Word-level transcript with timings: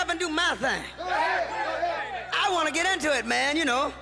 up 0.00 0.08
and 0.08 0.18
do 0.18 0.30
my 0.30 0.56
thing. 0.56 0.82
I 0.98 2.48
want 2.50 2.66
to 2.68 2.72
get 2.72 2.90
into 2.90 3.14
it, 3.14 3.26
man, 3.26 3.54
you 3.54 3.66
know. 3.66 3.92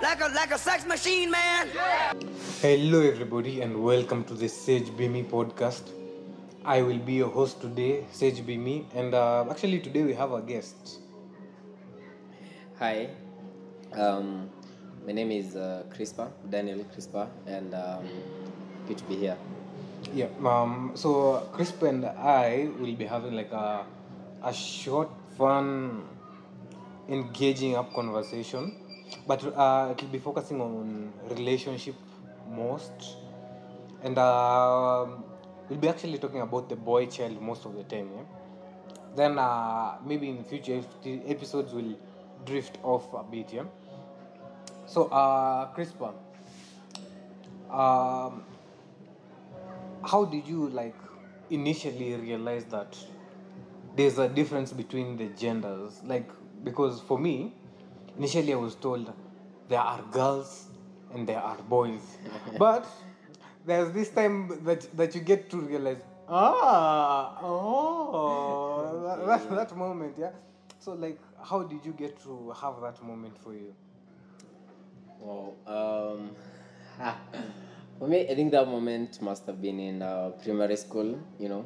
Like 0.00 0.20
a 0.20 0.28
like 0.28 0.52
a 0.52 0.58
sex 0.58 0.86
machine, 0.86 1.28
man. 1.28 1.68
Hello, 2.60 3.00
everybody, 3.00 3.60
and 3.60 3.82
welcome 3.82 4.22
to 4.24 4.34
the 4.34 4.48
Sage 4.48 4.96
Be 4.96 5.08
Me 5.08 5.24
podcast. 5.24 5.90
I 6.64 6.82
will 6.82 6.98
be 6.98 7.14
your 7.14 7.30
host 7.30 7.60
today, 7.60 8.06
Sage 8.12 8.46
Be 8.46 8.56
Me, 8.56 8.86
and 8.94 9.12
uh, 9.12 9.44
actually, 9.50 9.80
today 9.80 10.04
we 10.04 10.14
have 10.14 10.30
a 10.30 10.40
guest. 10.40 11.00
Hi, 12.78 13.10
um, 13.92 14.48
my 15.04 15.10
name 15.12 15.32
is 15.32 15.56
uh, 15.56 15.82
Crispa, 15.90 16.30
Daniel 16.48 16.78
Crispa, 16.94 17.28
and 17.48 17.74
um, 17.74 18.06
good 18.86 18.98
to 18.98 19.04
be 19.04 19.16
here. 19.16 19.36
Yeah, 20.14 20.28
um, 20.46 20.92
so 20.94 21.48
Crisp 21.52 21.82
and 21.82 22.04
I 22.06 22.68
will 22.78 22.94
be 22.94 23.04
having 23.04 23.34
like 23.34 23.50
a, 23.50 23.84
a 24.44 24.52
short, 24.54 25.10
fun, 25.36 26.02
engaging 27.08 27.76
up 27.76 27.92
conversation, 27.94 28.74
but 29.26 29.44
uh, 29.44 29.88
it 29.92 30.00
will 30.02 30.08
be 30.10 30.18
focusing 30.18 30.60
on 30.60 31.12
relationship 31.30 31.94
most, 32.50 33.16
and 34.02 34.18
uh, 34.18 35.06
we'll 35.68 35.78
be 35.78 35.88
actually 35.88 36.18
talking 36.18 36.40
about 36.40 36.68
the 36.68 36.76
boy 36.76 37.06
child 37.06 37.40
most 37.40 37.64
of 37.66 37.74
the 37.76 37.84
time. 37.84 38.10
Yeah? 38.14 38.22
Then 39.16 39.38
uh, 39.38 39.94
maybe 40.04 40.28
in 40.30 40.44
future 40.44 40.76
ep- 40.78 41.22
episodes 41.28 41.72
we'll 41.72 41.96
drift 42.44 42.78
off 42.82 43.12
a 43.14 43.22
bit. 43.24 43.52
Yeah. 43.52 43.64
So, 44.86 45.08
uh, 45.08 45.72
Crispa, 45.74 46.14
um, 47.70 48.42
how 50.04 50.24
did 50.24 50.46
you 50.46 50.68
like 50.70 50.94
initially 51.50 52.14
realize 52.14 52.64
that 52.66 52.96
there's 53.96 54.18
a 54.18 54.28
difference 54.28 54.72
between 54.72 55.16
the 55.16 55.26
genders 55.42 56.00
like 56.04 56.28
because 56.64 57.00
for 57.00 57.18
me 57.18 57.52
initially 58.16 58.52
i 58.52 58.56
was 58.56 58.74
told 58.74 59.12
there 59.68 59.80
are 59.80 60.02
girls 60.10 60.68
and 61.12 61.26
there 61.28 61.38
are 61.40 61.56
boys 61.68 62.18
but 62.58 62.86
there's 63.66 63.92
this 63.92 64.10
time 64.10 64.60
that 64.64 64.86
that 64.96 65.14
you 65.14 65.20
get 65.20 65.48
to 65.50 65.58
realize 65.58 66.02
ah 66.28 67.36
oh 67.42 69.04
that, 69.06 69.26
that, 69.26 69.56
that 69.56 69.76
moment 69.76 70.14
yeah 70.18 70.30
so 70.78 70.92
like 70.92 71.20
how 71.42 71.62
did 71.62 71.84
you 71.84 71.92
get 71.92 72.20
to 72.22 72.54
have 72.60 72.80
that 72.80 73.02
moment 73.02 73.36
for 73.38 73.52
you 73.52 73.72
Wow. 75.20 75.54
Um, 75.66 76.30
for 77.98 78.08
me, 78.08 78.28
I 78.28 78.34
think 78.34 78.50
that 78.52 78.66
moment 78.68 79.20
must 79.22 79.46
have 79.46 79.60
been 79.60 79.80
in 79.80 80.02
uh, 80.02 80.30
primary 80.42 80.76
school. 80.76 81.18
You 81.38 81.48
know, 81.48 81.64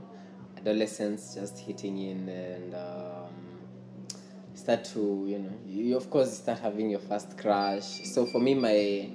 adolescence 0.61 1.35
just 1.35 1.59
hitting 1.59 1.99
in 1.99 2.29
and 2.29 2.75
um, 2.75 3.33
start 4.55 4.85
to 4.85 5.25
you 5.27 5.39
know 5.39 5.53
you 5.67 5.97
of 5.97 6.11
course 6.11 6.39
start 6.39 6.59
having 6.59 6.91
your 6.91 7.01
first 7.01 7.39
crush. 7.39 8.05
So 8.05 8.27
for 8.27 8.41
me, 8.41 8.55
my 8.55 9.11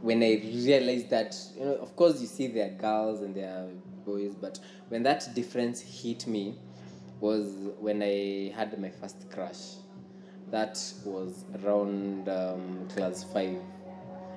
when 0.00 0.22
I 0.22 0.40
realized 0.44 1.10
that 1.10 1.36
you 1.56 1.64
know 1.64 1.74
of 1.76 1.94
course 1.96 2.20
you 2.20 2.26
see 2.26 2.48
there 2.48 2.66
are 2.66 2.74
girls 2.74 3.22
and 3.22 3.34
there 3.34 3.50
are 3.50 3.68
boys, 4.04 4.34
but 4.34 4.58
when 4.88 5.02
that 5.04 5.34
difference 5.34 5.80
hit 5.80 6.26
me 6.26 6.56
was 7.20 7.54
when 7.78 8.02
I 8.02 8.52
had 8.56 8.78
my 8.80 8.90
first 8.90 9.30
crush 9.30 9.76
that 10.50 10.78
was 11.04 11.44
around 11.62 12.28
um, 12.28 12.88
class 12.94 13.24
five. 13.24 13.58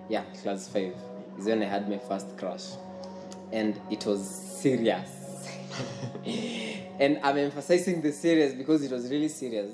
Yeah, 0.07 0.23
class 0.41 0.67
five 0.69 0.93
is 1.38 1.45
when 1.45 1.61
I 1.63 1.66
had 1.66 1.89
my 1.89 1.97
first 1.97 2.38
crush, 2.38 2.66
and 3.51 3.79
it 3.89 4.05
was 4.05 4.23
serious. 4.23 5.24
and 6.99 7.19
I'm 7.23 7.38
emphasizing 7.38 8.01
the 8.01 8.11
serious 8.11 8.53
because 8.53 8.83
it 8.83 8.91
was 8.91 9.09
really 9.09 9.29
serious. 9.29 9.73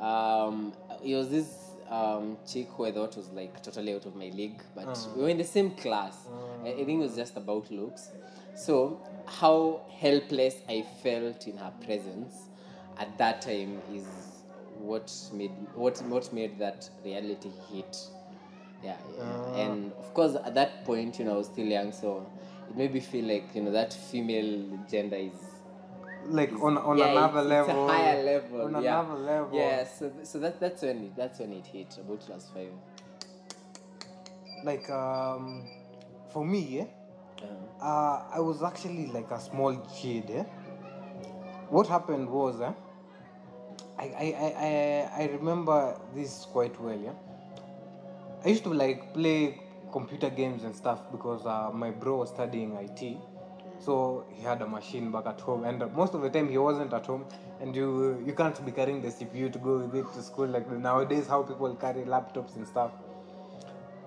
Um, 0.00 0.72
it 1.04 1.14
was 1.14 1.30
this 1.30 1.68
um, 1.90 2.36
chick 2.46 2.68
who 2.70 2.86
I 2.86 2.92
thought 2.92 3.16
was 3.16 3.28
like 3.30 3.62
totally 3.62 3.94
out 3.94 4.06
of 4.06 4.14
my 4.14 4.28
league, 4.28 4.60
but 4.74 4.98
we 5.16 5.22
were 5.22 5.28
in 5.28 5.38
the 5.38 5.44
same 5.44 5.70
class. 5.72 6.16
I, 6.64 6.68
I 6.68 6.84
think 6.84 6.90
it 6.90 6.98
was 6.98 7.16
just 7.16 7.36
about 7.36 7.70
looks. 7.70 8.10
So 8.54 9.00
how 9.26 9.82
helpless 9.98 10.56
I 10.68 10.84
felt 11.02 11.46
in 11.46 11.56
her 11.58 11.72
presence 11.84 12.34
at 12.98 13.16
that 13.18 13.42
time 13.42 13.80
is 13.94 14.06
what 14.78 15.12
made 15.32 15.52
what 15.74 16.00
what 16.02 16.32
made 16.32 16.58
that 16.58 16.88
reality 17.04 17.50
hit. 17.70 17.96
Yeah, 18.82 18.96
yeah. 19.16 19.56
and 19.56 19.92
of 19.92 20.14
course 20.14 20.36
at 20.36 20.54
that 20.54 20.84
point, 20.84 21.18
you 21.18 21.24
know, 21.24 21.34
I 21.34 21.38
was 21.38 21.46
still 21.46 21.66
young, 21.66 21.92
so 21.92 22.30
it 22.70 22.76
made 22.76 22.92
me 22.94 23.00
feel 23.00 23.24
like 23.24 23.54
you 23.54 23.62
know 23.62 23.70
that 23.72 23.92
female 23.92 24.78
gender 24.90 25.16
is 25.16 25.32
like 26.28 26.52
on 26.60 26.76
on 26.78 26.98
yeah, 26.98 27.12
another 27.12 27.40
it's, 27.40 27.48
level 27.48 27.84
it's 27.84 27.92
a 27.92 27.94
higher 27.96 28.22
level. 28.24 28.62
on 28.62 28.82
yeah. 28.82 29.00
another 29.00 29.20
level 29.20 29.58
Yeah, 29.58 29.84
so 29.84 30.12
so 30.22 30.38
that 30.40 30.60
that's 30.60 30.82
when 30.82 31.04
it 31.04 31.16
that's 31.16 31.38
when 31.38 31.52
it 31.52 31.66
hit 31.66 31.96
about 31.98 32.20
class 32.26 32.50
five. 32.54 32.72
like 34.64 34.88
um 34.90 35.64
for 36.32 36.44
me 36.44 36.60
yeah, 36.78 36.84
Uh, 37.80 37.84
uh 37.84 38.22
i 38.34 38.40
was 38.40 38.62
actually 38.62 39.06
like 39.06 39.30
a 39.30 39.40
small 39.40 39.74
kid 39.96 40.24
yeah? 40.28 40.42
what 41.70 41.86
happened 41.86 42.28
was 42.28 42.60
eh, 42.60 42.72
I, 43.98 44.04
I, 44.04 44.26
I, 44.46 44.48
I, 44.68 45.22
I 45.22 45.26
remember 45.38 45.78
this 46.14 46.44
quite 46.52 46.78
well 46.80 46.98
yeah 46.98 47.14
i 48.44 48.48
used 48.48 48.64
to 48.64 48.74
like 48.74 49.14
play 49.14 49.60
computer 49.92 50.30
games 50.30 50.64
and 50.64 50.74
stuff 50.74 51.00
because 51.10 51.46
uh, 51.46 51.70
my 51.72 51.90
bro 51.90 52.18
was 52.18 52.30
studying 52.30 52.72
it 52.74 53.16
so 53.80 54.24
he 54.34 54.42
had 54.42 54.60
a 54.62 54.66
machine 54.66 55.10
back 55.10 55.26
at 55.26 55.40
home 55.40 55.64
and 55.64 55.78
most 55.94 56.14
of 56.14 56.22
the 56.22 56.30
time 56.30 56.48
he 56.48 56.58
wasn't 56.58 56.92
at 56.92 57.06
home 57.06 57.24
and 57.60 57.74
you 57.74 58.22
you 58.26 58.32
can't 58.32 58.64
be 58.64 58.72
carrying 58.72 59.00
the 59.00 59.08
cpu 59.08 59.52
to 59.52 59.58
go 59.58 59.78
with 59.78 59.94
it 59.94 60.12
to 60.14 60.22
school 60.22 60.46
like 60.46 60.68
nowadays 60.70 61.26
how 61.26 61.42
people 61.42 61.74
carry 61.74 62.02
laptops 62.02 62.56
and 62.56 62.66
stuff 62.66 62.90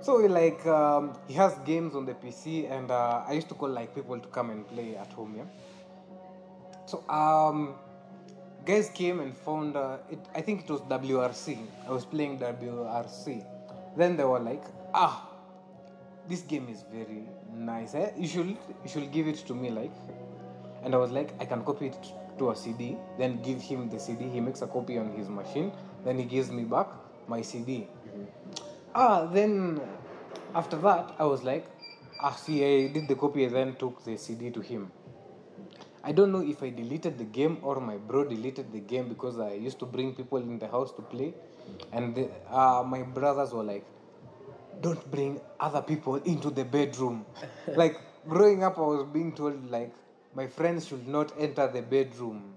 so 0.02 0.16
like 0.16 0.66
um, 0.66 1.14
he 1.28 1.36
has 1.36 1.53
games 1.59 1.94
on 1.94 2.06
the 2.06 2.16
PC, 2.16 2.72
and 2.72 2.90
uh, 2.90 3.24
I 3.28 3.34
used 3.34 3.48
to 3.50 3.53
call 3.53 3.69
like 3.69 3.94
people 3.94 4.19
to 4.19 4.28
come 4.30 4.50
and 4.50 4.68
play 4.68 4.96
at 4.98 5.13
home. 5.13 5.36
Yeah. 5.38 5.44
So 6.88 7.08
um, 7.08 7.75
guys 8.66 8.90
came 8.90 9.19
and 9.19 9.38
found 9.38 9.75
uh, 9.78 9.98
it. 10.09 10.18
I 10.34 10.42
think 10.42 10.63
it 10.63 10.69
was 10.72 10.81
WRC. 10.81 11.59
I 11.88 11.92
was 11.92 12.06
playing 12.06 12.40
WRC. 12.40 13.46
Then 13.96 14.18
they 14.18 14.24
were 14.24 14.40
like, 14.40 14.63
ah, 14.96 15.30
this 16.27 16.41
game 16.41 16.67
is 16.69 16.83
very 16.91 17.27
nice. 17.53 17.95
Eh? 17.95 18.11
You 18.17 18.27
should 18.27 18.47
you 18.47 18.89
should 18.89 19.11
give 19.11 19.27
it 19.27 19.37
to 19.47 19.53
me 19.53 19.69
like. 19.69 19.93
And 20.83 20.95
I 20.95 20.97
was 20.97 21.11
like, 21.11 21.33
I 21.39 21.45
can 21.45 21.63
copy 21.63 21.87
it 21.87 22.11
to 22.39 22.49
a 22.49 22.55
CD. 22.55 22.97
Then 23.17 23.41
give 23.43 23.61
him 23.61 23.89
the 23.89 23.99
CD. 23.99 24.27
He 24.27 24.39
makes 24.39 24.63
a 24.63 24.67
copy 24.67 24.97
on 24.97 25.11
his 25.13 25.29
machine. 25.29 25.71
Then 26.03 26.17
he 26.17 26.25
gives 26.25 26.49
me 26.49 26.63
back 26.63 26.87
my 27.27 27.41
CD 27.41 27.87
ah 28.93 29.25
then 29.25 29.79
after 30.53 30.75
that 30.75 31.15
i 31.17 31.23
was 31.23 31.43
like 31.43 31.65
ah 32.19 32.35
see 32.35 32.57
i 32.69 32.88
did 32.88 33.07
the 33.07 33.15
copy 33.15 33.45
and 33.45 33.55
then 33.55 33.75
took 33.75 34.03
the 34.03 34.17
cd 34.17 34.51
to 34.51 34.59
him 34.59 34.91
i 36.03 36.11
don't 36.11 36.31
know 36.31 36.41
if 36.41 36.61
i 36.61 36.69
deleted 36.69 37.17
the 37.17 37.23
game 37.23 37.57
or 37.61 37.79
my 37.79 37.95
bro 37.95 38.25
deleted 38.27 38.71
the 38.73 38.79
game 38.79 39.07
because 39.07 39.39
i 39.39 39.53
used 39.53 39.79
to 39.79 39.85
bring 39.85 40.13
people 40.13 40.39
in 40.39 40.59
the 40.59 40.67
house 40.67 40.91
to 40.91 41.01
play 41.01 41.33
and 41.93 42.15
the, 42.15 42.27
uh, 42.49 42.83
my 42.85 43.01
brothers 43.01 43.53
were 43.53 43.63
like 43.63 43.85
don't 44.81 45.09
bring 45.12 45.40
other 45.59 45.81
people 45.81 46.16
into 46.18 46.50
the 46.50 46.66
bedroom 46.66 47.25
like 47.75 48.00
growing 48.28 48.64
up 48.64 48.78
i 48.78 48.81
was 48.81 49.08
being 49.14 49.34
told 49.34 49.69
like 49.72 49.94
my 50.36 50.47
friends 50.47 50.88
should 50.88 51.08
not 51.08 51.31
enter 51.40 51.68
the 51.68 51.81
bedroom 51.81 52.53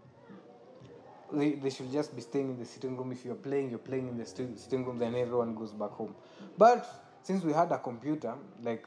they, 1.32 1.52
they 1.52 1.70
should 1.70 1.90
just 1.92 2.14
be 2.14 2.22
staying 2.22 2.50
in 2.50 2.58
the 2.58 2.64
sitting 2.64 2.96
room. 2.96 3.12
If 3.12 3.24
you're 3.24 3.34
playing, 3.34 3.70
you're 3.70 3.78
playing 3.78 4.08
in 4.08 4.16
the 4.18 4.26
sti- 4.26 4.54
sitting 4.56 4.84
room, 4.84 4.98
then 4.98 5.14
everyone 5.14 5.54
goes 5.54 5.72
back 5.72 5.90
home. 5.90 6.14
But 6.56 6.86
since 7.22 7.42
we 7.44 7.52
had 7.52 7.72
a 7.72 7.78
computer, 7.78 8.34
like 8.62 8.86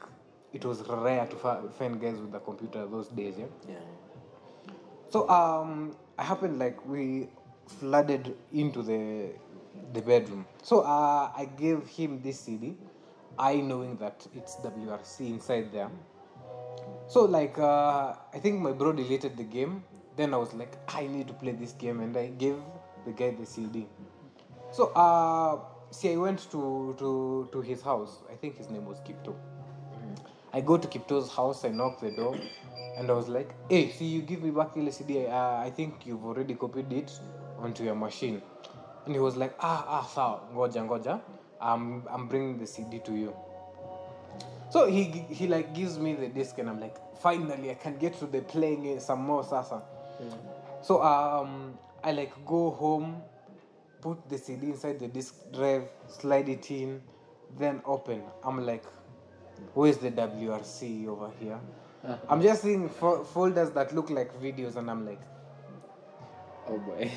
it 0.52 0.64
was 0.64 0.80
rare 0.88 1.26
to 1.26 1.36
fi- 1.36 1.60
find 1.78 2.00
guys 2.00 2.18
with 2.18 2.34
a 2.34 2.40
computer 2.40 2.86
those 2.86 3.08
days, 3.08 3.34
yeah. 3.38 3.46
yeah. 3.68 3.74
So 5.10 5.28
um, 5.28 5.96
I 6.18 6.22
happened 6.24 6.58
like 6.58 6.84
we 6.86 7.28
flooded 7.66 8.34
into 8.52 8.82
the 8.82 9.30
the 9.92 10.02
bedroom. 10.02 10.46
So 10.62 10.80
uh, 10.80 11.30
I 11.36 11.48
gave 11.56 11.86
him 11.86 12.20
this 12.22 12.40
CD, 12.40 12.76
I 13.38 13.56
knowing 13.56 13.96
that 13.96 14.26
it's 14.34 14.56
WRC 14.56 15.28
inside 15.30 15.72
there. 15.72 15.90
So 17.06 17.24
like 17.24 17.58
uh, 17.58 18.14
I 18.34 18.38
think 18.38 18.60
my 18.60 18.72
bro 18.72 18.92
deleted 18.92 19.36
the 19.36 19.44
game. 19.44 19.84
Then 20.16 20.34
I 20.34 20.36
was 20.36 20.52
like, 20.52 20.76
I 20.88 21.06
need 21.06 21.28
to 21.28 21.34
play 21.34 21.52
this 21.52 21.72
game, 21.72 22.00
and 22.00 22.16
I 22.16 22.26
gave 22.28 22.56
the 23.04 23.12
guy 23.12 23.30
the 23.30 23.46
CD. 23.46 23.86
So 24.72 24.88
uh, 24.88 25.60
see, 25.90 26.12
I 26.12 26.16
went 26.16 26.50
to 26.50 26.94
to 26.98 27.48
to 27.52 27.60
his 27.60 27.82
house. 27.82 28.18
I 28.30 28.34
think 28.34 28.56
his 28.58 28.68
name 28.70 28.84
was 28.84 28.98
Kipto. 29.00 29.34
I 30.52 30.60
go 30.60 30.78
to 30.78 30.88
Kipto's 30.88 31.30
house, 31.30 31.64
I 31.64 31.68
knock 31.68 32.00
the 32.00 32.10
door, 32.10 32.34
and 32.96 33.10
I 33.10 33.12
was 33.12 33.28
like, 33.28 33.54
hey, 33.68 33.90
see, 33.90 34.06
you 34.06 34.22
give 34.22 34.42
me 34.42 34.50
back 34.50 34.74
the 34.74 34.90
CD. 34.90 35.26
Uh, 35.26 35.56
I 35.56 35.70
think 35.70 36.06
you've 36.06 36.24
already 36.24 36.54
copied 36.54 36.90
it 36.92 37.12
onto 37.58 37.84
your 37.84 37.94
machine. 37.94 38.40
And 39.04 39.14
he 39.14 39.20
was 39.20 39.36
like, 39.36 39.54
ah, 39.60 39.84
ah, 39.86 40.02
sawa, 40.02 40.40
ngoja, 40.54 40.84
ngoja. 40.88 41.20
I'm, 41.60 42.04
I'm 42.10 42.28
bringing 42.28 42.58
the 42.58 42.66
CD 42.66 42.98
to 43.00 43.12
you. 43.12 43.36
So 44.70 44.86
he, 44.86 45.04
he 45.04 45.46
like 45.46 45.74
gives 45.74 45.98
me 45.98 46.14
the 46.14 46.28
disc 46.28 46.58
and 46.58 46.68
I'm 46.68 46.80
like, 46.80 46.96
finally 47.18 47.70
I 47.70 47.74
can 47.74 47.96
get 47.98 48.18
to 48.20 48.26
the 48.26 48.42
playing 48.42 48.84
it 48.86 49.02
some 49.02 49.20
more 49.20 49.44
sasa. 49.44 49.82
So 50.82 51.02
um, 51.02 51.78
I 52.04 52.12
like 52.12 52.32
go 52.46 52.70
home 52.70 53.22
put 54.00 54.28
the 54.28 54.38
CD 54.38 54.68
inside 54.68 54.98
the 54.98 55.08
disk 55.08 55.34
drive, 55.52 55.88
slide 56.08 56.48
it 56.48 56.70
in, 56.70 57.02
then 57.58 57.82
open. 57.84 58.22
I'm 58.44 58.64
like, 58.64 58.84
where's 59.74 59.98
the 59.98 60.10
WRC 60.10 61.06
over 61.08 61.30
here? 61.40 61.58
I'm 62.28 62.40
just 62.42 62.62
seeing 62.62 62.88
fo- 62.88 63.24
folders 63.24 63.70
that 63.72 63.94
look 63.94 64.10
like 64.10 64.40
videos, 64.40 64.76
and 64.76 64.90
I'm 64.90 65.04
like, 65.04 65.20
Oh 66.70 66.78
boy. 66.78 67.10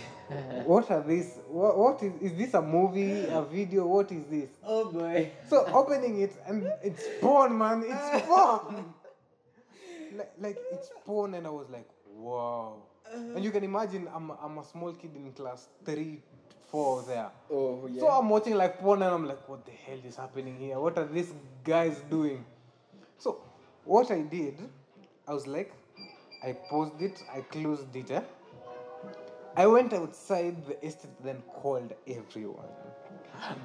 what 0.66 0.90
are 0.92 1.04
these? 1.04 1.40
What, 1.48 1.78
what 1.78 2.04
is, 2.04 2.14
is 2.22 2.38
this 2.38 2.54
a 2.54 2.62
movie, 2.62 3.26
a 3.26 3.42
video? 3.42 3.86
What 3.86 4.12
is 4.12 4.24
this? 4.30 4.50
oh 4.66 4.92
boy. 4.92 5.32
So 5.50 5.66
opening 5.68 6.22
it 6.22 6.34
and 6.48 6.72
it's 6.82 7.04
porn, 7.20 7.58
man. 7.58 7.84
It's 7.86 8.26
porn. 8.28 8.86
like, 10.16 10.32
like 10.40 10.58
it's 10.72 10.90
porn, 11.06 11.34
and 11.34 11.46
I 11.46 11.50
was 11.50 11.70
like, 11.70 11.88
wow. 12.16 12.78
And 13.14 13.44
you 13.44 13.52
can 13.52 13.64
imagine, 13.64 14.08
I'm 14.14 14.32
I'm 14.42 14.58
a 14.58 14.64
small 14.64 14.94
kid 14.94 15.12
in 15.16 15.34
class 15.34 15.68
three, 15.84 16.22
four 16.70 17.04
there. 17.04 17.30
Oh 17.52 17.90
yeah. 17.92 18.00
So 18.00 18.08
I'm 18.08 18.30
watching 18.30 18.56
like 18.56 18.80
porn, 18.80 19.02
and 19.02 19.14
I'm 19.14 19.28
like, 19.28 19.50
what 19.50 19.66
the 19.66 19.72
hell 19.72 20.00
is 20.06 20.16
happening 20.16 20.58
here? 20.58 20.80
What 20.80 20.98
are 20.98 21.06
these 21.06 21.34
guys 21.66 22.02
doing? 22.10 22.46
So 23.18 23.42
what 23.84 24.10
I 24.12 24.22
did, 24.22 24.58
I 25.28 25.34
was 25.34 25.46
like, 25.46 25.74
I 26.42 26.54
paused 26.54 27.02
it, 27.02 27.22
I 27.36 27.42
closed 27.42 27.94
it. 27.96 28.12
Eh? 28.12 28.22
I 29.56 29.68
went 29.68 29.94
outside 29.94 30.66
the 30.66 30.86
estate, 30.86 31.12
then 31.24 31.42
called 31.62 31.94
everyone. 32.08 32.70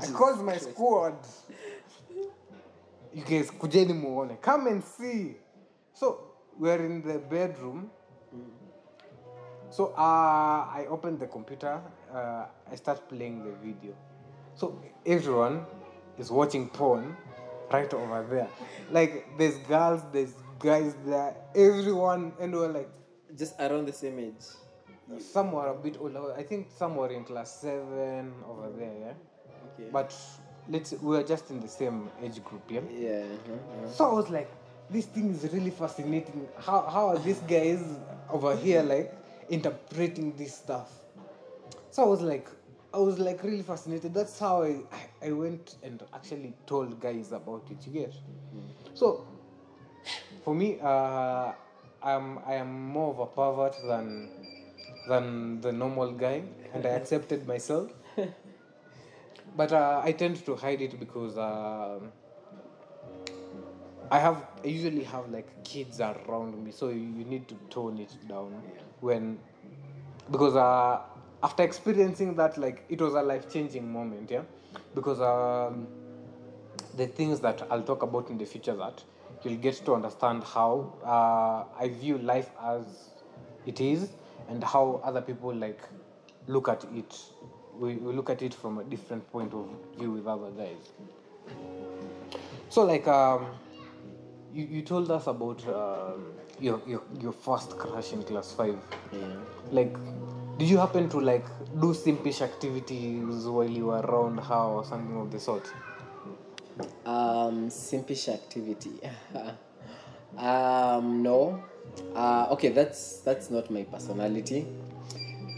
I 0.00 0.06
called 0.08 0.44
my 0.44 0.56
squad. 0.56 1.16
You 3.14 3.22
guys, 3.22 3.50
kujeni 3.50 3.92
muone. 3.92 4.40
Come 4.40 4.66
and 4.66 4.82
see. 4.82 5.36
So 5.92 6.20
we're 6.58 6.84
in 6.84 7.02
the 7.02 7.18
bedroom. 7.18 7.90
So 9.70 9.94
uh, 9.96 10.66
I 10.78 10.86
opened 10.88 11.20
the 11.20 11.26
computer. 11.26 11.80
Uh, 12.12 12.46
I 12.70 12.74
start 12.74 13.08
playing 13.08 13.44
the 13.44 13.52
video. 13.64 13.94
So 14.54 14.80
everyone 15.04 15.66
is 16.18 16.30
watching 16.30 16.68
porn 16.68 17.16
right 17.72 17.92
over 17.92 18.26
there. 18.30 18.48
Like 18.90 19.26
there's 19.38 19.58
girls, 19.58 20.02
there's 20.12 20.34
guys 20.58 20.94
there, 21.04 21.34
everyone, 21.54 22.32
and 22.40 22.54
we're 22.54 22.72
like 22.72 22.90
Just 23.36 23.60
around 23.60 23.86
the 23.86 23.92
same 23.92 24.18
age. 24.18 24.46
Some 25.18 25.52
were 25.52 25.68
a 25.68 25.74
bit 25.74 25.96
older. 26.00 26.34
I 26.36 26.42
think 26.42 26.68
some 26.76 26.96
were 26.96 27.08
in 27.10 27.24
class 27.24 27.60
seven 27.60 28.32
over 28.48 28.70
there. 28.76 28.94
Yeah, 29.00 29.12
Okay. 29.74 29.90
but 29.92 30.14
let's 30.68 30.92
we 30.92 31.16
were 31.16 31.22
just 31.22 31.50
in 31.50 31.60
the 31.60 31.68
same 31.68 32.10
age 32.22 32.42
group. 32.44 32.62
Yeah. 32.70 32.80
yeah. 32.90 33.22
uh-huh, 33.22 33.88
So 33.90 34.10
I 34.10 34.12
was 34.12 34.28
like, 34.30 34.50
this 34.90 35.06
thing 35.06 35.30
is 35.30 35.48
really 35.52 35.70
fascinating. 35.70 36.48
How 36.58 36.82
how 36.82 37.08
are 37.08 37.18
these 37.18 37.40
guys 37.40 37.82
over 38.30 38.56
here 38.56 38.82
like 38.82 39.12
interpreting 39.48 40.32
this 40.36 40.54
stuff? 40.54 40.90
So 41.90 42.02
I 42.02 42.06
was 42.06 42.20
like, 42.20 42.48
I 42.92 42.98
was 42.98 43.18
like 43.18 43.42
really 43.42 43.62
fascinated. 43.62 44.12
That's 44.14 44.38
how 44.38 44.62
I 44.62 44.80
I, 45.22 45.28
I 45.28 45.32
went 45.32 45.76
and 45.82 46.02
actually 46.12 46.54
told 46.66 47.00
guys 47.00 47.32
about 47.32 47.64
it. 47.70 47.86
You 47.86 47.92
get? 47.92 48.14
So 48.94 49.26
for 50.44 50.54
me, 50.54 50.78
uh, 50.82 51.52
I'm 52.02 52.38
I 52.46 52.54
am 52.54 52.88
more 52.88 53.10
of 53.10 53.18
a 53.20 53.26
pervert 53.26 53.76
than 53.86 54.30
than 55.08 55.60
the 55.60 55.72
normal 55.72 56.12
guy, 56.12 56.42
and 56.74 56.86
I 56.86 56.90
accepted 56.90 57.46
myself. 57.46 57.90
But 59.56 59.72
uh, 59.72 60.00
I 60.04 60.12
tend 60.12 60.44
to 60.46 60.56
hide 60.56 60.82
it 60.82 60.98
because. 61.00 61.36
um 61.38 62.12
I 64.10 64.18
have 64.20 64.44
I 64.64 64.68
usually 64.68 65.02
have 65.04 65.30
like 65.30 65.48
kids 65.64 66.00
around 66.00 66.62
me, 66.62 66.70
so 66.70 66.88
you, 66.88 67.00
you 67.18 67.24
need 67.24 67.48
to 67.48 67.56
tone 67.70 67.98
it 67.98 68.14
down 68.28 68.62
when 69.00 69.38
because 70.30 70.54
uh, 70.56 71.00
after 71.42 71.62
experiencing 71.62 72.36
that, 72.36 72.56
like 72.58 72.84
it 72.88 73.00
was 73.00 73.14
a 73.14 73.22
life 73.22 73.52
changing 73.52 73.90
moment, 73.92 74.30
yeah. 74.30 74.42
Because 74.94 75.20
um, 75.20 75.88
the 76.96 77.06
things 77.06 77.40
that 77.40 77.66
I'll 77.70 77.82
talk 77.82 78.02
about 78.02 78.30
in 78.30 78.38
the 78.38 78.44
future 78.46 78.74
that 78.76 79.02
you'll 79.42 79.56
get 79.58 79.74
to 79.84 79.94
understand 79.94 80.44
how 80.44 80.94
uh, 81.04 81.64
I 81.78 81.88
view 81.88 82.18
life 82.18 82.50
as 82.62 83.10
it 83.66 83.80
is 83.80 84.10
and 84.48 84.62
how 84.62 85.00
other 85.04 85.20
people 85.20 85.54
like 85.54 85.80
look 86.46 86.68
at 86.68 86.84
it. 86.94 87.18
We, 87.78 87.96
we 87.96 88.14
look 88.14 88.30
at 88.30 88.42
it 88.42 88.54
from 88.54 88.78
a 88.78 88.84
different 88.84 89.30
point 89.30 89.52
of 89.52 89.68
view 89.98 90.12
with 90.12 90.26
other 90.26 90.50
guys. 90.50 90.92
So 92.68 92.84
like 92.84 93.06
um, 93.06 93.46
you, 94.52 94.66
you 94.70 94.82
told 94.82 95.10
us 95.10 95.26
about 95.26 95.66
um, 95.68 96.32
your, 96.60 96.80
your 96.86 97.02
your 97.20 97.32
first 97.32 97.76
crush 97.78 98.12
in 98.12 98.22
class 98.22 98.52
five. 98.52 98.78
Yeah. 99.12 99.18
Like, 99.70 99.96
did 100.58 100.68
you 100.68 100.78
happen 100.78 101.08
to 101.10 101.20
like 101.20 101.46
do 101.80 101.92
simpish 101.92 102.40
activities 102.40 103.46
while 103.46 103.68
you 103.68 103.86
were 103.86 104.00
around 104.00 104.38
her 104.38 104.54
or 104.54 104.84
something 104.84 105.20
of 105.20 105.30
the 105.30 105.38
sort? 105.38 105.70
Um, 107.04 107.68
simpish 107.68 108.28
activity. 108.28 109.00
um, 110.38 111.22
no. 111.22 111.62
Uh, 112.14 112.48
okay, 112.50 112.70
that's 112.70 113.18
that's 113.20 113.50
not 113.50 113.70
my 113.70 113.84
personality. 113.84 114.66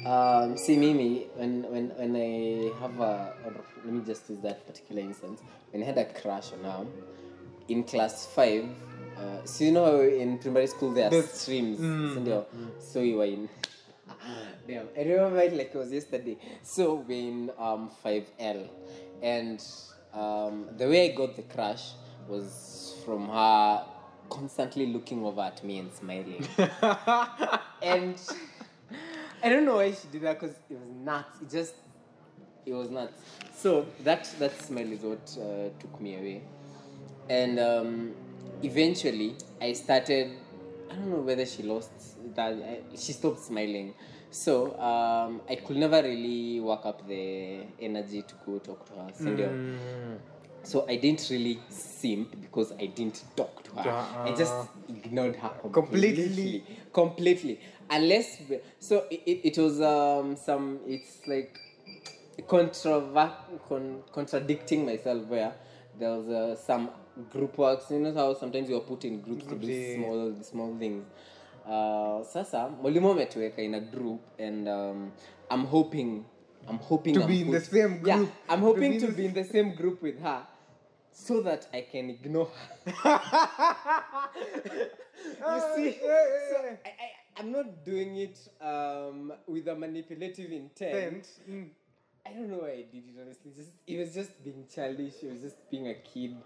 Um, 0.07 0.57
see, 0.57 0.77
Mimi, 0.77 1.27
when 1.37 1.63
when 1.71 1.91
when 1.91 2.17
I 2.17 2.71
have 2.81 2.99
a, 3.01 3.35
let 3.85 3.93
me 3.93 4.03
just 4.05 4.29
use 4.31 4.41
that 4.41 4.67
particular 4.67 5.03
instance. 5.03 5.41
When 5.71 5.83
I 5.83 5.87
had 5.87 5.99
a 5.99 6.05
crush 6.07 6.53
on 6.53 6.65
her, 6.65 6.87
in 7.69 7.85
class 7.85 8.27
five. 8.27 8.65
Uh, 9.17 9.45
so 9.45 9.65
you 9.65 9.73
know 9.73 10.01
in 10.01 10.39
primary 10.39 10.67
school 10.69 10.93
there 10.93 11.09
are 11.13 11.23
streams, 11.23 11.79
sindio? 11.81 12.45
So 12.79 13.01
you 13.01 13.17
were 13.17 13.25
in. 13.25 13.49
Damn, 14.67 14.87
I 14.97 15.03
remember 15.03 15.41
it 15.41 15.53
like 15.55 15.75
it 15.75 15.79
was 15.79 15.93
yesterday. 15.93 16.37
So 16.63 16.95
we're 17.07 17.29
in 17.29 17.51
um, 17.59 17.91
5L, 18.05 18.69
and 19.23 19.63
um, 20.15 20.67
the 20.77 20.87
way 20.89 21.11
I 21.11 21.15
got 21.15 21.37
the 21.37 21.43
crush 21.43 21.93
was 22.29 22.95
from 23.05 23.29
her 23.29 23.85
constantly 24.29 24.87
looking 24.87 25.25
over 25.25 25.41
at 25.43 25.63
me 25.65 25.79
and 25.79 25.93
smiling. 25.93 26.47
and 27.83 28.21
I 29.43 29.49
don't 29.49 29.65
know 29.65 29.77
why 29.77 29.93
she 29.93 30.09
did 30.13 30.23
that 30.23 30.41
because 30.41 30.57
it 30.71 30.75
was 30.75 30.89
nuts. 31.05 31.43
It 31.43 31.51
just, 31.51 31.75
it 32.67 32.73
was 32.73 32.91
nuts. 32.91 33.21
So 33.55 33.87
that 34.05 34.29
that 34.39 34.61
smile 34.61 34.93
is 34.93 35.01
what 35.01 35.37
uh, 35.41 35.71
took 35.81 36.01
me 36.01 36.17
away. 36.17 36.43
And 37.29 37.59
um, 37.59 38.15
eventually, 38.63 39.37
I 39.61 39.73
started. 39.73 40.33
I 40.91 40.95
don't 40.95 41.11
know 41.11 41.21
whether 41.21 41.45
she 41.45 41.63
lost 41.63 41.91
that. 42.35 42.53
I, 42.55 42.97
she 42.97 43.13
stopped 43.13 43.41
smiling. 43.41 43.95
So 44.31 44.79
um, 44.79 45.41
I 45.49 45.57
could 45.57 45.77
never 45.77 46.03
really 46.03 46.61
work 46.61 46.85
up 46.85 47.07
the 47.09 47.61
energy 47.81 48.23
to 48.23 48.35
go 48.45 48.59
talk 48.59 48.85
to 48.87 48.93
her. 48.93 49.11
sindio? 49.13 50.21
So 50.69 50.85
I 50.89 50.97
didn't 50.97 51.27
really 51.31 51.59
simp 51.71 52.29
because 52.43 52.73
I 52.79 52.87
didn't 52.87 53.25
talk 53.37 53.63
to 53.65 53.71
her. 53.77 53.91
I 54.25 54.35
just 54.37 54.53
ignored 54.89 55.37
her 55.37 55.49
Completely. 55.73 56.25
completely. 56.29 56.65
Completely. 56.93 57.61
Unless 57.91 58.41
we- 58.51 58.61
so 58.79 59.05
it, 59.11 59.23
it, 59.27 59.41
it 59.45 59.59
was 59.59 59.81
um 59.81 60.37
some 60.37 60.81
it's 60.87 61.27
like 61.27 61.59
controver- 62.47 63.33
con- 63.69 64.03
contradicting 64.13 64.85
myself 64.85 65.25
where 65.27 65.53
there 65.99 66.11
was 66.11 66.29
uh, 66.29 66.55
some 66.57 66.91
group 67.33 67.57
works 67.59 67.91
you 67.91 67.99
know 67.99 68.13
how 68.15 68.35
sometimes 68.35 68.69
you're 68.69 68.81
put 68.81 69.05
in 69.05 69.21
groups 69.23 69.45
to 69.45 69.55
do 69.57 69.95
small 69.97 70.35
small 70.43 70.77
things 70.79 71.05
uh, 71.67 72.23
sasa 72.25 72.69
mwalimu 72.69 73.11
ametuweka 73.11 73.63
in 73.63 73.75
a 73.75 73.81
group 73.81 74.21
and 74.41 74.69
um, 74.69 75.11
i'm 75.51 75.65
hoping 75.67 76.25
i'm 76.69 76.79
hoping 76.79 77.15
To 77.15 77.21
I'm 77.23 77.27
be 77.29 77.41
in 77.41 77.51
the 77.51 77.61
same 77.61 78.01
yeah, 78.05 78.25
i'm 78.49 78.61
To 78.61 78.67
hoping 78.67 78.91
be 78.93 79.01
to 79.01 79.13
be 79.13 79.25
in 79.25 79.33
the 79.35 79.45
same 79.45 79.71
group 79.75 80.03
with 80.03 80.21
her 80.23 80.47
so 81.19 81.41
that 81.43 81.67
i 81.73 81.81
can 81.81 82.11
ignore 82.11 82.49
her 82.87 82.87
you 85.25 85.61
see 85.77 85.99
so 86.01 86.79
I, 86.85 86.89
I, 86.89 87.11
i'm 87.39 87.51
not 87.53 87.85
doing 87.85 88.17
it 88.17 88.39
um, 88.61 89.33
with 89.47 89.69
a 89.69 89.75
manipulative 89.75 90.53
intent 90.53 91.27
Mm. 91.49 91.69
I 92.27 92.33
don't 92.35 92.51
know 92.51 92.59
why 92.59 92.73
I 92.73 92.85
did 92.93 93.05
it 93.09 93.15
honestly. 93.19 93.53
Just 93.57 93.71
it 93.87 93.97
was 93.99 94.13
just 94.13 94.45
being 94.45 94.67
childish. 94.75 95.15
It 95.23 95.31
was 95.31 95.41
just 95.41 95.71
being 95.71 95.89
a 95.89 95.95
kid, 95.95 96.37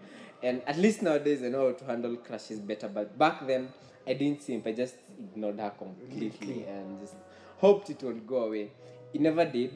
and 0.41 0.61
at 0.65 0.77
least 0.77 1.01
nowadays 1.01 1.43
I 1.43 1.49
know 1.49 1.67
how 1.67 1.73
to 1.73 1.83
handle 1.85 2.15
crushes 2.15 2.59
better. 2.61 2.87
But 2.87 3.17
back 3.17 3.45
then 3.45 3.67
I 4.07 4.13
didn't 4.13 4.43
simp. 4.43 4.65
I 4.65 4.71
just 4.71 4.95
ignored 5.19 5.59
her 5.59 5.71
completely 5.77 6.63
and 6.69 7.01
just 7.01 7.15
hoped 7.57 7.89
it 7.89 8.01
would 8.01 8.25
go 8.25 8.43
away. 8.45 8.71
It 9.13 9.19
never 9.19 9.43
did. 9.43 9.73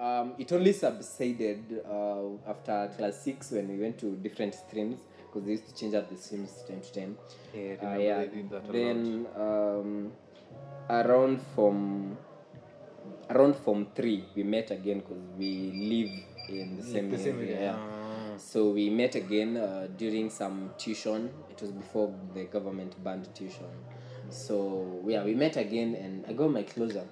Um, 0.00 0.34
it 0.38 0.52
only 0.52 0.72
subsided 0.72 1.82
uh, 1.84 2.22
after 2.48 2.90
class 2.96 3.20
six 3.22 3.50
when 3.50 3.68
we 3.68 3.78
went 3.78 3.98
to 3.98 4.16
different 4.16 4.54
streams 4.54 4.98
because 5.26 5.44
they 5.44 5.52
used 5.52 5.66
to 5.68 5.74
change 5.74 5.94
up 5.94 6.08
the 6.08 6.16
streams 6.16 6.62
time 6.68 6.80
to 6.80 6.92
time. 6.92 7.16
Yeah, 7.54 7.74
Uh, 7.82 7.98
yeah. 7.98 8.18
they 8.20 8.28
did 8.28 8.50
that 8.50 8.62
a 8.62 8.66
lot. 8.66 8.72
then 8.72 9.26
um, 9.36 10.12
around 10.88 11.40
from 11.54 12.16
around 13.30 13.56
from 13.56 13.86
three 13.94 14.24
we 14.36 14.42
met 14.44 14.70
again 14.70 15.00
because 15.00 15.22
we 15.36 15.50
live 15.72 16.58
in 16.60 16.76
the 16.76 16.82
same, 16.82 17.10
the 17.10 17.18
same 17.18 17.38
area. 17.40 17.56
area. 17.56 17.60
yeah. 17.72 18.36
So 18.38 18.70
we 18.70 18.88
met 18.90 19.16
again 19.16 19.56
uh, 19.56 19.88
during 19.96 20.30
some 20.30 20.70
tuition. 20.78 21.30
It 21.50 21.60
was 21.60 21.72
before 21.72 22.14
the 22.34 22.44
government 22.44 23.02
banned 23.02 23.28
tuition. 23.34 23.66
So 24.30 25.02
yeah, 25.06 25.24
we 25.24 25.34
met 25.34 25.56
again 25.56 25.96
and 25.96 26.24
I 26.26 26.32
got 26.34 26.50
my 26.52 26.62
closure. 26.62 27.06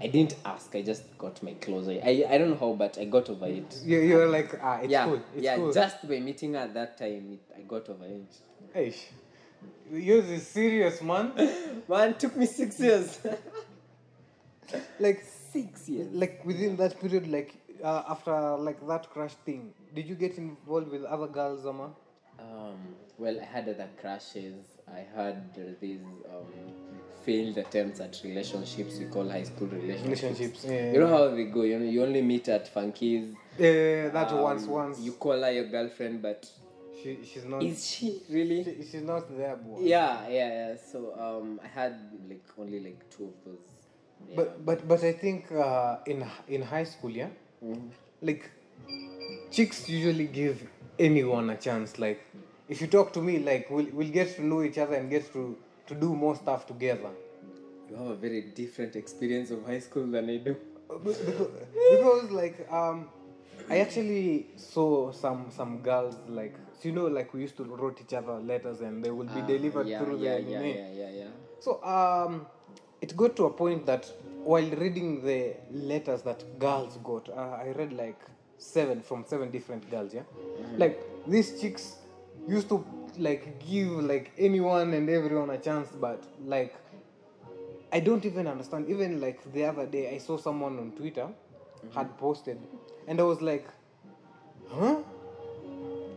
I 0.00 0.08
didn't 0.08 0.36
ask. 0.44 0.74
I 0.74 0.82
just 0.82 1.16
got 1.18 1.42
my 1.42 1.52
clothes. 1.54 1.88
I, 1.88 2.00
I, 2.04 2.26
I 2.30 2.38
don't 2.38 2.50
know 2.50 2.56
how, 2.56 2.72
but 2.72 2.98
I 2.98 3.04
got 3.04 3.30
over 3.30 3.46
it. 3.46 3.80
You, 3.84 4.00
you're 4.00 4.26
like, 4.28 4.58
ah, 4.62 4.78
it's 4.78 4.90
yeah, 4.90 5.04
cool. 5.04 5.20
It's 5.34 5.44
yeah. 5.44 5.56
cool. 5.56 5.72
Just 5.72 6.08
by 6.08 6.18
meeting 6.20 6.54
her 6.54 6.60
at 6.60 6.74
that 6.74 6.98
time, 6.98 7.32
it, 7.32 7.56
I 7.56 7.62
got 7.62 7.88
over 7.88 8.04
it. 8.04 8.36
Eish. 8.76 9.04
Yours 9.90 10.28
is 10.30 10.46
serious, 10.46 11.00
man. 11.00 11.32
Man, 11.88 12.10
it 12.10 12.18
took 12.18 12.36
me 12.36 12.46
six 12.46 12.80
years. 12.80 13.20
like, 14.98 15.22
six 15.52 15.88
years. 15.88 16.12
like 16.12 16.44
within 16.44 16.76
that 16.76 17.00
period, 17.00 17.28
like 17.28 17.54
uh, 17.82 18.02
after 18.08 18.56
like 18.56 18.84
that 18.88 19.08
crush 19.10 19.34
thing, 19.46 19.72
did 19.94 20.06
you 20.06 20.16
get 20.16 20.36
involved 20.36 20.90
with 20.90 21.04
other 21.04 21.28
girls, 21.28 21.64
Ama? 21.66 21.90
Um, 22.40 22.78
well, 23.18 23.38
I 23.40 23.44
had 23.44 23.68
other 23.68 23.88
crushes. 24.00 24.64
I 24.88 25.06
had 25.14 25.56
uh, 25.56 25.60
these 25.80 26.00
um, 26.28 26.46
failed 27.24 27.56
attempts 27.58 28.00
at 28.00 28.20
relationships. 28.24 28.98
We 28.98 29.06
call 29.06 29.28
high 29.28 29.44
school 29.44 29.68
relationships. 29.68 30.22
Relationships. 30.22 30.64
Yeah. 30.68 30.92
You 30.92 31.00
know 31.00 31.08
how 31.08 31.28
they 31.34 31.44
go. 31.44 31.62
You 31.62 31.78
know, 31.78 31.90
you 31.90 32.02
only 32.02 32.22
meet 32.22 32.48
at 32.48 32.72
funkies. 32.74 33.34
Yeah, 33.58 34.08
that 34.10 34.32
Um, 34.32 34.40
once, 34.42 34.66
once. 34.66 35.00
You 35.00 35.12
call 35.12 35.40
her 35.42 35.50
your 35.52 35.66
girlfriend, 35.68 36.22
but 36.22 36.46
she, 37.02 37.18
she's 37.24 37.44
not. 37.44 37.62
is 37.62 37.86
she 37.86 38.22
really? 38.30 38.64
she, 38.64 38.76
she's 38.90 39.02
not 39.02 39.24
there, 39.36 39.56
boy. 39.56 39.78
Yeah, 39.82 40.28
yeah, 40.28 40.48
yeah. 40.70 40.76
So 40.92 41.14
um, 41.18 41.60
I 41.62 41.68
had 41.68 41.94
like 42.28 42.44
only 42.58 42.80
like 42.80 43.08
two 43.10 43.24
of 43.24 43.34
those. 43.44 43.58
Yeah. 44.28 44.36
But 44.36 44.64
but 44.64 44.88
but 44.88 45.04
I 45.04 45.12
think 45.12 45.50
uh, 45.52 45.98
in 46.06 46.24
in 46.48 46.62
high 46.62 46.84
school, 46.84 47.10
yeah, 47.10 47.28
Mhm. 47.62 47.90
like 48.22 48.50
chicks 49.50 49.88
usually 49.88 50.26
give 50.26 50.62
anyone 50.98 51.50
a 51.50 51.56
chance. 51.56 51.98
Like 51.98 52.20
if 52.68 52.80
you 52.80 52.86
talk 52.86 53.12
to 53.14 53.20
me, 53.22 53.38
like 53.38 53.70
we'll 53.70 53.86
we'll 53.92 54.10
get 54.20 54.34
to 54.36 54.42
know 54.44 54.62
each 54.62 54.78
other 54.78 54.94
and 54.96 55.10
get 55.10 55.32
to 55.32 55.56
to 55.86 55.94
do 55.94 56.14
more 56.14 56.34
stuff 56.36 56.66
together. 56.66 57.10
you 57.90 57.96
have 57.96 58.06
a 58.06 58.14
very 58.16 58.40
different 58.42 58.96
experience 58.96 59.50
of 59.50 59.64
high 59.66 59.78
school 59.78 60.06
than 60.06 60.28
I 60.30 60.36
do. 60.38 60.56
because, 61.04 61.48
because 61.90 62.30
like 62.30 62.56
um 62.70 63.08
i 63.70 63.78
actually 63.84 64.46
saw 64.56 65.10
some 65.12 65.40
some 65.58 65.78
girls 65.86 66.16
like 66.28 66.54
so 66.78 66.88
you 66.88 66.92
know 66.94 67.06
like 67.06 67.32
we 67.34 67.40
used 67.40 67.56
to 67.56 67.64
write 67.64 68.00
each 68.04 68.12
other 68.12 68.34
letters 68.50 68.80
and 68.80 69.02
they 69.04 69.10
will 69.10 69.30
be 69.38 69.40
Ah, 69.44 69.46
delivered 69.46 69.86
yeah, 69.92 69.98
through 70.00 70.16
yeah, 70.24 70.36
the 70.36 70.42
yeah, 70.50 70.60
mail. 70.64 70.76
yeah, 70.76 70.90
yeah, 71.02 71.10
yeah. 71.20 71.30
so 71.60 71.82
um 71.94 72.46
it 73.00 73.16
got 73.16 73.34
to 73.36 73.46
a 73.46 73.50
point 73.62 73.86
that 73.86 74.04
while 74.44 74.70
reading 74.84 75.24
the 75.24 75.54
letters 75.92 76.22
that 76.22 76.44
girls 76.58 76.98
got 77.10 77.28
uh, 77.30 77.64
i 77.66 77.72
read 77.80 77.92
like 78.04 78.20
seven 78.58 79.00
from 79.00 79.24
seven 79.26 79.50
different 79.50 79.90
girls 79.90 80.12
yeah 80.14 80.22
like 80.84 81.00
these 81.26 81.58
chicks 81.60 81.96
used 82.46 82.68
to 82.68 82.84
like 83.18 83.66
give 83.66 83.88
like 83.88 84.32
anyone 84.38 84.92
and 84.94 85.08
everyone 85.08 85.50
a 85.50 85.58
chance 85.58 85.88
but 86.00 86.22
like 86.44 86.74
I 87.92 88.00
don't 88.00 88.24
even 88.24 88.48
understand. 88.48 88.88
Even 88.88 89.20
like 89.20 89.52
the 89.52 89.66
other 89.66 89.86
day, 89.86 90.12
I 90.12 90.18
saw 90.18 90.36
someone 90.36 90.80
on 90.80 90.90
Twitter 90.96 91.28
had 91.94 92.18
posted, 92.18 92.58
and 93.06 93.20
I 93.20 93.22
was 93.22 93.40
like, 93.40 93.68
huh? 94.68 94.96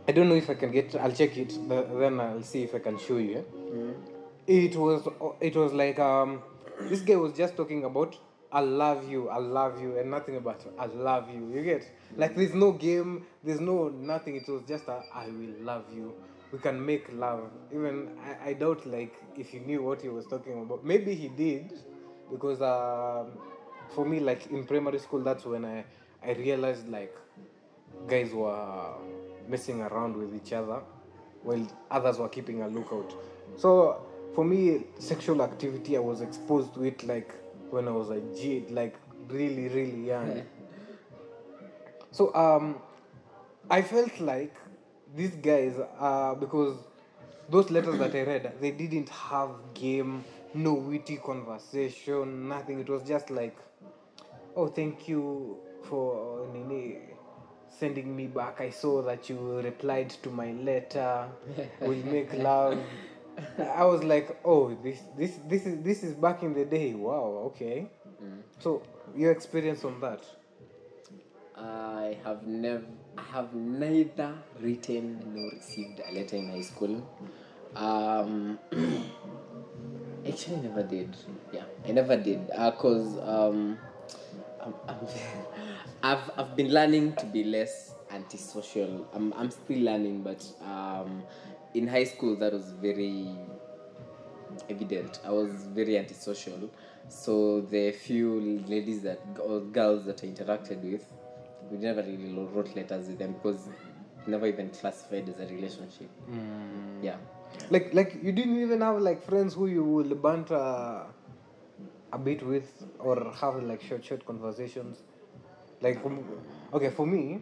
I 0.07 0.11
don't 0.11 0.27
know 0.27 0.33
if 0.33 0.49
I 0.49 0.55
can 0.55 0.71
get. 0.71 0.95
I'll 0.95 1.11
check 1.11 1.37
it. 1.37 1.55
but 1.67 1.99
Then 1.99 2.19
I'll 2.19 2.41
see 2.41 2.63
if 2.63 2.73
I 2.73 2.79
can 2.79 2.97
show 2.97 3.17
you. 3.17 3.45
yeah? 3.67 3.91
It 4.47 4.75
was. 4.75 5.07
It 5.39 5.55
was 5.55 5.71
like 5.71 5.99
um, 5.99 6.41
this 6.89 7.01
guy 7.01 7.15
was 7.15 7.33
just 7.33 7.55
talking 7.55 7.83
about 7.83 8.17
I 8.51 8.61
love 8.61 9.07
you, 9.07 9.29
I 9.29 9.37
love 9.37 9.79
you, 9.81 9.99
and 9.99 10.09
nothing 10.09 10.37
about 10.37 10.61
I 10.79 10.85
love 10.85 11.29
you. 11.29 11.51
You 11.53 11.63
get 11.63 11.83
like 12.15 12.35
there's 12.35 12.55
no 12.55 12.71
game, 12.71 13.25
there's 13.43 13.59
no 13.59 13.89
nothing. 13.89 14.35
It 14.37 14.47
was 14.47 14.63
just 14.67 14.87
a 14.87 15.03
I 15.13 15.27
will 15.27 15.53
love 15.61 15.85
you. 15.93 16.13
We 16.51 16.59
can 16.59 16.83
make 16.85 17.11
love. 17.13 17.49
Even 17.73 18.09
I, 18.23 18.49
I 18.49 18.53
doubt 18.53 18.85
like 18.85 19.15
if 19.37 19.49
he 19.49 19.59
knew 19.59 19.83
what 19.83 20.01
he 20.01 20.09
was 20.09 20.25
talking 20.25 20.61
about. 20.61 20.83
Maybe 20.85 21.13
he 21.13 21.27
did, 21.27 21.73
because 22.31 22.61
um, 22.61 23.31
for 23.93 24.05
me 24.05 24.19
like 24.19 24.47
in 24.47 24.65
primary 24.65 24.99
school 24.99 25.21
that's 25.21 25.45
when 25.45 25.65
I 25.65 25.83
I 26.23 26.31
realized 26.33 26.87
like 26.89 27.15
guys 28.07 28.31
were 28.31 28.93
messing 29.47 29.81
around 29.81 30.15
with 30.15 30.35
each 30.35 30.53
other 30.53 30.81
while 31.43 31.67
others 31.91 32.17
were 32.17 32.29
keeping 32.29 32.61
a 32.61 32.67
lookout. 32.67 33.13
So 33.57 34.01
for 34.35 34.43
me, 34.43 34.85
sexual 34.99 35.41
activity, 35.41 35.97
I 35.97 35.99
was 35.99 36.21
exposed 36.21 36.73
to 36.75 36.83
it 36.83 37.03
like 37.03 37.33
when 37.69 37.87
I 37.87 37.91
was 37.91 38.09
a 38.09 38.21
kid, 38.35 38.71
like 38.71 38.95
really, 39.29 39.67
really 39.69 40.07
young. 40.07 40.43
so 42.11 42.33
um, 42.35 42.75
I 43.69 43.81
felt 43.81 44.19
like 44.19 44.55
these 45.15 45.35
guys, 45.35 45.73
uh, 45.99 46.35
because 46.35 46.77
those 47.49 47.69
letters 47.71 47.97
that 47.99 48.15
I 48.15 48.23
read, 48.23 48.53
they 48.61 48.71
didn't 48.71 49.09
have 49.09 49.51
game, 49.73 50.23
no 50.53 50.73
witty 50.73 51.17
conversation, 51.17 52.47
nothing. 52.47 52.79
It 52.79 52.89
was 52.89 53.03
just 53.03 53.29
like, 53.29 53.57
oh, 54.55 54.67
thank 54.67 55.07
you 55.07 55.57
for 55.83 56.47
Nini 56.53 56.97
sending 57.69 58.15
me 58.15 58.27
back. 58.27 58.59
I 58.59 58.69
saw 58.69 59.01
that 59.03 59.29
you 59.29 59.59
replied 59.61 60.09
to 60.23 60.29
my 60.29 60.51
letter. 60.51 61.27
We'll 61.81 62.05
make 62.05 62.33
love. 62.33 62.79
I 63.59 63.85
was 63.85 64.03
like, 64.03 64.39
oh, 64.43 64.75
this 64.83 64.99
this 65.15 65.37
this 65.47 65.65
is 65.65 65.83
this 65.83 66.03
is 66.03 66.15
back 66.15 66.41
in 66.43 66.53
the 66.53 66.65
day. 66.65 66.93
Wow, 66.93 67.43
okay. 67.45 67.87
So 68.59 68.81
your 69.15 69.31
experience 69.31 69.83
on 69.85 69.99
that? 70.01 70.23
I 71.55 72.17
have 72.23 72.45
never, 72.45 72.83
I 73.17 73.21
have 73.31 73.53
neither 73.53 74.33
written 74.61 75.19
nor 75.33 75.49
received 75.51 76.01
a 76.07 76.13
letter 76.13 76.35
in 76.35 76.49
high 76.49 76.61
school. 76.61 77.07
Um, 77.75 78.59
actually, 80.27 80.57
I 80.57 80.61
never 80.61 80.83
did. 80.83 81.15
Yeah, 81.51 81.63
I 81.87 81.91
never 81.91 82.15
did. 82.15 82.49
Uh, 82.55 82.71
cause 82.71 83.17
um, 83.19 83.77
I've 86.03 86.29
I've 86.37 86.55
been 86.55 86.69
learning 86.71 87.15
to 87.15 87.25
be 87.25 87.43
less 87.43 87.93
antisocial. 88.11 89.07
I'm 89.13 89.33
I'm 89.33 89.49
still 89.51 89.79
learning, 89.79 90.21
but 90.23 90.45
um, 90.61 91.23
in 91.73 91.87
high 91.87 92.03
school 92.03 92.35
that 92.37 92.53
was 92.53 92.71
very 92.71 93.27
evident. 94.69 95.19
I 95.25 95.31
was 95.31 95.51
very 95.73 95.97
antisocial. 95.97 96.69
So 97.09 97.61
the 97.61 97.91
few 97.91 98.63
ladies 98.67 99.01
that 99.03 99.21
or 99.39 99.61
girls 99.61 100.05
that 100.05 100.23
I 100.23 100.27
interacted 100.27 100.81
with, 100.81 101.05
we 101.71 101.77
never 101.77 102.01
really 102.01 102.33
wrote 102.33 102.75
letters 102.75 103.07
with 103.07 103.19
them 103.19 103.33
because 103.33 103.67
never 104.27 104.47
even 104.47 104.69
classified 104.69 105.29
as 105.29 105.39
a 105.39 105.53
relationship. 105.53 106.09
Yeah. 107.01 107.17
Like 107.69 107.93
like 107.93 108.19
you 108.21 108.31
didn't 108.31 108.61
even 108.61 108.81
have 108.81 109.01
like 109.01 109.23
friends 109.23 109.53
who 109.53 109.67
you 109.67 109.83
will 109.83 110.15
banter 110.15 111.05
a 112.13 112.17
bit 112.17 112.45
with 112.45 112.83
or 112.99 113.31
have 113.39 113.61
like 113.63 113.81
short 113.81 114.03
short 114.03 114.25
conversations. 114.25 115.03
Like 115.81 116.03
um, 116.05 116.23
okay, 116.73 116.89
for 116.89 117.05
me, 117.05 117.39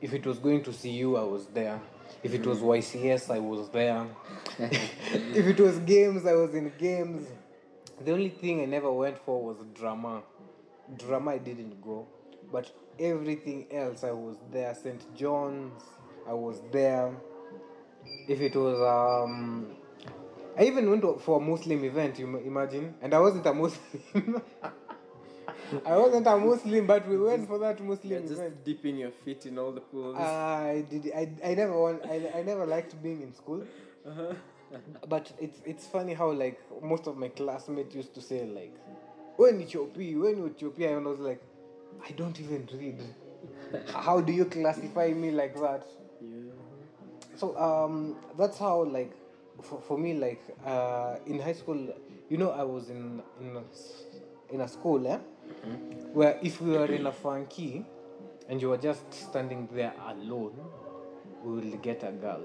if 0.00 0.12
it 0.12 0.26
was 0.26 0.38
going 0.38 0.62
to 0.64 0.72
see 0.72 0.90
you, 0.90 1.16
I 1.16 1.22
was 1.22 1.46
there. 1.46 1.80
If 2.22 2.34
it 2.34 2.46
was 2.46 2.58
YCS, 2.58 3.30
I 3.30 3.38
was 3.38 3.68
there. 3.70 4.06
if 4.58 5.46
it 5.46 5.60
was 5.60 5.78
games, 5.80 6.26
I 6.26 6.34
was 6.34 6.54
in 6.54 6.72
games. 6.78 7.28
The 8.04 8.12
only 8.12 8.28
thing 8.28 8.62
I 8.62 8.64
never 8.64 8.92
went 8.92 9.18
for 9.24 9.42
was 9.42 9.56
drama. 9.74 10.22
Drama 10.96 11.32
I 11.32 11.38
didn't 11.38 11.82
go, 11.82 12.06
but 12.50 12.70
everything 12.98 13.66
else 13.72 14.04
I 14.04 14.10
was 14.12 14.36
there. 14.50 14.74
St. 14.74 15.14
John's, 15.14 15.82
I 16.28 16.32
was 16.32 16.60
there. 16.72 17.14
If 18.28 18.40
it 18.40 18.54
was 18.54 18.78
um, 18.80 19.66
I 20.58 20.64
even 20.64 20.88
went 20.90 21.02
to- 21.02 21.18
for 21.18 21.38
a 21.40 21.40
Muslim 21.40 21.84
event. 21.84 22.18
You 22.18 22.26
imagine, 22.38 22.94
and 23.02 23.14
I 23.14 23.18
wasn't 23.20 23.46
a 23.46 23.54
Muslim. 23.54 24.42
I 25.86 25.96
wasn't 25.96 26.26
a 26.26 26.36
Muslim, 26.38 26.86
but 26.86 27.06
we 27.06 27.18
went 27.18 27.46
for 27.46 27.58
that 27.58 27.82
Muslim 27.82 28.24
event. 28.24 28.64
dipping 28.64 28.96
your 28.96 29.10
feet 29.10 29.44
in 29.46 29.58
all 29.58 29.70
the 29.72 29.80
pools. 29.82 30.16
I 30.16 30.84
did. 30.88 31.12
I, 31.14 31.28
I 31.44 31.54
never 31.54 31.78
want. 31.78 32.04
I, 32.06 32.30
I 32.36 32.42
never 32.42 32.64
liked 32.66 33.00
being 33.02 33.22
in 33.22 33.34
school. 33.34 33.62
Uh-huh. 34.06 34.32
But 35.08 35.30
it's 35.40 35.60
it's 35.64 35.86
funny 35.86 36.14
how 36.14 36.30
like 36.32 36.60
most 36.82 37.06
of 37.06 37.16
my 37.16 37.28
classmates 37.28 37.94
used 37.94 38.14
to 38.14 38.20
say 38.20 38.44
like, 38.46 38.74
when 39.36 39.60
you 39.60 39.66
choppy, 39.66 40.14
when 40.16 40.36
you 40.38 40.54
choppy, 40.58 40.86
and 40.86 41.06
I 41.06 41.10
was 41.10 41.20
like, 41.20 41.42
I 42.06 42.12
don't 42.12 42.38
even 42.40 42.68
read. 42.72 43.00
how 43.92 44.20
do 44.20 44.32
you 44.32 44.44
classify 44.44 45.08
me 45.12 45.30
like 45.30 45.54
that? 45.54 45.86
Yeah. 46.20 46.52
So 47.36 47.56
um, 47.58 48.16
that's 48.36 48.58
how 48.58 48.84
like 48.84 49.12
for, 49.62 49.80
for 49.80 49.98
me 49.98 50.14
like 50.14 50.42
uh, 50.64 51.16
in 51.26 51.38
high 51.40 51.52
school, 51.52 51.94
you 52.28 52.36
know, 52.36 52.50
I 52.50 52.62
was 52.62 52.88
in 52.90 53.22
in 53.40 53.56
a, 53.56 54.54
in 54.54 54.60
a 54.60 54.68
school, 54.68 55.06
eh, 55.06 55.18
where 56.12 56.38
if 56.42 56.60
we 56.60 56.72
were 56.72 56.86
in 56.86 57.06
a 57.06 57.12
funky, 57.12 57.84
and 58.48 58.60
you 58.60 58.70
were 58.70 58.78
just 58.78 59.12
standing 59.12 59.68
there 59.72 59.92
alone, 60.06 60.54
we 61.44 61.60
will 61.60 61.76
get 61.78 62.02
a 62.02 62.12
girl, 62.12 62.42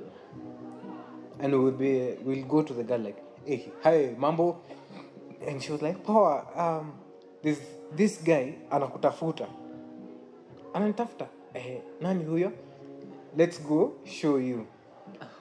and 1.40 1.54
we'll 1.54 1.72
be 1.72 2.16
we'll 2.22 2.46
go 2.46 2.62
to 2.62 2.74
the 2.74 2.84
girl 2.84 3.00
like, 3.00 3.24
hey, 3.46 3.72
hi, 3.82 4.14
mambo, 4.18 4.62
and 5.46 5.62
she 5.62 5.72
was 5.72 5.82
like, 5.82 6.06
power, 6.06 6.46
um, 6.56 6.94
this 7.42 7.60
this 7.96 8.24
guy 8.24 8.54
anakutafuta, 8.70 9.48
ananitafuta, 10.74 11.28
eh, 11.54 11.82
nani 12.02 12.26
huyo? 12.26 12.52
Let's 13.38 13.60
go 13.60 13.94
show 14.06 14.40
you 14.40 14.68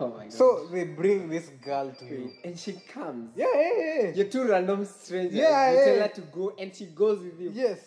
Oh 0.00 0.08
my 0.08 0.24
god. 0.24 0.32
So 0.32 0.66
they 0.70 0.84
bring 0.84 1.28
this 1.28 1.48
girl 1.64 1.90
to 1.90 2.04
you. 2.04 2.32
and 2.44 2.58
she 2.58 2.72
comes. 2.72 3.30
Yeah, 3.36 3.46
yeah, 3.54 3.70
yeah. 4.02 4.12
You're 4.14 4.26
two 4.26 4.48
random 4.48 4.84
strangers. 4.84 5.34
Yeah, 5.34 5.70
you 5.70 5.78
yeah. 5.78 5.84
tell 5.84 6.00
her 6.00 6.08
to 6.08 6.20
go 6.22 6.54
and 6.58 6.74
she 6.74 6.86
goes 6.86 7.22
with 7.22 7.40
you. 7.40 7.50
Yes. 7.54 7.78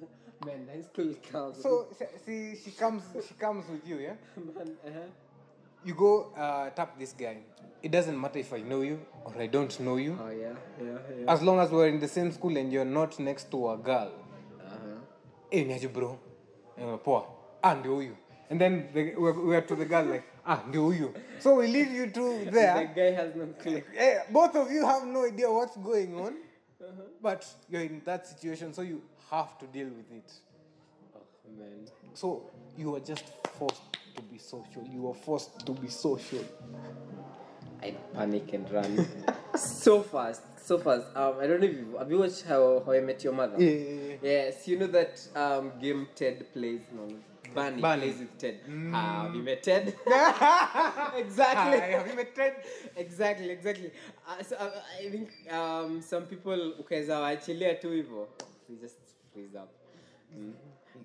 Man, 0.46 0.66
that's 0.66 0.88
cool 0.94 1.14
counts. 1.30 1.62
So 1.62 1.86
see, 2.24 2.56
she 2.56 2.70
comes, 2.70 3.02
she 3.26 3.34
comes 3.34 3.68
with 3.70 3.86
you, 3.86 3.98
yeah. 3.98 4.14
man, 4.56 4.72
uh-huh. 4.86 5.00
You 5.84 5.94
go 5.94 6.32
uh, 6.34 6.70
tap 6.70 6.98
this 6.98 7.12
guy. 7.12 7.36
It 7.82 7.90
doesn't 7.90 8.20
matter 8.20 8.38
if 8.38 8.52
I 8.52 8.60
know 8.60 8.82
you 8.82 9.00
or 9.24 9.32
I 9.38 9.46
don't 9.46 9.78
know 9.80 9.96
you. 9.96 10.18
Oh 10.20 10.28
yeah, 10.30 10.52
yeah, 10.82 10.98
yeah. 11.18 11.32
As 11.32 11.42
long 11.42 11.58
as 11.60 11.70
we're 11.70 11.88
in 11.88 11.98
the 11.98 12.08
same 12.08 12.30
school 12.32 12.56
and 12.56 12.70
you're 12.72 12.84
not 12.84 13.18
next 13.18 13.50
to 13.52 13.70
a 13.70 13.76
girl. 13.76 14.12
Uh-huh. 14.60 14.76
Hey, 15.50 15.64
niaje 15.64 15.92
bro. 15.92 16.18
Eh, 16.78 16.96
poa. 17.04 17.24
Ah, 17.62 17.74
ndio 17.74 17.94
huyu. 17.94 18.16
And 18.50 18.60
then 18.60 18.88
the, 18.92 19.14
we're, 19.16 19.32
we're 19.32 19.60
to 19.62 19.76
the 19.76 19.84
girl 19.86 20.04
like, 20.04 20.24
ah, 20.46 20.62
ndio 20.68 20.82
huyu. 20.82 21.14
So 21.38 21.54
we 21.54 21.68
leave 21.68 21.90
you 21.90 22.06
two 22.10 22.44
there. 22.50 22.74
The 22.94 23.00
guy 23.00 23.10
has 23.12 23.34
no 23.34 23.46
clue. 23.62 23.82
Eh, 23.96 24.18
both 24.30 24.56
of 24.56 24.70
you 24.70 24.84
have 24.86 25.06
no 25.06 25.24
idea 25.24 25.50
what's 25.50 25.76
going 25.76 26.14
on. 26.20 26.34
Uh-huh. 26.80 27.02
But 27.22 27.46
you're 27.68 27.82
in 27.82 28.00
that 28.06 28.26
situation, 28.26 28.72
so 28.72 28.80
you 28.80 29.02
have 29.30 29.58
to 29.58 29.66
deal 29.66 29.86
with 29.88 30.10
it. 30.10 30.32
Oh 31.14 31.20
man. 31.58 31.86
So 32.14 32.50
you 32.76 32.96
are 32.96 33.00
just 33.00 33.24
forced 33.58 33.82
to 34.16 34.22
be 34.22 34.38
social. 34.38 34.82
You 34.90 35.08
are 35.10 35.14
forced 35.14 35.66
to 35.66 35.72
be 35.72 35.88
social. 35.88 36.42
I 37.82 37.94
panic 38.14 38.52
and 38.52 38.70
run 38.70 39.06
so 39.56 40.02
fast, 40.02 40.42
so 40.66 40.78
fast. 40.78 41.06
Um, 41.16 41.34
I 41.40 41.46
don't 41.46 41.60
know 41.60 41.66
if 41.66 41.76
you 41.76 41.96
have 41.98 42.10
you 42.10 42.18
watched 42.18 42.42
how 42.46 42.82
How 42.86 42.92
I 42.92 43.00
Met 43.00 43.24
Your 43.24 43.32
Mother. 43.32 43.56
Yeah. 43.62 44.16
Yes, 44.22 44.68
you 44.68 44.78
know 44.78 44.86
that 44.88 45.20
um 45.34 45.72
game 45.80 46.06
Ted 46.14 46.46
plays. 46.52 46.80
No, 46.94 47.08
Barney, 47.54 47.80
Barney. 47.82 48.02
plays 48.02 48.18
with 48.18 48.38
Ted. 48.38 48.60
Have 48.92 49.34
you 49.34 49.42
met 49.42 49.62
Ted? 49.62 49.94
Hi, 50.06 51.18
exactly. 51.18 51.80
have 51.80 52.06
you 52.06 52.14
met 52.14 52.34
Ted? 52.34 52.54
exactly 52.96 53.50
exactly 53.50 53.90
uh, 54.28 54.42
so, 54.42 54.56
uh, 54.56 54.70
i 55.00 55.10
think 55.10 55.28
um, 55.52 56.02
some 56.02 56.26
people 56.26 56.74
ukaweza 56.78 57.20
waachilia 57.20 57.74
tu 57.74 57.90
hivyo 57.90 58.28
they 58.68 58.76
just 58.76 58.98
freeze 59.32 59.58
up 59.58 59.68
mm. 60.36 60.54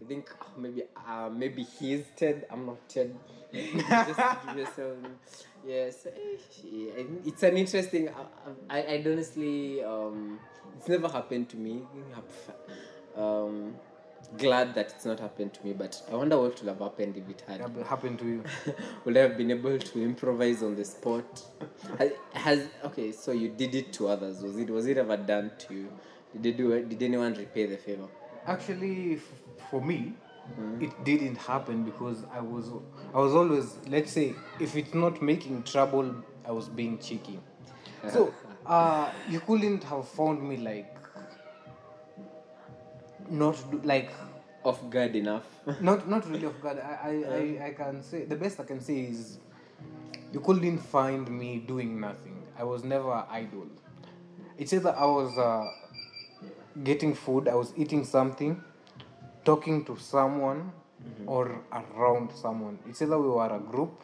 I 0.01 0.05
think 0.07 0.29
oh, 0.41 0.47
maybe 0.57 0.83
uh, 1.07 1.29
maybe 1.29 1.63
he's 1.63 2.03
ted? 2.15 2.45
I'm 2.51 2.65
not 2.65 2.87
ted. 2.89 3.15
Just 3.53 4.19
give 4.45 4.57
yourself 4.57 4.97
yes 5.65 6.05
eh, 6.05 6.99
I 6.99 7.05
it's 7.25 7.43
an 7.43 7.57
interesting 7.57 8.09
uh, 8.09 8.13
I, 8.69 8.83
i'd 8.93 9.07
honestly 9.07 9.83
um, 9.83 10.39
it's 10.77 10.87
never 10.89 11.07
happened 11.07 11.49
to 11.49 11.57
me. 11.57 11.83
Um, 13.15 13.75
glad 14.37 14.75
that 14.75 14.87
it's 14.95 15.05
not 15.05 15.19
happened 15.19 15.53
to 15.53 15.63
me 15.65 15.71
but 15.71 16.01
i 16.11 16.15
wonder 16.15 16.37
what 16.37 16.59
would 16.59 16.67
have 16.67 16.79
happened 16.79 17.15
if 17.15 17.29
it 17.29 17.43
had. 17.47 17.61
Happened 17.85 18.19
to 18.19 18.25
you. 18.25 18.43
would 19.05 19.15
I 19.15 19.21
have 19.21 19.37
been 19.37 19.51
able 19.51 19.77
to 19.79 20.03
improvise 20.03 20.61
on 20.63 20.75
the 20.75 20.83
spot? 20.83 21.43
Has, 21.97 22.11
has 22.33 22.67
okay 22.83 23.11
so 23.11 23.31
you 23.31 23.49
did 23.49 23.73
it 23.75 23.93
to 23.93 24.07
others. 24.09 24.41
Was 24.41 24.57
it 24.57 24.69
was 24.69 24.87
it 24.87 24.97
ever 24.97 25.17
done 25.17 25.51
to 25.59 25.73
you? 25.73 25.89
Did 26.33 26.43
they 26.43 26.51
do 26.51 26.71
it 26.73 26.89
did 26.89 27.01
anyone 27.03 27.33
repay 27.33 27.65
the 27.67 27.77
favor? 27.77 28.07
Actually, 28.45 29.19
for 29.69 29.81
me, 29.81 30.13
it 30.79 31.03
didn't 31.03 31.35
happen 31.35 31.83
because 31.83 32.23
I 32.31 32.39
was 32.39 32.69
I 33.13 33.19
was 33.19 33.33
always 33.33 33.77
let's 33.87 34.11
say 34.11 34.35
if 34.59 34.75
it's 34.75 34.93
not 34.93 35.21
making 35.21 35.63
trouble, 35.63 36.15
I 36.45 36.51
was 36.51 36.69
being 36.69 36.99
cheeky. 36.99 37.39
So 38.11 38.33
uh, 38.65 39.09
you 39.29 39.39
couldn't 39.39 39.83
have 39.85 40.07
found 40.07 40.47
me 40.47 40.57
like 40.57 40.95
not 43.29 43.55
do, 43.71 43.81
like 43.83 44.11
off 44.63 44.87
guard 44.89 45.15
enough 45.15 45.45
not 45.81 46.07
not 46.07 46.27
really 46.29 46.45
off 46.45 46.59
guard. 46.61 46.79
I, 46.79 46.93
I, 46.93 47.35
I, 47.35 47.65
I 47.67 47.71
can 47.71 48.03
say 48.03 48.25
the 48.25 48.35
best 48.35 48.59
I 48.59 48.63
can 48.63 48.79
say 48.81 48.99
is 48.99 49.39
you 50.31 50.39
couldn't 50.39 50.79
find 50.79 51.29
me 51.29 51.59
doing 51.59 51.99
nothing. 51.99 52.43
I 52.57 52.63
was 52.63 52.83
never 52.83 53.25
idle. 53.29 53.67
It's 54.57 54.73
either 54.73 54.95
I 54.95 55.05
was 55.05 55.37
uh, 55.37 55.65
getting 56.83 57.13
food, 57.13 57.47
I 57.47 57.55
was 57.55 57.73
eating 57.75 58.03
something, 58.05 58.61
talking 59.45 59.85
to 59.85 59.95
someone, 59.97 60.71
mm-hmm. 61.05 61.29
or 61.29 61.61
around 61.71 62.31
someone. 62.31 62.79
It's 62.87 63.01
either 63.01 63.17
we 63.19 63.29
were 63.29 63.55
a 63.55 63.59
group. 63.59 64.01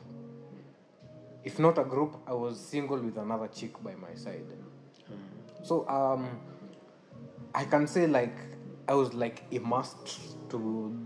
If 1.43 1.57
not 1.57 1.77
a 1.77 1.83
group, 1.83 2.17
I 2.27 2.33
was 2.33 2.59
single 2.59 2.99
with 2.99 3.17
another 3.17 3.47
chick 3.47 3.83
by 3.83 3.95
my 3.95 4.13
side. 4.13 4.45
Mm-hmm. 4.45 5.63
So 5.63 5.87
um, 5.89 6.39
I 7.53 7.65
can 7.65 7.87
say 7.87 8.07
like 8.07 8.35
I 8.87 8.93
was 8.93 9.13
like 9.13 9.43
immersed 9.51 10.49
to 10.49 11.05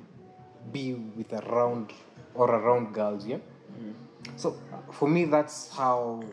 be 0.72 0.94
with 0.94 1.32
around 1.34 1.94
or 2.34 2.50
around 2.50 2.94
girls, 2.94 3.26
yeah. 3.26 3.38
Mm-hmm. 3.38 3.92
So 4.36 4.58
for 4.92 5.08
me, 5.08 5.26
that's 5.26 5.70
how 5.70 6.24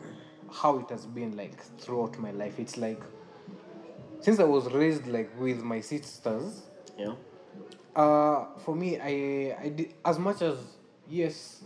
how 0.51 0.79
it 0.79 0.89
has 0.89 1.05
been 1.05 1.37
like 1.37 1.63
throughout 1.79 2.19
my 2.19 2.31
life. 2.31 2.59
It's 2.59 2.77
like 2.77 3.01
since 4.19 4.39
I 4.39 4.43
was 4.43 4.71
raised 4.73 5.07
like 5.07 5.29
with 5.39 5.63
my 5.63 5.79
sisters. 5.79 6.63
yeah 6.97 7.13
Uh, 7.95 8.45
for 8.65 8.75
me, 8.75 8.99
I 8.99 9.55
I 9.59 9.69
did 9.69 9.93
as 10.03 10.17
much 10.19 10.41
as 10.41 10.57
yes. 11.07 11.61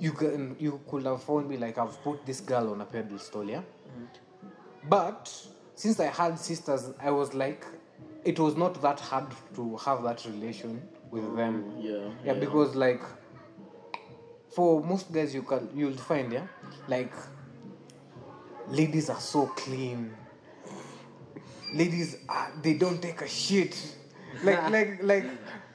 You 0.00 0.12
can 0.12 0.56
you 0.58 0.80
could 0.90 1.04
have 1.06 1.22
found 1.22 1.48
me 1.48 1.56
like 1.56 1.78
I've 1.78 2.02
put 2.02 2.26
this 2.26 2.40
girl 2.40 2.72
on 2.72 2.80
a 2.80 2.84
pedestal, 2.84 3.44
yeah. 3.44 3.62
But 4.88 5.32
since 5.74 5.98
I 6.00 6.06
had 6.06 6.38
sisters, 6.38 6.90
I 7.00 7.10
was 7.10 7.32
like, 7.32 7.64
it 8.24 8.38
was 8.38 8.56
not 8.56 8.80
that 8.82 9.00
hard 9.00 9.26
to 9.54 9.76
have 9.78 10.02
that 10.02 10.24
relation 10.24 10.82
with 11.10 11.36
them. 11.36 11.76
yeah 11.80 12.10
Yeah, 12.24 12.34
because 12.34 12.74
like 12.74 13.02
for 14.54 14.82
most 14.82 15.12
guys 15.12 15.34
you 15.34 15.42
can 15.42 15.68
you'll 15.74 15.96
find 15.96 16.32
yeah, 16.32 16.46
like 16.88 17.12
ladies 18.68 19.10
are 19.10 19.20
so 19.20 19.46
clean. 19.46 20.14
Ladies 21.72 22.18
they 22.62 22.74
don't 22.74 23.00
take 23.00 23.20
a 23.20 23.28
shit. 23.28 23.76
Like 24.42 24.70
like 24.70 25.02
like 25.02 25.24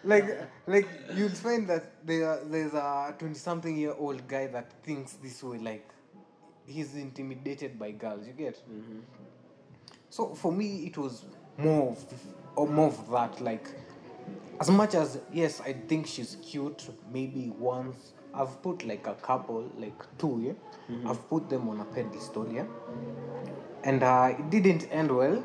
like 0.04 0.50
like 0.68 0.88
you'll 1.14 1.30
find 1.30 1.68
that 1.68 2.06
there 2.06 2.40
there's 2.46 2.74
a 2.74 3.14
twenty 3.18 3.36
something 3.36 3.78
year 3.78 3.94
old 3.98 4.28
guy 4.28 4.48
that 4.48 4.72
thinks 4.84 5.14
this 5.14 5.42
way 5.44 5.58
like 5.60 5.90
he's 6.66 6.96
intimidated 6.96 7.78
by 7.80 7.92
girls, 7.92 8.28
you 8.28 8.34
get? 8.34 8.62
So 10.10 10.36
for 10.36 10.52
me, 10.52 10.86
it 10.86 10.98
was 10.98 11.26
more 11.58 11.92
of, 11.92 12.06
or 12.56 12.68
more 12.68 12.88
of 12.88 13.12
that. 13.12 13.42
Like, 13.42 13.68
as 14.60 14.70
much 14.70 14.96
as 14.96 15.20
yes, 15.34 15.62
I 15.62 15.74
think 15.74 16.08
she's 16.08 16.38
cute. 16.42 16.90
Maybe 17.12 17.52
once 17.58 18.14
I've 18.34 18.62
put 18.62 18.86
like 18.86 19.08
a 19.08 19.16
couple, 19.16 19.72
like 19.78 20.00
two, 20.18 20.42
yeah. 20.44 20.54
I've 21.10 21.30
put 21.30 21.50
them 21.50 21.70
on 21.70 21.80
a 21.80 21.86
pedestal, 21.86 22.52
yeah. 22.52 22.66
And 23.84 24.04
uh, 24.04 24.34
it 24.38 24.50
didn't 24.50 24.88
end 24.92 25.16
well. 25.16 25.44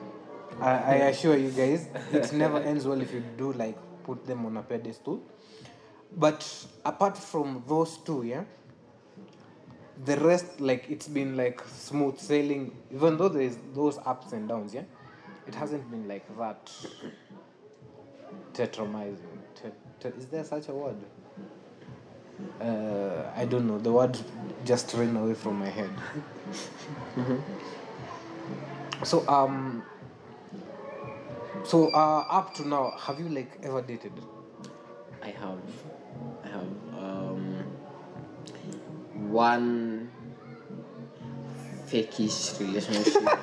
I, 0.61 0.71
I 0.71 0.95
assure 1.11 1.37
you 1.37 1.51
guys, 1.51 1.88
it 2.12 2.33
never 2.43 2.59
ends 2.59 2.87
well 2.87 3.01
if 3.01 3.12
you 3.12 3.23
do 3.37 3.53
like 3.53 3.77
put 4.05 4.27
them 4.27 4.47
on 4.47 4.57
a 4.57 4.62
pedestal. 4.62 5.23
But 6.17 6.47
apart 6.85 7.19
from 7.19 7.64
those 7.67 7.97
two, 7.99 8.23
yeah, 8.23 8.45
the 10.05 10.17
rest 10.19 10.61
like 10.61 10.87
it's 10.88 11.09
been 11.09 11.37
like 11.37 11.62
smooth 11.69 12.19
sailing 12.19 12.73
even 12.93 13.17
though 13.17 13.29
there's 13.29 13.57
those 13.75 13.97
ups 14.05 14.33
and 14.33 14.49
downs 14.49 14.75
yeah 14.75 14.83
it 15.47 15.55
hasn't 15.55 15.88
been 15.88 16.09
like 16.09 16.27
that 16.37 16.71
tetramizing 18.53 19.38
Tet- 19.55 20.01
tet- 20.01 20.14
is 20.19 20.27
there 20.27 20.45
such 20.45 20.69
a 20.69 20.73
word? 20.73 20.97
Uh, 22.61 23.31
i 23.37 23.45
don't 23.45 23.67
know. 23.67 23.79
The 23.79 23.93
word 23.93 24.19
just 24.64 24.93
ran 24.95 25.17
away 25.17 25.35
from 25.35 25.59
my 25.59 25.69
head. 25.69 25.90
So 29.03 29.27
um 29.29 29.83
so 31.64 31.90
uh 31.92 32.24
up 32.31 32.55
to 32.55 32.68
now 32.68 32.90
have 32.98 33.18
you 33.20 33.29
like 33.29 33.59
ever 33.62 33.83
dated? 33.83 34.12
I 35.22 35.29
have. 35.31 35.59
I 36.44 36.48
have 36.48 36.68
um 36.98 37.64
one 39.31 40.11
fakish 41.87 42.59
relationship. 42.61 43.22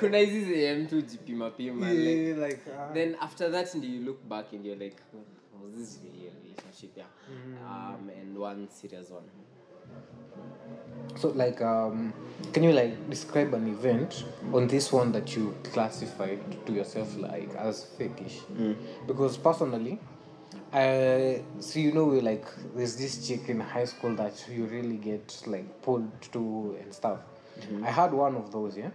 Kuna 0.00 0.18
hizi 0.18 0.44
zenye 0.44 0.74
mtu 0.74 1.00
jipima 1.02 1.50
pima 1.50 1.92
like 1.92 2.60
uh, 2.70 2.92
then 2.94 3.16
after 3.20 3.50
that 3.52 3.74
and 3.74 3.84
you 3.84 4.00
look 4.00 4.22
back 4.28 4.52
and 4.52 4.66
you're 4.66 4.84
like 4.84 4.96
was 5.62 5.74
this 5.74 6.00
really 6.04 6.28
a 6.28 6.32
relationship 6.42 6.96
yeah. 6.96 7.06
Um, 7.66 8.10
and 8.20 8.38
one 8.38 8.68
serious 8.68 9.10
one 9.10 9.24
So, 11.16 11.28
like, 11.28 11.60
um, 11.62 12.12
can 12.52 12.62
you 12.62 12.72
like 12.72 13.08
describe 13.10 13.54
an 13.54 13.68
event 13.68 14.24
on 14.52 14.66
this 14.66 14.92
one 14.92 15.12
that 15.12 15.36
you 15.36 15.54
classified 15.64 16.66
to 16.66 16.72
yourself 16.72 17.16
like 17.16 17.54
as 17.56 17.86
fakish? 17.98 18.40
Mm. 18.56 18.76
Because 19.06 19.36
personally, 19.36 19.98
I 20.72 21.42
so 21.60 21.78
you 21.78 21.92
know 21.92 22.04
we 22.04 22.20
like 22.20 22.44
there's 22.74 22.96
this 22.96 23.26
chick 23.26 23.48
in 23.48 23.60
high 23.60 23.84
school 23.84 24.14
that 24.16 24.44
you 24.50 24.64
really 24.66 24.96
get 24.96 25.42
like 25.46 25.82
pulled 25.82 26.10
to 26.32 26.76
and 26.80 26.92
stuff. 26.92 27.20
Mm-hmm. 27.60 27.84
I 27.84 27.90
had 27.90 28.12
one 28.12 28.36
of 28.36 28.50
those, 28.50 28.76
yeah. 28.76 28.90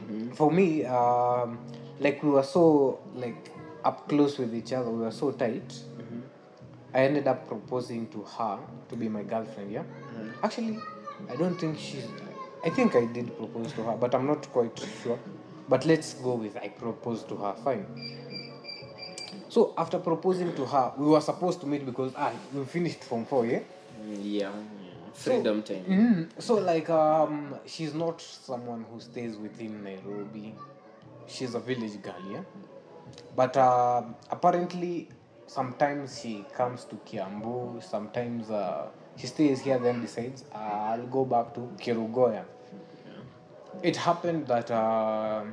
Mm-hmm. 0.00 0.32
For 0.32 0.50
me, 0.50 0.84
um, 0.84 1.58
like 2.00 2.22
we 2.22 2.30
were 2.30 2.42
so 2.42 3.00
like 3.14 3.52
up 3.84 4.08
close 4.08 4.38
with 4.38 4.54
each 4.54 4.72
other, 4.72 4.90
we 4.90 5.04
were 5.04 5.12
so 5.12 5.30
tight. 5.30 5.68
Mm-hmm. 5.68 6.20
I 6.92 6.98
ended 7.04 7.28
up 7.28 7.46
proposing 7.46 8.08
to 8.08 8.22
her 8.22 8.58
to 8.88 8.96
be 8.96 9.08
my 9.08 9.22
girlfriend. 9.22 9.70
Yeah. 9.70 9.84
Actually, 10.42 10.78
I 11.30 11.36
don't 11.36 11.56
think 11.58 11.78
she's. 11.78 12.06
I 12.64 12.70
think 12.70 12.96
I 12.96 13.04
did 13.06 13.36
propose 13.36 13.72
to 13.74 13.82
her, 13.84 13.96
but 13.96 14.14
I'm 14.14 14.26
not 14.26 14.50
quite 14.52 14.78
sure. 15.02 15.18
But 15.68 15.84
let's 15.84 16.14
go 16.14 16.34
with 16.34 16.56
I 16.56 16.68
proposed 16.68 17.28
to 17.28 17.36
her. 17.36 17.54
Fine. 17.64 17.86
So 19.48 19.72
after 19.78 19.98
proposing 19.98 20.54
to 20.54 20.66
her, 20.66 20.92
we 20.96 21.06
were 21.06 21.20
supposed 21.20 21.60
to 21.60 21.66
meet 21.66 21.86
because 21.86 22.12
ah, 22.16 22.32
we 22.52 22.64
finished 22.64 23.04
from 23.04 23.24
four, 23.24 23.46
yeah. 23.46 23.60
Yeah. 24.20 24.52
Freedom 25.14 25.62
time. 25.62 25.84
Mm, 25.88 26.42
so 26.42 26.54
like 26.56 26.90
um, 26.90 27.54
she's 27.66 27.94
not 27.94 28.20
someone 28.20 28.84
who 28.90 29.00
stays 29.00 29.36
within 29.36 29.82
Nairobi. 29.82 30.54
She's 31.26 31.54
a 31.54 31.60
village 31.60 32.00
girl, 32.02 32.16
yeah. 32.30 32.42
But 33.34 33.56
uh, 33.56 34.02
apparently, 34.30 35.08
sometimes 35.46 36.20
she 36.20 36.44
comes 36.54 36.84
to 36.84 36.96
Kiambu. 36.96 37.82
Sometimes 37.82 38.50
uh, 38.50 38.88
she 39.16 39.26
stays 39.26 39.60
here, 39.60 39.78
then 39.78 40.00
decides 40.00 40.44
uh, 40.54 40.58
I'll 40.58 41.06
go 41.06 41.24
back 41.24 41.54
to 41.54 41.60
Kerugoya. 41.78 42.44
It 43.82 43.96
happened 43.96 44.46
that 44.46 44.70
uh, 44.70 45.44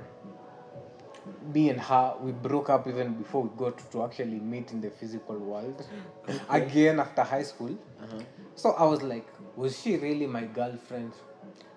me 1.54 1.70
and 1.70 1.80
her 1.80 2.16
we 2.22 2.32
broke 2.32 2.70
up 2.70 2.88
even 2.88 3.14
before 3.14 3.44
we 3.44 3.50
got 3.58 3.92
to 3.92 4.04
actually 4.04 4.40
meet 4.40 4.72
in 4.72 4.82
the 4.82 4.90
physical 4.90 5.38
world 5.38 5.86
again 6.50 7.00
after 7.00 7.22
high 7.24 7.44
school. 7.44 7.78
So 8.56 8.72
I 8.72 8.84
was 8.84 9.02
like, 9.02 9.28
was 9.56 9.80
she 9.80 9.98
really 9.98 10.28
my 10.28 10.44
girlfriend? 10.44 11.14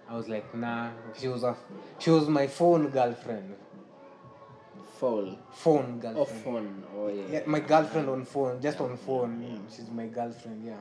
I 0.08 0.14
was 0.16 0.28
like, 0.28 0.54
nah. 0.54 0.90
She 1.18 1.26
was 1.28 1.42
a, 1.42 1.56
she 1.98 2.10
was 2.10 2.28
my 2.28 2.46
phone 2.46 2.88
girlfriend. 2.90 3.54
Phone. 4.98 5.36
Phone 5.52 5.98
girlfriend. 5.98 6.18
Oh, 6.18 6.24
phone. 6.24 6.84
Oh, 6.96 7.08
yeah. 7.08 7.24
Yeah, 7.32 7.42
my 7.46 7.60
girlfriend 7.60 8.08
on 8.08 8.24
phone, 8.24 8.60
just 8.62 8.80
on 8.80 8.96
phone. 8.96 9.60
She's 9.74 9.90
my 9.90 10.06
girlfriend, 10.06 10.64
yeah. 10.64 10.76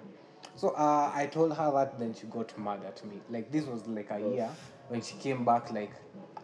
So 0.56 0.70
uh, 0.70 1.12
I 1.14 1.28
told 1.28 1.54
her 1.56 1.72
that, 1.72 2.00
then 2.00 2.14
she 2.14 2.28
got 2.28 2.58
mad 2.58 2.80
at 2.86 3.04
me. 3.06 3.20
Like 3.30 3.52
this 3.52 3.66
was 3.66 3.86
like 3.88 4.10
a 4.12 4.20
year 4.20 4.50
when 4.88 5.02
she 5.02 5.16
came 5.16 5.44
back, 5.44 5.72
like 5.72 5.92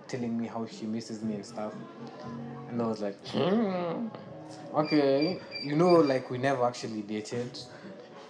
telling 0.08 0.38
me 0.38 0.48
how 0.48 0.66
she 0.66 0.86
misses 0.86 1.22
me 1.24 1.36
and 1.36 1.46
stuff. 1.46 1.74
And 2.70 2.82
I 2.82 2.86
was 2.88 3.02
like, 3.02 3.16
hmm, 3.28 4.08
okay, 4.74 5.40
you 5.64 5.76
know, 5.76 5.94
like 5.94 6.30
we 6.30 6.38
never 6.38 6.66
actually 6.66 7.02
dated. 7.02 7.58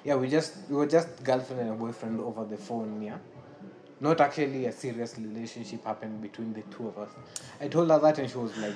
Yeah, 0.03 0.15
we 0.15 0.29
just 0.29 0.53
we 0.69 0.75
were 0.75 0.87
just 0.87 1.23
girlfriend 1.23 1.67
and 1.69 1.79
boyfriend 1.79 2.19
over 2.21 2.45
the 2.45 2.57
phone, 2.57 3.01
yeah. 3.01 3.17
Not 3.99 4.19
actually 4.19 4.65
a 4.65 4.71
serious 4.71 5.15
relationship 5.17 5.85
happened 5.85 6.21
between 6.21 6.53
the 6.53 6.61
two 6.75 6.87
of 6.87 6.97
us. 6.97 7.09
I 7.59 7.67
told 7.67 7.89
her 7.91 7.99
that, 7.99 8.17
and 8.17 8.29
she 8.29 8.37
was 8.37 8.55
like, 8.57 8.75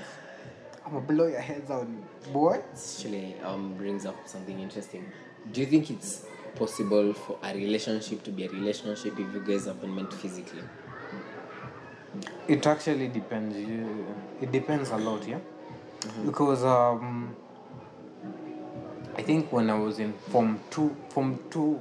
"I'm 0.86 0.94
gonna 0.94 1.06
blow 1.06 1.26
your 1.26 1.40
heads 1.40 1.72
out, 1.72 1.88
boy." 2.32 2.62
actually 2.74 3.36
um, 3.44 3.74
brings 3.76 4.06
up 4.06 4.16
something 4.28 4.60
interesting. 4.60 5.12
Do 5.52 5.62
you 5.62 5.68
think 5.68 5.90
it's 5.90 6.26
possible 6.56 7.14
for 7.14 7.38
a 7.44 7.54
relationship 7.54 8.24
to 8.24 8.32
be 8.32 8.46
a 8.46 8.50
relationship 8.50 9.14
if 9.20 9.34
you 9.34 9.44
guys 9.46 9.66
haven't 9.66 9.94
met 9.94 10.14
physically? 10.14 10.64
It 12.48 12.66
actually 12.66 13.08
depends. 13.10 13.56
Uh, 13.56 14.42
it 14.42 14.52
depends 14.52 14.90
a 14.92 14.98
lot, 14.98 15.28
yeah. 15.28 15.40
Mm-hmm. 16.02 16.26
Because 16.28 16.64
um, 16.64 17.36
I 19.18 19.22
think 19.22 19.52
when 19.52 19.70
I 19.70 19.78
was 19.78 20.00
in 20.00 20.14
form 20.30 20.60
two, 20.70 20.96
form 21.10 21.40
two, 21.50 21.80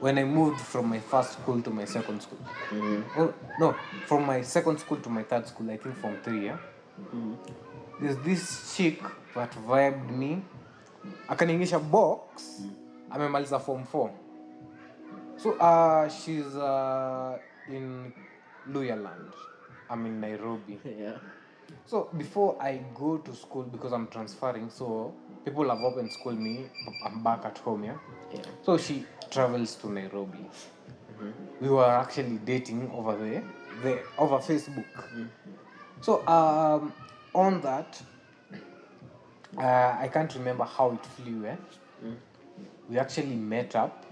when 0.00 0.18
I 0.18 0.24
moved 0.24 0.60
from 0.60 0.88
my 0.88 0.98
first 1.00 1.32
school 1.32 1.62
to 1.62 1.70
my 1.70 1.84
second 1.84 2.22
school. 2.22 2.38
Mm-hmm. 2.70 3.20
Oh, 3.20 3.34
no, 3.58 3.76
from 4.06 4.26
my 4.26 4.42
second 4.42 4.78
school 4.78 4.98
to 4.98 5.08
my 5.08 5.22
third 5.22 5.46
school. 5.46 5.70
I 5.70 5.76
think 5.76 5.96
form 5.96 6.16
three, 6.22 6.46
yeah. 6.46 6.58
Mm-hmm. 7.00 7.34
There's 8.00 8.16
this 8.18 8.76
chick 8.76 9.02
that 9.34 9.52
vibed 9.66 10.10
me, 10.10 10.42
akaniingisha 11.28 11.90
box, 11.90 12.62
mm. 12.62 12.70
Amemaliza 13.10 13.60
form 13.60 13.84
four. 13.84 14.10
So 15.36 15.52
uh, 15.58 16.08
she's 16.08 16.56
uh, 16.56 17.38
in 17.68 18.12
Luyaland. 18.70 19.32
I'm 19.90 20.06
in 20.06 20.20
Nairobi. 20.20 20.78
Yeah. 20.98 21.18
So 21.84 22.08
before 22.16 22.56
I 22.62 22.80
go 22.94 23.18
to 23.18 23.34
school 23.34 23.64
because 23.64 23.92
I'm 23.92 24.06
transferring, 24.08 24.70
so 24.70 25.12
people 25.44 25.68
have 25.68 25.80
opened 25.80 26.10
school 26.12 26.32
me. 26.32 26.66
I'm 27.04 27.22
back 27.22 27.44
at 27.44 27.58
home, 27.58 27.84
yeah. 27.84 27.96
Yeah. 28.32 28.40
So 28.62 28.78
she 28.78 29.04
travels 29.30 29.74
to 29.76 29.90
Nairobi. 29.92 30.38
We 31.60 31.68
were 31.68 31.84
actually 31.84 32.38
dating 32.44 32.90
over 32.94 33.16
there, 33.16 33.42
there 33.82 34.02
over 34.18 34.38
Facebook. 34.38 34.84
So 36.00 36.26
um, 36.26 36.92
on 37.34 37.60
that, 37.62 38.00
uh, 39.58 39.96
I 40.00 40.08
can't 40.12 40.32
remember 40.34 40.64
how 40.64 40.92
it 40.92 41.04
flew. 41.04 41.44
Eh? 41.46 41.56
We 42.88 42.98
actually 42.98 43.36
met 43.36 43.76
up. 43.76 44.04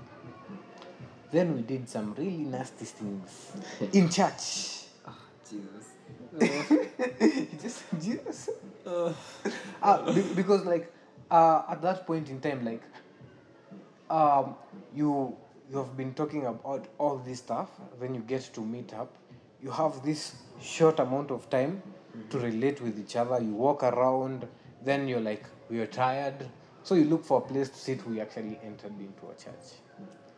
Then 1.33 1.55
we 1.57 1.63
did 1.63 1.89
some 1.89 2.15
really 2.15 2.45
nasty 2.45 2.85
things 2.85 3.53
in 3.93 4.09
church. 4.17 4.85
Jesus. 5.51 5.87
just 7.63 7.83
Jesus. 8.01 8.51
Uh, 8.87 10.13
be- 10.13 10.35
because 10.35 10.65
like 10.65 10.93
uh, 11.31 11.63
at 11.69 11.83
that 11.83 12.07
point 12.07 12.29
in 12.31 12.41
time, 12.41 12.65
like 12.65 12.83
um, 14.11 14.55
you 14.95 15.37
you 15.71 15.79
have 15.79 15.97
been 15.97 16.15
talking 16.15 16.47
about 16.47 16.87
all 16.99 17.19
this 17.19 17.39
stuff. 17.39 17.71
Then 18.01 18.15
you 18.15 18.21
get 18.21 18.43
to 18.55 18.61
meet 18.61 18.95
up. 18.95 19.13
You 19.63 19.71
have 19.71 20.03
this 20.05 20.37
short 20.61 21.01
amount 21.01 21.31
of 21.31 21.49
time 21.51 21.83
to 22.31 22.39
relate 22.39 22.81
with 22.81 22.99
each 22.99 23.17
other. 23.17 23.41
You 23.41 23.55
walk 23.55 23.83
around. 23.83 24.47
Then 24.85 25.09
you're 25.09 25.21
like, 25.21 25.45
we're 25.69 25.87
tired. 25.89 26.49
So 26.87 26.95
you 26.95 27.07
look 27.07 27.25
for 27.25 27.39
a 27.39 27.41
place 27.41 27.69
to 27.69 27.77
sit. 27.77 28.07
We 28.07 28.21
actually 28.21 28.61
entered 28.63 28.93
into 29.01 29.27
a 29.27 29.35
church. 29.35 29.75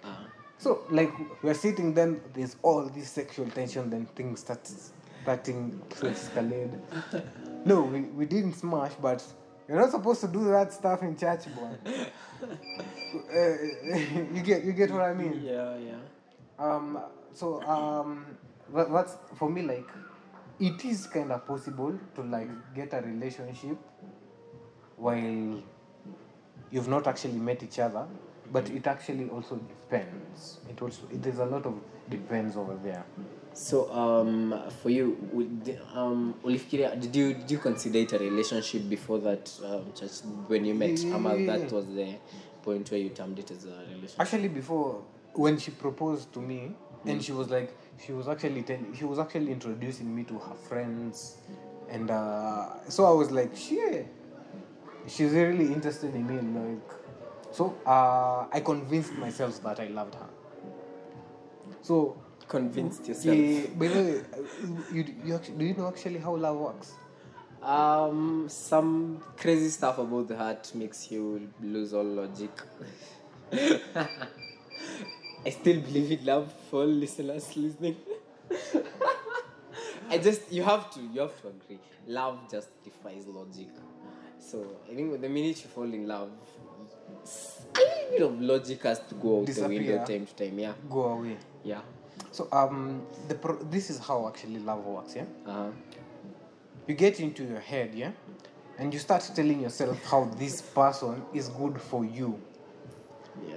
Ah. 0.02 0.26
So 0.56 0.86
like 0.90 1.12
we're 1.42 1.52
sitting, 1.52 1.92
then 1.92 2.22
there's 2.32 2.56
all 2.62 2.88
this 2.88 3.10
sexual 3.10 3.50
tension, 3.50 3.90
then 3.90 4.06
things 4.16 4.40
start 4.40 4.66
starting 5.22 5.78
to 5.90 6.06
escalate. 6.06 6.72
no, 7.66 7.82
we, 7.82 8.00
we 8.00 8.24
didn't 8.24 8.54
smash, 8.54 8.92
but 8.94 9.22
you're 9.68 9.78
not 9.78 9.90
supposed 9.90 10.22
to 10.22 10.28
do 10.28 10.48
that 10.48 10.72
stuff 10.72 11.02
in 11.02 11.18
church, 11.18 11.44
boy. 11.54 11.70
Uh, 13.10 13.96
you 14.34 14.42
get 14.42 14.64
you 14.64 14.72
get 14.72 14.90
what 14.90 15.00
I 15.00 15.14
mean? 15.14 15.40
Yeah, 15.42 15.76
yeah. 15.78 15.96
Um. 16.58 16.98
So 17.32 17.62
um, 17.62 18.26
that, 18.74 18.92
that's 18.92 19.16
for 19.36 19.50
me 19.50 19.62
like, 19.62 19.88
it 20.60 20.84
is 20.84 21.06
kind 21.06 21.32
of 21.32 21.46
possible 21.46 21.98
to 22.14 22.22
like 22.22 22.50
get 22.74 22.92
a 22.92 23.00
relationship 23.00 23.78
while 24.96 25.62
you've 26.70 26.88
not 26.88 27.06
actually 27.06 27.38
met 27.38 27.62
each 27.62 27.78
other, 27.78 28.06
but 28.52 28.68
it 28.70 28.86
actually 28.86 29.28
also 29.28 29.56
depends. 29.56 30.58
It 30.68 30.80
also 30.80 31.02
it 31.12 31.26
is 31.26 31.38
a 31.38 31.44
lot 31.44 31.66
of 31.66 31.74
depends 32.08 32.56
over 32.56 32.76
there. 32.82 33.04
So 33.52 33.92
um, 33.92 34.54
for 34.82 34.90
you, 34.90 35.16
would, 35.32 35.80
um, 35.94 36.34
ulifikiria, 36.44 37.00
did 37.00 37.14
you 37.14 37.34
did 37.34 37.50
you 37.50 37.58
consider 37.58 37.98
it 37.98 38.12
a 38.12 38.18
relationship 38.18 38.88
before 38.88 39.18
that 39.18 39.52
um, 39.64 39.92
church 39.94 40.20
when 40.46 40.64
you 40.64 40.74
met? 40.74 41.00
Ama 41.04 41.36
that 41.46 41.72
was 41.72 41.86
the 41.86 42.14
point 42.62 42.90
where 42.90 43.00
you 43.00 43.08
termed 43.10 43.38
it 43.38 43.50
as 43.50 43.64
a 43.64 43.84
relationship. 43.88 44.20
Actually, 44.20 44.48
before 44.48 45.02
when 45.34 45.58
she 45.58 45.70
proposed 45.70 46.32
to 46.32 46.40
me, 46.40 46.72
and 47.04 47.22
she 47.22 47.32
was 47.32 47.48
like, 47.48 47.74
she 48.04 48.12
was 48.12 48.28
actually 48.28 48.62
tell, 48.62 48.78
she 48.96 49.04
was 49.04 49.18
actually 49.18 49.50
introducing 49.50 50.14
me 50.14 50.24
to 50.24 50.38
her 50.38 50.54
friends, 50.54 51.38
and 51.90 52.10
uh, 52.10 52.88
so 52.88 53.04
I 53.06 53.10
was 53.10 53.30
like, 53.30 53.56
shit, 53.56 54.06
she's 55.08 55.32
really 55.32 55.72
interested 55.72 56.14
in 56.14 56.26
me, 56.26 56.36
like, 56.60 56.90
so 57.52 57.74
uh, 57.86 58.46
I 58.52 58.60
convinced 58.60 59.14
myself 59.14 59.62
that 59.62 59.80
I 59.80 59.86
loved 59.88 60.14
her. 60.14 60.26
So 61.82 62.16
Convinced 62.46 63.06
yourself. 63.06 63.36
yeah, 63.36 63.66
by 63.76 63.88
the 63.88 64.02
way, 64.02 64.20
uh, 64.20 64.94
you, 64.94 65.04
you 65.24 65.34
actually, 65.34 65.56
do 65.56 65.64
you 65.66 65.74
know 65.74 65.88
actually 65.88 66.18
how 66.18 66.34
love 66.34 66.56
works? 66.56 66.92
Um, 67.62 68.46
some 68.48 69.22
crazy 69.36 69.68
stuff 69.68 69.98
about 69.98 70.28
the 70.28 70.36
heart 70.36 70.70
makes 70.74 71.10
you 71.10 71.50
lose 71.62 71.92
all 71.92 72.04
logic. 72.04 72.50
I 73.52 75.50
still 75.50 75.80
believe 75.80 76.12
in 76.12 76.24
love 76.24 76.52
for 76.70 76.84
listeners 76.86 77.54
listening. 77.56 77.96
I 80.10 80.18
just 80.18 80.50
you 80.50 80.62
have 80.62 80.90
to 80.94 81.00
you 81.00 81.20
have 81.20 81.38
to 81.42 81.48
agree. 81.48 81.78
Love 82.06 82.38
just 82.50 82.68
defies 82.82 83.26
logic. 83.26 83.68
So 84.40 84.64
I 84.90 84.94
think 84.94 85.20
the 85.20 85.28
minute 85.28 85.62
you 85.62 85.68
fall 85.68 85.84
in 85.84 86.06
love, 86.06 86.30
a 87.74 87.78
little 87.78 88.10
bit 88.10 88.22
of 88.22 88.40
logic 88.40 88.82
has 88.84 89.00
to 89.08 89.14
go 89.14 89.40
out 89.40 89.46
the 89.46 89.68
window 89.68 90.04
time 90.04 90.26
to 90.26 90.34
time. 90.34 90.58
Yeah, 90.58 90.72
Go 90.88 91.02
away. 91.04 91.36
yeah. 91.64 91.80
So 92.32 92.48
um, 92.52 93.02
the 93.28 93.34
pro- 93.34 93.62
this 93.64 93.90
is 93.90 93.98
how 93.98 94.26
actually 94.28 94.58
love 94.60 94.84
works, 94.84 95.14
yeah. 95.16 95.24
Uh-huh. 95.46 95.70
you 96.86 96.94
get 96.94 97.20
into 97.20 97.44
your 97.44 97.60
head, 97.60 97.94
yeah, 97.94 98.10
and 98.78 98.92
you 98.92 98.98
start 98.98 99.28
telling 99.34 99.60
yourself 99.60 100.02
how 100.04 100.24
this 100.38 100.62
person 100.62 101.22
is 101.34 101.48
good 101.48 101.80
for 101.80 102.04
you. 102.04 102.40
Yeah. 103.46 103.56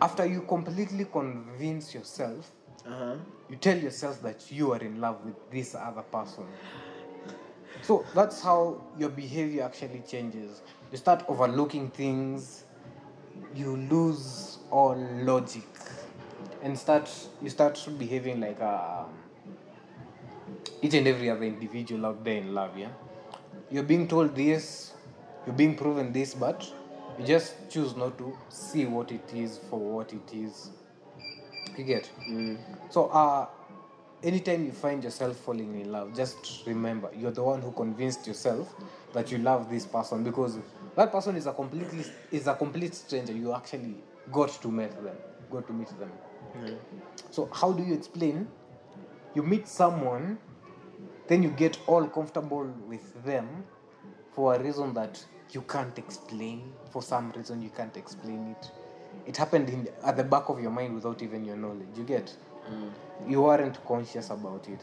After 0.00 0.26
you 0.26 0.42
completely 0.42 1.04
convince 1.06 1.94
yourself, 1.94 2.50
Uh-huh. 2.86 3.16
you 3.48 3.56
tell 3.56 3.78
yourself 3.78 4.20
that 4.22 4.50
you 4.50 4.72
are 4.72 4.80
in 4.80 5.00
love 5.00 5.24
with 5.24 5.36
this 5.50 5.74
other 5.74 6.02
person. 6.02 6.44
So 7.86 8.04
that's 8.14 8.40
how 8.42 8.82
your 8.98 9.10
behavior 9.10 9.62
actually 9.62 10.02
changes. 10.08 10.62
You 10.90 10.98
start 10.98 11.24
overlooking 11.28 11.90
things. 11.90 12.64
you 13.54 13.76
lose 13.90 14.58
all 14.70 14.96
logic 15.30 15.64
and 16.62 16.78
start 16.78 17.10
you 17.42 17.50
start 17.50 17.78
behaving 17.98 18.40
like 18.40 18.60
um, 18.60 19.08
each 20.82 20.94
and 20.94 21.06
every 21.06 21.30
other 21.30 21.44
individual 21.44 22.06
out 22.06 22.24
there 22.24 22.36
in 22.36 22.54
love 22.54 22.76
yeah 22.76 22.90
you're 23.70 23.82
being 23.92 24.06
told 24.08 24.34
this 24.34 24.92
you're 25.46 25.54
being 25.54 25.74
proven 25.76 26.12
this 26.12 26.34
but 26.34 26.70
you 27.18 27.24
just 27.24 27.54
choose 27.70 27.96
not 27.96 28.16
to 28.18 28.36
see 28.48 28.84
what 28.86 29.10
it 29.12 29.32
is 29.34 29.58
for 29.70 29.78
what 29.78 30.12
it 30.12 30.32
is 30.32 30.70
you 31.76 31.84
get 31.84 32.10
so 32.90 33.06
uh 33.06 33.46
anytime 34.24 34.64
you 34.64 34.72
find 34.72 35.04
yourself 35.04 35.36
falling 35.36 35.80
in 35.80 35.92
love 35.92 36.14
just 36.16 36.62
remember 36.66 37.10
you're 37.16 37.30
the 37.30 37.42
one 37.42 37.60
who 37.60 37.70
convinced 37.72 38.26
yourself 38.26 38.74
that 39.12 39.30
you 39.30 39.38
love 39.38 39.70
this 39.70 39.86
person 39.86 40.24
because 40.24 40.58
that 40.96 41.12
person 41.12 41.36
is 41.36 41.46
a 41.46 41.52
completely 41.52 42.04
is 42.32 42.46
a 42.46 42.54
complete 42.54 42.94
stranger. 42.94 43.32
You 43.32 43.54
actually 43.54 43.96
got 44.32 44.50
to 44.62 44.68
meet 44.68 44.90
them 45.02 45.16
got 45.50 45.66
to 45.68 45.72
meet 45.72 45.88
them. 45.98 46.10
So 47.30 47.48
how 47.52 47.72
do 47.72 47.82
you 47.82 47.94
explain? 47.94 48.48
You 49.34 49.42
meet 49.42 49.68
someone 49.68 50.38
then 51.26 51.42
you 51.42 51.50
get 51.50 51.78
all 51.86 52.06
comfortable 52.06 52.64
with 52.86 53.24
them 53.24 53.64
for 54.32 54.54
a 54.54 54.62
reason 54.62 54.92
that 54.94 55.24
you 55.52 55.62
can't 55.62 55.96
explain. 55.98 56.72
For 56.90 57.02
some 57.02 57.32
reason 57.32 57.62
you 57.62 57.70
can't 57.70 57.96
explain 57.96 58.54
it. 58.58 58.70
It 59.26 59.36
happened 59.36 59.70
in 59.70 59.88
at 60.04 60.16
the 60.16 60.24
back 60.24 60.48
of 60.48 60.60
your 60.60 60.70
mind 60.70 60.94
without 60.94 61.22
even 61.22 61.44
your 61.44 61.56
knowledge. 61.56 61.88
You 61.96 62.04
get 62.04 62.34
you 63.28 63.44
aren't 63.44 63.84
conscious 63.86 64.30
about 64.30 64.68
it 64.68 64.80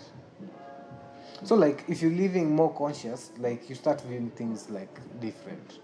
so 1.43 1.55
like 1.55 1.83
if 1.87 2.01
you're 2.01 2.11
living 2.11 2.55
more 2.55 2.73
conscious 2.73 3.31
like 3.39 3.69
you 3.69 3.75
start 3.75 4.01
viewing 4.01 4.29
things 4.31 4.69
like 4.69 4.99
different 5.19 5.79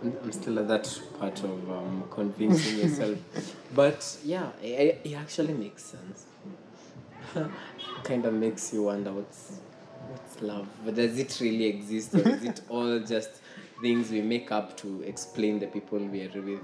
I'm 0.02 0.32
still 0.32 0.58
at 0.58 0.68
that 0.68 1.00
part 1.18 1.38
of 1.44 1.70
um, 1.70 2.04
convincing 2.10 2.78
yourself. 2.78 3.18
but 3.74 4.18
yeah, 4.24 4.50
it, 4.62 5.00
it 5.04 5.14
actually 5.14 5.54
makes 5.54 5.84
sense. 5.84 6.26
kind 8.04 8.24
of 8.24 8.34
makes 8.34 8.72
you 8.72 8.84
wonder 8.84 9.12
what's 9.12 9.60
what's 10.08 10.42
love. 10.42 10.66
But 10.84 10.94
does 10.94 11.18
it 11.18 11.38
really 11.40 11.66
exist, 11.66 12.14
or 12.14 12.28
is 12.28 12.44
it 12.44 12.60
all 12.68 12.98
just 13.00 13.30
things 13.82 14.10
we 14.10 14.22
make 14.22 14.50
up 14.50 14.76
to 14.78 15.02
explain 15.02 15.58
the 15.58 15.66
people 15.66 15.98
we 15.98 16.22
are 16.22 16.42
with? 16.42 16.60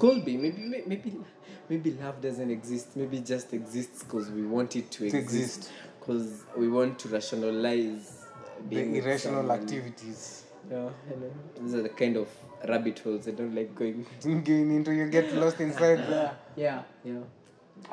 Could 0.00 0.24
be. 0.24 0.36
Maybe 0.36 0.82
maybe 0.86 1.20
maybe 1.68 1.92
love 1.92 2.20
doesn't 2.20 2.50
exist. 2.50 2.96
Maybe 2.96 3.18
it 3.18 3.26
just 3.26 3.52
exists 3.52 4.02
because 4.02 4.30
we 4.30 4.42
want 4.42 4.74
it 4.74 4.90
to 4.92 5.10
To 5.10 5.16
exist. 5.16 5.70
Because 6.00 6.42
we 6.56 6.68
want 6.68 6.98
to 7.00 7.08
rationalize 7.08 8.24
the 8.68 8.80
irrational 8.80 9.42
someone. 9.42 9.60
activities 9.60 10.44
Yeah, 10.70 10.88
I 11.08 11.14
know. 11.20 11.32
These 11.60 11.74
are 11.74 11.82
the 11.82 11.88
kind 11.88 12.16
of 12.16 12.28
rabbit 12.68 12.98
holes 12.98 13.26
I 13.26 13.32
don't 13.32 13.54
like 13.54 13.74
going. 13.74 14.06
going 14.22 14.74
into 14.74 14.92
you 14.92 15.08
get 15.08 15.32
lost 15.34 15.60
inside 15.60 16.06
there 16.08 16.36
Yeah, 16.56 16.82
yeah. 17.04 17.20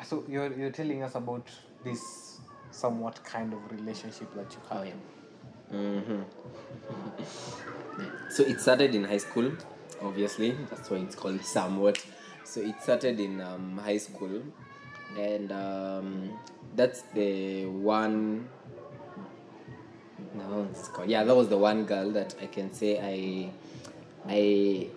so 0.04 0.24
you're, 0.28 0.52
you're 0.52 0.70
telling 0.70 1.02
us 1.02 1.14
about 1.14 1.46
this 1.84 2.40
somewhat 2.70 3.22
kind 3.24 3.52
of 3.52 3.72
relationship 3.72 4.32
that 4.34 4.52
you 4.52 4.60
have 4.70 4.94
Mm-hmm. 5.72 6.22
so 8.30 8.42
it 8.42 8.58
started 8.58 8.94
in 8.94 9.04
high 9.04 9.18
school, 9.18 9.52
obviously. 10.02 10.52
That's 10.70 10.90
why 10.90 10.98
it's 10.98 11.14
called 11.14 11.44
somewhat. 11.44 12.04
So 12.44 12.60
it 12.60 12.82
started 12.82 13.20
in 13.20 13.40
um, 13.40 13.78
high 13.78 13.98
school, 13.98 14.42
and 15.18 15.52
um, 15.52 16.38
that's 16.74 17.02
the 17.14 17.66
one. 17.66 18.48
No, 20.34 20.68
it's 20.70 20.88
called, 20.88 21.08
yeah, 21.08 21.24
that 21.24 21.34
was 21.34 21.48
the 21.48 21.58
one 21.58 21.84
girl 21.84 22.10
that 22.12 22.34
I 22.40 22.46
can 22.46 22.72
say 22.72 22.98
I, 22.98 23.50
I 24.28 24.88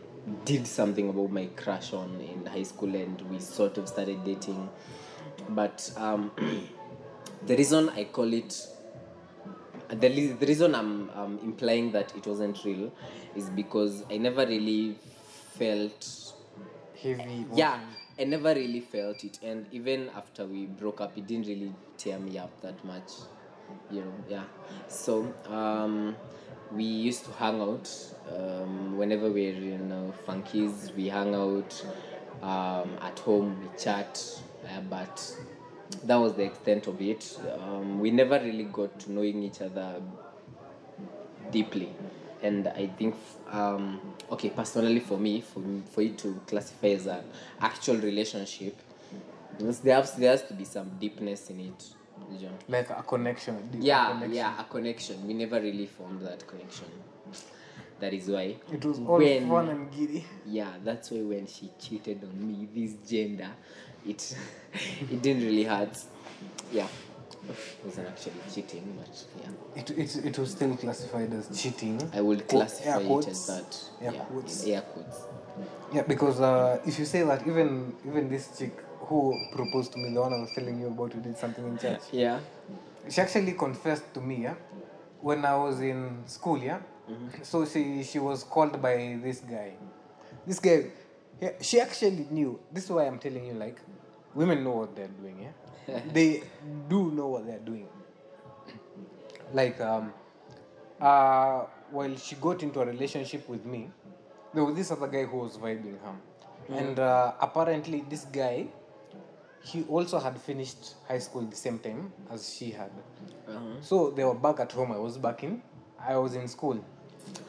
did 0.45 0.67
something 0.67 1.09
about 1.09 1.31
my 1.31 1.47
crush 1.55 1.93
on 1.93 2.19
in 2.21 2.45
high 2.45 2.63
school, 2.63 2.95
and 2.95 3.19
we 3.29 3.39
sort 3.39 3.77
of 3.77 3.87
started 3.87 4.23
dating. 4.23 4.69
But 5.49 5.91
um, 5.97 6.31
the 7.45 7.57
reason 7.57 7.89
I 7.89 8.05
call 8.05 8.31
it 8.33 8.67
the, 9.99 10.33
the 10.33 10.45
reason 10.45 10.75
I'm, 10.75 11.09
I'm 11.11 11.39
implying 11.39 11.91
that 11.91 12.15
it 12.15 12.25
wasn't 12.25 12.63
real 12.63 12.91
is 13.35 13.49
because 13.49 14.03
I 14.09 14.17
never 14.17 14.45
really 14.45 14.95
felt 15.57 16.33
heavy 17.01 17.45
yeah 17.53 17.79
I 18.19 18.25
never 18.25 18.53
really 18.53 18.81
felt 18.81 19.23
it. 19.23 19.39
And 19.41 19.65
even 19.71 20.09
after 20.15 20.45
we 20.45 20.67
broke 20.67 21.01
up 21.01 21.17
it 21.17 21.25
didn't 21.25 21.47
really 21.47 21.73
tear 21.97 22.19
me 22.19 22.37
up 22.37 22.61
that 22.61 22.83
much 22.85 23.11
you 23.89 24.01
know 24.01 24.13
yeah. 24.29 24.43
So 24.87 25.33
um, 25.47 26.15
we 26.71 26.83
used 26.83 27.25
to 27.25 27.31
hang 27.31 27.61
out 27.61 27.89
um, 28.31 28.97
whenever 28.97 29.31
we 29.31 29.51
were 29.51 29.57
in 29.57 29.91
uh, 29.91 30.11
funkies 30.27 30.93
we 30.95 31.07
hang 31.07 31.33
out 31.33 31.85
um, 32.41 32.91
at 33.01 33.17
home 33.19 33.59
we 33.61 33.79
chat 33.79 34.23
uh, 34.65 34.81
but 34.81 35.37
that 36.05 36.15
was 36.15 36.33
the 36.33 36.43
extent 36.43 36.87
of 36.87 37.01
it. 37.01 37.37
Um, 37.59 37.99
we 37.99 38.11
never 38.11 38.39
really 38.39 38.63
got 38.65 38.99
to 39.01 39.11
knowing 39.11 39.43
each 39.43 39.61
other 39.61 40.01
deeply. 41.51 41.93
And 42.43 42.67
i 42.69 42.87
think 42.87 43.13
um, 43.51 43.99
okay 44.31 44.49
personally 44.49 44.99
for 44.99 45.15
me 45.17 45.41
for, 45.41 45.61
for 45.91 46.01
it 46.01 46.17
to 46.19 46.41
classify 46.47 46.87
as 46.87 47.05
an 47.05 47.23
actual 47.59 47.97
relationship 47.97 48.75
there 49.83 49.95
has, 49.97 50.13
there 50.13 50.31
has 50.31 50.41
to 50.47 50.55
be 50.55 50.63
some 50.63 50.89
deepness 50.99 51.51
in 51.51 51.59
it 51.59 51.85
you 52.31 52.47
know? 52.47 52.53
like 52.67 52.89
a 52.89 53.03
connection 53.03 53.69
deep 53.69 53.81
yeah 53.83 54.07
connection. 54.13 54.33
yeah 54.33 54.59
a 54.59 54.63
connection. 54.63 55.27
We 55.27 55.33
never 55.35 55.61
really 55.61 55.85
formed 55.85 56.21
that 56.21 56.47
connection. 56.47 56.87
That 57.99 58.13
is 58.13 58.27
why. 58.27 58.55
It 58.71 58.83
was 58.83 58.97
all 58.97 59.19
when- 59.19 59.47
fun 59.47 59.69
and 59.69 59.91
giddy. 59.91 60.25
Yeah 60.47 60.71
that's 60.83 61.11
why 61.11 61.21
when 61.21 61.45
she 61.45 61.69
cheated 61.79 62.23
on 62.23 62.47
me 62.47 62.67
this 62.73 62.93
gender 63.07 63.51
it 64.05 64.35
it 65.11 65.21
didn't 65.21 65.43
really 65.43 65.63
hurt. 65.63 65.97
Yeah. 66.71 66.87
It 67.49 67.55
wasn't 67.83 68.07
actually 68.07 68.33
cheating 68.53 68.97
but 68.99 69.25
yeah. 69.41 69.81
It, 69.81 69.89
it, 69.91 70.25
it 70.25 70.39
was 70.39 70.51
still 70.51 70.75
classified 70.77 71.33
as 71.33 71.61
cheating. 71.61 71.99
I 72.13 72.21
would 72.21 72.47
classify 72.47 72.99
it 72.99 73.27
as 73.27 73.47
that 73.47 73.83
Air 74.01 74.13
yeah 74.13 74.19
quotes. 74.25 74.65
air 74.67 74.81
quotes. 74.81 75.17
Yeah, 75.93 76.03
because 76.03 76.39
uh, 76.39 76.79
if 76.85 76.97
you 76.99 77.05
say 77.05 77.23
that 77.23 77.45
even 77.47 77.93
even 78.07 78.29
this 78.29 78.57
chick 78.57 78.77
who 79.01 79.37
proposed 79.53 79.91
to 79.93 79.97
me, 79.97 80.13
the 80.13 80.21
one 80.21 80.33
I 80.33 80.39
was 80.39 80.51
telling 80.53 80.79
you 80.79 80.87
about, 80.87 81.11
who 81.13 81.19
did 81.19 81.37
something 81.37 81.65
in 81.67 81.77
church, 81.77 82.01
yeah. 82.13 82.39
she 83.09 83.19
actually 83.19 83.53
confessed 83.53 84.13
to 84.13 84.21
me, 84.21 84.43
yeah, 84.43 84.53
when 85.19 85.43
I 85.43 85.55
was 85.57 85.81
in 85.81 86.23
school, 86.27 86.57
yeah. 86.57 86.79
So 87.43 87.65
she 87.65 88.03
she 88.03 88.19
was 88.19 88.43
called 88.43 88.81
by 88.81 89.19
this 89.21 89.39
guy. 89.41 89.73
This 90.47 90.59
guy, 90.59 90.85
yeah, 91.41 91.51
she 91.61 91.79
actually 91.81 92.27
knew. 92.29 92.59
This 92.71 92.85
is 92.85 92.91
why 92.91 93.05
I'm 93.07 93.19
telling 93.19 93.45
you, 93.45 93.53
like, 93.53 93.79
women 94.35 94.63
know 94.63 94.71
what 94.71 94.95
they're 94.95 95.07
doing, 95.07 95.47
yeah. 95.87 95.99
they 96.13 96.43
do 96.87 97.11
know 97.11 97.27
what 97.27 97.45
they're 97.47 97.59
doing. 97.59 97.87
Like, 99.53 99.81
um, 99.81 100.13
uh, 101.01 101.65
while 101.89 102.15
she 102.15 102.35
got 102.35 102.63
into 102.63 102.79
a 102.79 102.85
relationship 102.85 103.49
with 103.49 103.65
me, 103.65 103.89
there 104.53 104.63
was 104.63 104.75
this 104.75 104.91
other 104.91 105.07
guy 105.07 105.25
who 105.25 105.37
was 105.37 105.57
vibing 105.57 105.97
her, 106.01 106.15
and 106.69 106.99
uh, 106.99 107.33
apparently 107.41 108.05
this 108.07 108.25
guy, 108.25 108.67
he 109.63 109.83
also 109.89 110.19
had 110.19 110.39
finished 110.39 110.95
high 111.07 111.19
school 111.19 111.41
the 111.43 111.55
same 111.55 111.79
time 111.79 112.13
as 112.31 112.53
she 112.53 112.71
had. 112.71 112.91
uh-huh. 113.47 113.59
So 113.81 114.11
they 114.11 114.23
were 114.23 114.35
back 114.35 114.59
at 114.59 114.71
home. 114.71 114.91
I 114.91 114.97
was 114.97 115.17
back 115.17 115.43
in. 115.43 115.61
I 115.99 116.17
was 116.17 116.35
in 116.35 116.47
school. 116.47 116.83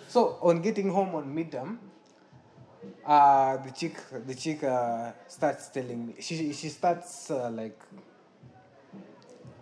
So 0.09 0.39
on 0.43 0.61
getting 0.63 0.91
home 0.91 1.15
on 1.15 1.35
midterm, 1.35 1.79
uh, 3.07 3.57
the 3.59 3.71
chick, 3.71 3.97
the 4.27 4.35
chick 4.35 4.65
uh, 4.65 5.13
starts 5.29 5.69
telling 5.69 6.07
me. 6.07 6.15
She 6.21 6.53
she 6.53 6.69
starts 6.69 7.31
uh, 7.31 7.51
like 7.51 7.79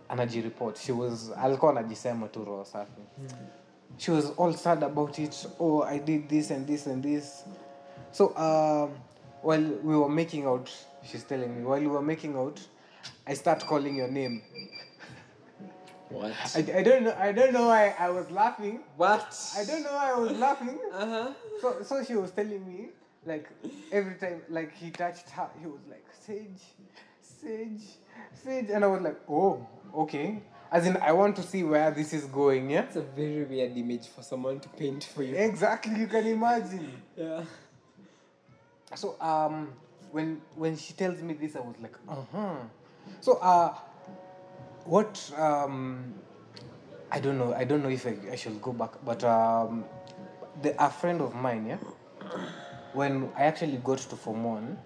energy 0.09 0.41
report. 0.41 0.77
She 0.77 0.91
was 0.91 1.31
alikuwa 1.37 1.71
anajisema 1.71 2.27
tu 2.27 2.45
roho 2.45 2.65
safi. 2.65 3.01
She 3.97 4.11
was 4.11 4.31
all 4.37 4.53
sad 4.53 4.83
about 4.83 5.19
it. 5.19 5.47
Oh, 5.59 5.83
I 5.83 5.99
did 5.99 6.27
this 6.27 6.51
and 6.51 6.67
this 6.67 6.87
and 6.87 7.03
this. 7.03 7.43
So 8.11 8.35
um, 8.37 8.91
while 9.41 9.63
we 9.83 9.95
were 9.95 10.09
making 10.09 10.45
out, 10.45 10.69
she's 11.03 11.23
telling 11.23 11.55
me 11.55 11.63
while 11.63 11.79
we 11.81 11.87
were 11.87 12.01
making 12.05 12.35
out, 12.35 12.59
I 13.27 13.35
start 13.35 13.65
calling 13.65 13.95
your 13.95 14.07
name. 14.11 14.41
what 16.09 16.33
I, 16.55 16.59
I 16.79 16.83
don't 16.83 17.03
know 17.03 17.15
I 17.17 17.31
don't 17.31 17.53
know 17.53 17.67
why 17.67 17.95
I 17.97 18.09
was 18.09 18.29
laughing. 18.31 18.81
what 18.97 19.33
I 19.57 19.63
don't 19.63 19.83
know 19.83 19.93
why 19.93 20.11
I 20.11 20.19
was 20.19 20.37
laughing. 20.37 20.77
uh-huh 20.93 21.33
So 21.61 21.83
so 21.83 22.03
she 22.03 22.15
was 22.15 22.31
telling 22.31 22.67
me 22.67 22.89
like 23.25 23.49
every 23.91 24.15
time 24.15 24.41
like 24.49 24.75
he 24.75 24.89
touched 24.91 25.29
her, 25.31 25.49
he 25.59 25.67
was 25.67 25.81
like 25.89 26.05
Sage, 26.25 26.61
Sage, 27.21 27.81
Sage, 28.33 28.69
and 28.71 28.83
I 28.83 28.87
was 28.87 29.01
like, 29.01 29.17
oh, 29.29 29.67
okay. 29.95 30.41
As 30.71 30.85
in, 30.87 30.95
I 30.97 31.11
want 31.11 31.35
to 31.35 31.43
see 31.43 31.63
where 31.63 31.91
this 31.91 32.13
is 32.13 32.25
going. 32.25 32.69
Yeah. 32.69 32.83
it's 32.83 32.95
a 32.95 33.01
very 33.01 33.43
weird 33.43 33.75
image 33.75 34.07
for 34.07 34.21
someone 34.23 34.61
to 34.61 34.69
paint 34.69 35.03
for 35.03 35.21
you 35.21 35.35
Exactly. 35.35 35.99
You 35.99 36.07
can 36.07 36.25
imagine. 36.25 37.01
yeah 37.17 37.43
So 38.95 39.17
um, 39.21 39.73
when 40.11 40.41
when 40.55 40.77
she 40.77 40.93
tells 40.93 41.21
me 41.21 41.33
this, 41.33 41.55
I 41.55 41.59
was 41.59 41.75
like, 41.81 41.95
uh 42.07 42.15
huh. 42.31 42.55
So 43.19 43.33
uh, 43.37 43.75
what 44.85 45.31
um, 45.37 46.13
I 47.11 47.19
don't 47.19 47.37
know. 47.37 47.53
I 47.53 47.65
don't 47.65 47.83
know 47.83 47.89
if 47.89 48.05
I, 48.07 48.15
I 48.31 48.35
should 48.35 48.61
go 48.61 48.71
back, 48.71 48.91
but 49.03 49.23
um, 49.25 49.83
the, 50.61 50.71
a 50.81 50.89
friend 50.89 51.19
of 51.21 51.35
mine, 51.35 51.65
yeah, 51.67 51.77
when 52.93 53.29
I 53.37 53.43
actually 53.43 53.77
got 53.77 53.99
to 53.99 54.15
Form 54.15 54.43
1, 54.43 54.77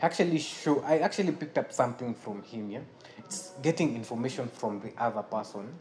actually 0.00 0.38
show 0.38 0.80
I 0.82 0.98
actually 0.98 1.32
picked 1.32 1.58
up 1.58 1.72
something 1.72 2.14
from 2.14 2.42
him, 2.42 2.70
yeah. 2.70 2.80
It's 3.18 3.52
getting 3.62 3.94
information 3.94 4.48
from 4.48 4.80
the 4.80 4.92
other 5.02 5.22
person, 5.22 5.74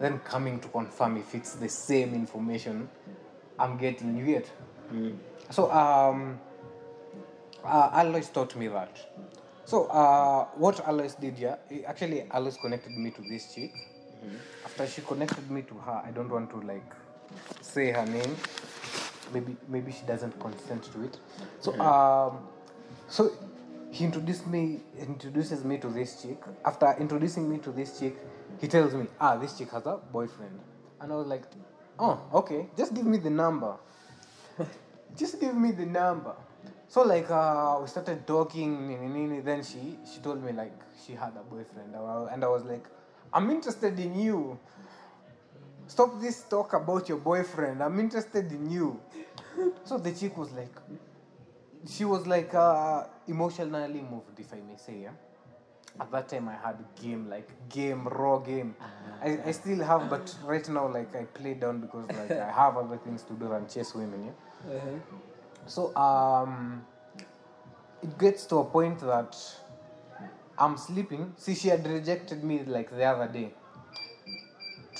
then 0.00 0.18
coming 0.20 0.60
to 0.60 0.68
confirm 0.68 1.16
if 1.16 1.34
it's 1.34 1.54
the 1.56 1.68
same 1.68 2.14
information 2.14 2.88
I'm 3.58 3.76
getting. 3.78 4.16
You 4.16 4.26
get? 4.26 4.50
So 5.50 5.70
um, 5.72 6.38
uh, 7.64 7.90
Alois 7.94 8.30
taught 8.32 8.54
me 8.56 8.68
that. 8.68 8.96
So 9.64 9.86
uh, 9.86 10.44
what 10.56 10.86
Alois 10.86 11.14
did, 11.18 11.38
yeah, 11.38 11.56
actually 11.86 12.26
Alois 12.30 12.56
connected 12.60 12.92
me 12.92 13.10
to 13.10 13.22
this 13.22 13.54
chick. 13.54 13.72
After 14.64 14.86
she 14.86 15.02
connected 15.02 15.50
me 15.50 15.62
to 15.62 15.74
her, 15.74 16.02
I 16.04 16.10
don't 16.10 16.30
want 16.30 16.50
to 16.50 16.60
like 16.60 16.92
say 17.60 17.90
her 17.92 18.06
name. 18.06 18.36
Maybe 19.34 19.56
maybe 19.68 19.92
she 19.92 20.06
doesn't 20.06 20.38
consent 20.40 20.84
to 20.92 21.04
it. 21.04 21.18
So 21.60 21.78
um, 21.80 22.38
so 23.08 23.32
he 23.90 24.04
introduced 24.04 24.46
me 24.46 24.80
introduces 24.98 25.64
me 25.64 25.78
to 25.78 25.88
this 25.88 26.22
chick. 26.22 26.38
After 26.64 26.94
introducing 26.98 27.50
me 27.50 27.58
to 27.58 27.70
this 27.70 27.98
chick, 27.98 28.16
he 28.60 28.68
tells 28.68 28.94
me, 28.94 29.06
ah, 29.20 29.36
this 29.36 29.58
chick 29.58 29.70
has 29.72 29.84
a 29.86 29.98
boyfriend, 30.12 30.58
and 31.00 31.12
I 31.12 31.16
was 31.16 31.26
like, 31.26 31.42
oh, 31.98 32.20
okay, 32.32 32.66
just 32.76 32.94
give 32.94 33.04
me 33.04 33.18
the 33.18 33.30
number 33.30 33.76
just 35.16 35.40
give 35.40 35.54
me 35.54 35.72
the 35.72 35.86
number. 35.86 36.34
So 36.88 37.02
like 37.02 37.30
uh, 37.30 37.78
we 37.80 37.88
started 37.88 38.26
talking, 38.26 39.42
then 39.44 39.62
she 39.64 39.98
she 40.10 40.20
told 40.20 40.42
me 40.42 40.52
like 40.52 40.72
she 41.04 41.12
had 41.14 41.32
a 41.36 41.42
boyfriend, 41.42 41.94
and 41.94 42.44
I 42.44 42.48
was 42.48 42.64
like, 42.64 42.84
I'm 43.32 43.50
interested 43.50 43.98
in 43.98 44.18
you. 44.18 44.58
Stop 45.86 46.20
this 46.20 46.42
talk 46.44 46.72
about 46.72 47.08
your 47.08 47.18
boyfriend. 47.18 47.82
I'm 47.82 48.00
interested 48.00 48.50
in 48.50 48.70
you. 48.70 49.00
So 49.84 49.98
the 49.98 50.12
chick 50.12 50.36
was 50.36 50.50
like, 50.52 50.74
she 51.88 52.04
was 52.04 52.26
like 52.26 52.54
uh, 52.54 53.04
emotionally 53.28 54.00
moved, 54.00 54.38
if 54.38 54.52
I 54.52 54.56
may 54.56 54.76
say. 54.76 55.02
Yeah? 55.02 55.10
At 56.00 56.10
that 56.10 56.28
time, 56.28 56.48
I 56.48 56.54
had 56.54 56.76
game 57.00 57.28
like 57.28 57.48
game 57.68 58.08
raw 58.08 58.38
game. 58.38 58.74
I, 59.22 59.38
I 59.46 59.50
still 59.52 59.82
have, 59.84 60.10
but 60.10 60.34
right 60.44 60.68
now 60.68 60.88
like 60.88 61.14
I 61.14 61.24
play 61.24 61.54
down 61.54 61.80
because 61.80 62.08
like 62.08 62.32
I 62.32 62.50
have 62.62 62.76
other 62.76 62.96
things 62.96 63.22
to 63.24 63.34
do 63.34 63.48
than 63.48 63.68
chase 63.68 63.94
women. 63.94 64.32
Yeah. 64.68 64.80
So 65.66 65.94
um, 65.96 66.84
it 68.02 68.18
gets 68.18 68.44
to 68.46 68.56
a 68.58 68.64
point 68.64 69.00
that 69.00 69.36
I'm 70.58 70.76
sleeping. 70.76 71.32
See, 71.36 71.54
she 71.54 71.68
had 71.68 71.86
rejected 71.86 72.42
me 72.42 72.62
like 72.64 72.90
the 72.90 73.04
other 73.04 73.32
day. 73.32 73.52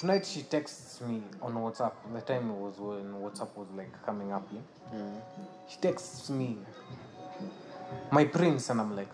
Tonight 0.04 0.26
she 0.26 0.42
texts 0.42 1.00
me 1.00 1.22
on 1.40 1.54
WhatsApp. 1.54 1.92
The 2.12 2.20
time 2.20 2.50
it 2.50 2.58
was 2.66 2.76
when 2.78 3.14
WhatsApp 3.24 3.56
was 3.56 3.68
like 3.74 3.90
coming 4.04 4.32
up. 4.32 4.46
Yeah? 4.52 5.00
She 5.66 5.78
texts 5.78 6.28
me, 6.28 6.58
my 8.10 8.26
prince, 8.26 8.68
and 8.68 8.82
I'm 8.82 8.94
like, 8.94 9.08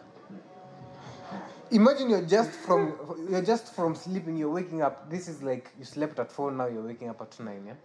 imagine 1.70 2.11
you're 2.11 2.26
just 2.26 2.50
from 2.66 2.96
you're 3.31 3.46
just 3.53 3.72
from 3.72 3.94
sleeping. 3.94 4.37
You're 4.37 4.50
waking 4.50 4.83
up. 4.83 5.09
This 5.09 5.29
is 5.29 5.44
like 5.44 5.70
you 5.79 5.85
slept 5.85 6.18
at 6.18 6.33
four. 6.33 6.50
Now 6.50 6.66
you're 6.66 6.83
waking 6.83 7.09
up 7.09 7.20
at 7.22 7.38
nine. 7.38 7.62
Yeah. 7.68 7.79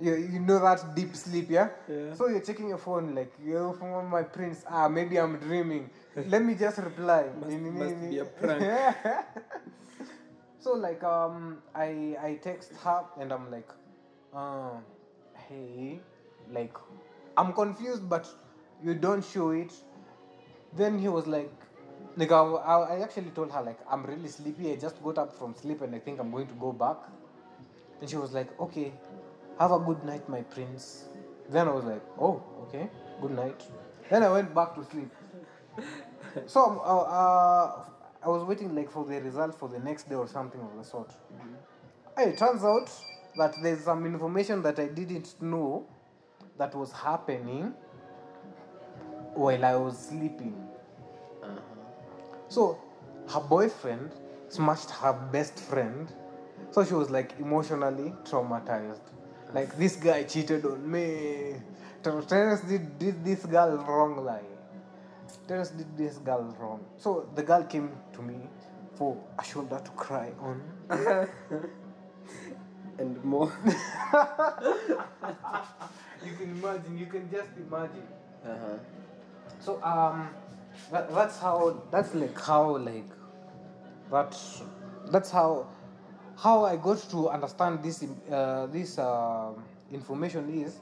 You, 0.00 0.14
you 0.32 0.40
know 0.40 0.60
that 0.60 0.94
deep 0.94 1.14
sleep, 1.14 1.50
yeah? 1.50 1.68
Yeah. 1.86 2.14
So 2.14 2.28
you're 2.28 2.40
checking 2.40 2.70
your 2.70 2.78
phone, 2.78 3.14
like, 3.16 3.34
you're 3.44 3.74
from 3.74 4.08
my 4.08 4.22
prince. 4.22 4.64
Ah, 4.70 4.88
maybe 4.88 5.18
I'm 5.18 5.36
dreaming. 5.40 5.90
Let 6.16 6.42
me 6.42 6.54
just 6.54 6.78
reply. 6.78 7.26
Must- 7.38 7.52
must 7.52 8.00
be 8.08 8.18
a 8.20 8.24
prank. 8.24 8.96
so 10.60 10.74
like 10.74 11.02
um 11.04 11.58
I 11.74 12.16
I 12.20 12.38
text 12.42 12.72
her 12.84 13.04
and 13.20 13.32
I'm 13.32 13.50
like, 13.50 13.68
uh, 14.34 14.78
hey, 15.48 16.00
like 16.52 16.72
I'm 17.36 17.52
confused 17.52 18.08
but 18.08 18.28
you 18.82 18.94
don't 18.94 19.24
show 19.24 19.50
it. 19.50 19.72
Then 20.76 20.98
he 20.98 21.08
was 21.08 21.26
like 21.26 21.50
like 22.16 22.32
I, 22.32 22.40
I 22.40 23.00
actually 23.02 23.30
told 23.30 23.52
her 23.52 23.62
like 23.62 23.78
I'm 23.90 24.04
really 24.04 24.28
sleepy. 24.28 24.72
I 24.72 24.76
just 24.76 25.02
got 25.02 25.18
up 25.18 25.32
from 25.32 25.54
sleep 25.54 25.80
and 25.82 25.94
I 25.94 25.98
think 25.98 26.18
I'm 26.20 26.30
going 26.30 26.48
to 26.48 26.54
go 26.54 26.72
back. 26.72 26.96
And 28.00 28.08
she 28.08 28.16
was 28.16 28.32
like, 28.32 28.48
okay, 28.60 28.92
have 29.58 29.72
a 29.72 29.78
good 29.78 30.04
night, 30.04 30.28
my 30.28 30.42
prince. 30.42 31.04
Then 31.50 31.68
I 31.68 31.72
was 31.72 31.84
like, 31.84 32.02
oh, 32.20 32.40
okay, 32.62 32.88
good 33.20 33.32
night. 33.32 33.62
Then 34.10 34.22
I 34.22 34.30
went 34.30 34.54
back 34.54 34.74
to 34.74 34.84
sleep. 34.84 35.10
So 36.46 36.80
uh, 36.84 37.00
uh, 37.02 37.84
I 38.28 38.30
was 38.30 38.44
waiting 38.44 38.74
like 38.74 38.90
for 38.90 39.06
the 39.06 39.22
result 39.22 39.58
for 39.58 39.70
the 39.70 39.78
next 39.78 40.06
day 40.06 40.14
or 40.14 40.28
something 40.28 40.60
of 40.60 40.76
the 40.76 40.84
sort. 40.84 41.08
Mm-hmm. 41.08 41.54
Hey, 42.14 42.24
it 42.30 42.38
turns 42.38 42.62
out 42.62 42.90
that 43.38 43.54
there's 43.62 43.84
some 43.84 44.04
information 44.04 44.60
that 44.64 44.78
I 44.78 44.88
didn't 44.88 45.40
know 45.40 45.86
that 46.58 46.74
was 46.74 46.92
happening 46.92 47.72
while 49.32 49.64
I 49.64 49.76
was 49.76 49.96
sleeping. 49.96 50.54
Uh-huh. 51.42 51.58
So 52.48 52.78
her 53.30 53.40
boyfriend 53.40 54.10
smashed 54.50 54.90
her 54.90 55.14
best 55.32 55.58
friend. 55.58 56.12
So 56.70 56.84
she 56.84 56.92
was 56.92 57.08
like 57.08 57.32
emotionally 57.38 58.12
traumatized. 58.24 59.00
Like 59.54 59.74
this 59.78 59.96
guy 59.96 60.24
cheated 60.24 60.66
on 60.66 60.90
me. 60.90 61.54
Ter- 62.02 62.20
Terrence 62.22 62.60
did, 62.60 62.98
did 62.98 63.24
this 63.24 63.46
girl 63.46 63.78
wrong 63.78 64.22
like. 64.22 64.57
Terrence 65.48 65.70
did 65.70 65.96
this 65.96 66.18
girl 66.18 66.54
wrong. 66.60 66.84
So 66.98 67.28
the 67.34 67.42
girl 67.42 67.64
came 67.64 67.90
to 68.12 68.22
me 68.22 68.36
for 68.94 69.16
a 69.38 69.44
shoulder 69.44 69.80
to 69.82 69.90
cry 69.92 70.30
on. 70.40 70.62
and 72.98 73.24
more. 73.24 73.52
You 76.24 76.32
can 76.32 76.50
imagine, 76.50 76.98
you 76.98 77.06
can 77.06 77.30
just 77.30 77.48
imagine. 77.56 78.06
Uh-huh. 78.44 78.76
So 79.60 79.82
um, 79.82 80.28
that, 80.90 81.12
that's 81.14 81.38
how 81.38 81.80
that's 81.90 82.14
like 82.14 82.38
how 82.40 82.76
like 82.76 83.06
that 84.10 84.36
that's 85.10 85.30
how 85.30 85.66
how 86.36 86.64
I 86.64 86.76
got 86.76 86.98
to 87.10 87.30
understand 87.30 87.82
this 87.82 88.04
uh, 88.30 88.66
this 88.66 88.98
uh, 88.98 89.52
information 89.92 90.50
is. 90.62 90.80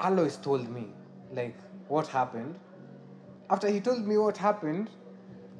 Alois 0.00 0.36
told 0.42 0.68
me 0.68 0.86
like 1.32 1.56
what 1.88 2.06
happened. 2.08 2.58
After 3.50 3.68
he 3.68 3.80
told 3.80 4.06
me 4.06 4.16
what 4.16 4.36
happened, 4.36 4.90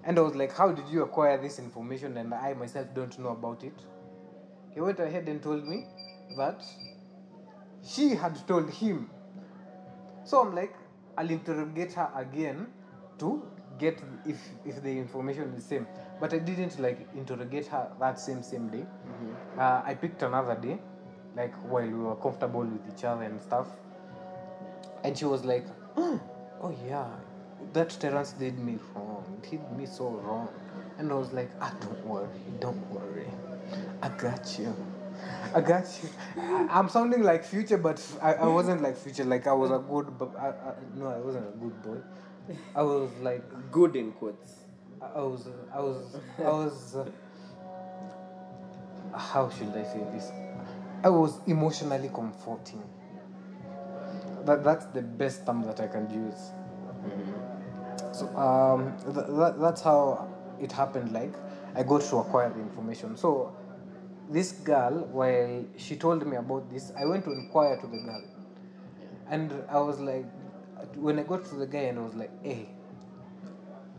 and 0.05 0.19
I 0.19 0.23
was 0.23 0.35
like, 0.35 0.53
"How 0.57 0.71
did 0.73 0.89
you 0.89 1.03
acquire 1.03 1.37
this 1.39 1.59
information?" 1.59 2.17
And 2.17 2.33
I 2.33 2.55
myself 2.55 2.87
don't 2.95 3.19
know 3.19 3.31
about 3.31 3.65
it. 3.65 3.75
He 4.75 4.81
went 4.81 5.01
ahead 5.01 5.29
and 5.29 5.43
told 5.43 5.67
me 5.67 5.87
that 6.37 6.65
she 7.83 8.15
had 8.15 8.37
told 8.47 8.71
him 8.71 9.11
so 10.25 10.41
I'm 10.41 10.55
like, 10.55 10.75
I'll 11.17 11.31
interrogate 11.31 11.93
her 11.95 12.09
again 12.15 12.69
to 13.19 13.43
get 13.79 14.01
if 14.25 14.41
if 14.65 14.83
the 14.83 14.91
information 14.99 15.43
is 15.49 15.55
the 15.57 15.69
same. 15.69 15.87
But 16.21 16.33
I 16.35 16.39
didn't 16.39 16.79
like 16.79 17.01
interrogate 17.17 17.67
her 17.67 17.91
that 17.99 18.21
same 18.21 18.43
same 18.43 18.69
day. 18.69 18.87
Uh, 19.59 19.83
I 19.85 19.95
picked 19.95 20.23
another 20.23 20.55
day, 20.55 20.79
like 21.35 21.55
while 21.65 21.87
we 21.87 21.95
were 21.95 22.15
comfortable 22.17 22.61
with 22.61 22.87
each 22.95 23.05
other 23.05 23.23
and 23.23 23.43
stuff. 23.43 23.69
And 25.03 25.19
she 25.19 25.25
was 25.25 25.45
like, 25.45 25.67
"Oh 25.97 26.73
yeah, 26.87 27.09
that 27.73 27.91
Terence 28.01 28.33
did 28.33 28.59
me 28.59 28.79
wrong. 28.95 29.25
Did 29.51 29.61
me 29.73 29.87
so 29.87 30.11
wrong." 30.11 30.49
And 30.99 31.11
I 31.11 31.15
was 31.15 31.33
like, 31.33 31.51
"Ah, 31.61 31.73
don't 31.81 32.07
worry, 32.07 32.29
don't 32.61 32.91
worry. 32.91 33.29
I 34.03 34.09
got 34.09 34.59
you." 34.59 34.75
I 35.55 35.61
got 35.61 35.85
you. 36.03 36.09
I'm 36.71 36.89
sounding 36.89 37.23
like 37.23 37.45
future, 37.45 37.77
but 37.77 38.01
I, 38.23 38.35
I 38.35 38.47
wasn't 38.47 38.83
like 38.83 38.97
future. 38.97 39.25
Like 39.25 39.47
I 39.47 39.53
was 39.53 39.71
a 39.71 39.79
good, 39.79 40.17
but 40.19 40.35
I, 40.39 40.49
I, 40.49 40.75
no, 40.97 41.09
I 41.09 41.19
wasn't 41.19 41.47
a 41.47 41.59
good 41.59 41.83
boy. 41.83 41.99
I 42.75 42.83
was 42.83 43.11
like, 43.21 43.43
Good 43.71 43.97
in 43.97 44.13
quotes. 44.13 44.55
I 45.03 45.21
was, 45.21 45.49
I 45.73 45.81
was, 45.81 46.17
I 46.39 46.43
was. 46.51 46.97
Uh, 46.97 47.11
how 49.17 49.49
should 49.51 49.69
I 49.69 49.83
say 49.83 50.01
this? 50.13 50.31
I 51.03 51.09
was 51.09 51.39
emotionally 51.47 52.11
comforting. 52.15 52.83
That 54.45 54.65
that's 54.65 54.87
the 54.87 55.03
best 55.03 55.47
term 55.47 55.63
that 55.65 55.81
I 55.81 55.87
can 55.87 56.09
use. 56.11 56.51
So 58.13 58.27
um, 58.37 58.97
th- 59.05 59.27
that, 59.29 59.57
that's 59.61 59.81
how 59.83 60.29
it 60.61 60.73
happened. 60.73 61.13
Like 61.13 61.33
I 61.75 61.83
got 61.83 62.03
to 62.03 62.17
acquire 62.19 62.51
the 62.51 62.61
information. 62.61 63.17
So 63.17 63.53
this 64.29 64.53
girl, 64.53 65.09
while 65.13 65.65
she 65.77 65.97
told 65.97 66.27
me 66.27 66.37
about 66.37 66.71
this, 66.71 66.93
I 66.99 67.05
went 67.05 67.25
to 67.25 67.33
inquire 67.33 67.77
to 67.77 67.87
the 67.87 67.99
girl, 67.99 68.23
and 69.29 69.53
I 69.69 69.79
was 69.81 70.01
like, 70.01 70.27
when 70.97 71.19
I 71.19 71.23
got 71.23 71.45
to 71.47 71.55
the 71.57 71.67
guy, 71.67 71.81
and 71.91 71.99
I 71.99 72.03
was 72.03 72.15
like, 72.15 72.31
hey, 72.45 72.69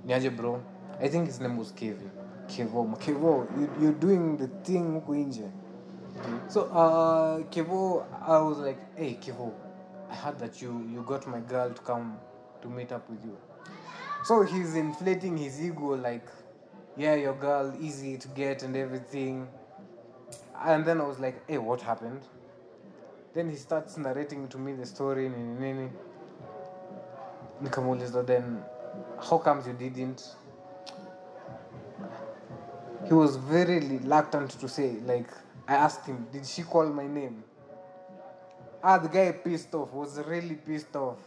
niaje 0.05 0.35
bro, 0.35 0.63
I 0.99 1.07
think 1.07 1.27
his 1.27 1.39
name 1.39 1.57
was 1.57 1.71
Kevin. 1.71 2.09
Kevo, 2.47 2.97
Kevo, 2.99 3.47
you, 3.57 3.69
you're 3.79 3.93
doing 3.93 4.35
the 4.37 4.47
thing 4.47 5.01
huku 5.01 5.15
nje. 5.15 5.49
So 6.49 6.63
uh, 6.65 7.39
Kevo, 7.49 8.05
I 8.27 8.39
was 8.39 8.57
like, 8.57 8.79
hey 8.97 9.17
Kevo, 9.21 9.53
I 10.09 10.15
heard 10.15 10.39
that 10.39 10.61
you 10.61 10.85
you 10.93 11.01
got 11.03 11.25
my 11.27 11.39
girl 11.39 11.69
to 11.69 11.81
come 11.81 12.17
to 12.61 12.67
meet 12.69 12.91
up 12.91 13.09
with 13.09 13.23
you. 13.23 13.37
So 14.23 14.43
he's 14.43 14.75
inflating 14.75 15.37
his 15.37 15.61
ego 15.61 15.95
like, 15.95 16.27
yeah, 16.97 17.15
your 17.15 17.33
girl 17.33 17.73
easy 17.79 18.17
to 18.17 18.27
get 18.29 18.63
and 18.63 18.75
everything. 18.75 19.47
And 20.63 20.85
then 20.85 21.01
I 21.01 21.05
was 21.05 21.19
like, 21.19 21.47
hey, 21.49 21.57
what 21.57 21.81
happened? 21.81 22.21
then 23.33 23.49
he 23.49 23.55
starts 23.55 23.97
narrating 23.97 24.47
to 24.49 24.57
me 24.57 24.73
the 24.73 24.85
story 24.85 25.29
nini 25.29 25.89
then 27.61 28.63
how 29.29 29.37
comes 29.37 29.67
you 29.67 29.73
didn't 29.73 30.35
he 33.07 33.13
was 33.13 33.35
very 33.35 33.79
reluctant 33.79 34.49
to 34.49 34.67
say 34.67 34.91
like 35.05 35.29
i 35.67 35.75
asked 35.75 36.05
him 36.05 36.27
did 36.31 36.45
she 36.45 36.63
call 36.63 36.87
my 36.87 37.07
name 37.07 37.43
ah 38.83 38.97
the 38.97 39.07
guy 39.07 39.31
pissed 39.31 39.73
off 39.75 39.93
was 39.93 40.19
really 40.27 40.55
pissed 40.55 40.95
off 40.95 41.19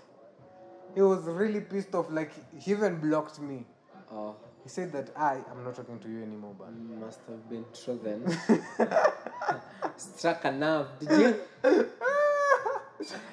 he 0.95 1.03
was 1.03 1.25
really 1.25 1.61
pissed 1.61 1.95
off 1.95 2.11
like 2.11 2.33
he 2.59 2.71
even 2.71 2.99
blocked 3.01 3.41
me 3.41 3.65
Oh, 4.13 4.37
he 4.63 4.69
said 4.69 4.93
that 4.93 5.09
i 5.17 5.35
am 5.51 5.65
not 5.65 5.75
talking 5.75 5.99
to 5.99 6.09
you 6.09 6.23
anymore 6.23 6.55
but 6.59 6.73
must 7.05 7.21
have 7.29 7.49
been 7.49 7.65
true 7.75 7.99
then. 8.03 8.21
Struck 9.97 10.45
a 10.45 10.53
nerve. 10.53 10.87
Did 11.01 11.11
you? 11.21 11.41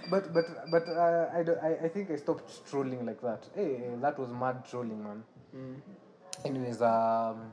but 0.10 0.34
but 0.34 0.46
but 0.72 0.88
uh, 0.90 1.30
I, 1.34 1.44
do, 1.44 1.56
I 1.62 1.86
I 1.86 1.88
think 1.90 2.12
I 2.12 2.16
stopped 2.18 2.66
trolling 2.70 3.06
like 3.06 3.22
that. 3.22 3.44
Hey, 3.56 3.82
that 4.02 4.20
was 4.20 4.30
mad 4.30 4.64
trolling, 4.70 5.02
man. 5.04 5.24
Anyways, 6.46 6.82
um, 6.82 7.52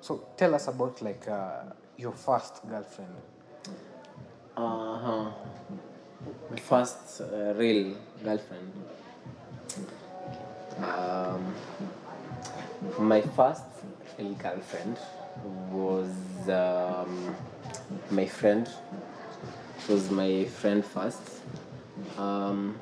so 0.00 0.24
tell 0.36 0.54
us 0.54 0.68
about 0.68 1.00
like 1.02 1.26
uh, 1.28 1.62
your 1.96 2.12
first 2.12 2.66
girlfriend. 2.68 3.14
Uh 4.56 4.98
huh. 4.98 5.30
My 6.50 6.56
first 6.58 7.20
uh, 7.22 7.54
real 7.54 7.96
girlfriend. 8.22 8.72
Um, 10.82 11.54
my 12.98 13.20
first 13.20 13.64
girlfriend 14.38 14.96
was 15.70 16.48
um, 16.48 17.34
my 18.10 18.26
friend. 18.26 18.68
Was 19.88 20.10
my 20.10 20.44
friend 20.44 20.84
first. 20.84 21.22
Um, 22.16 22.80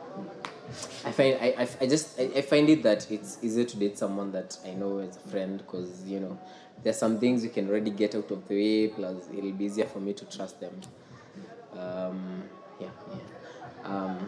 I 1.04 1.12
find 1.12 1.38
I, 1.40 1.54
I, 1.58 1.68
I 1.80 1.86
just 1.86 2.18
I, 2.20 2.24
I 2.36 2.42
find 2.42 2.68
it 2.68 2.82
that 2.82 3.10
it's 3.10 3.38
easier 3.42 3.64
to 3.64 3.76
date 3.76 3.96
someone 3.96 4.32
that 4.32 4.58
I 4.66 4.74
know 4.74 4.98
as 4.98 5.16
a 5.16 5.28
friend 5.30 5.58
because 5.58 6.04
you 6.04 6.20
know 6.20 6.38
there's 6.82 6.98
some 6.98 7.18
things 7.18 7.42
you 7.42 7.50
can 7.50 7.68
already 7.68 7.90
get 7.90 8.14
out 8.14 8.30
of 8.30 8.46
the 8.46 8.54
way 8.54 8.88
plus 8.88 9.16
it'll 9.36 9.52
be 9.52 9.64
easier 9.64 9.86
for 9.86 10.00
me 10.00 10.12
to 10.12 10.24
trust 10.26 10.60
them 10.60 10.78
um, 11.72 12.42
yeah, 12.80 12.88
yeah. 13.10 13.88
Um, 13.88 14.27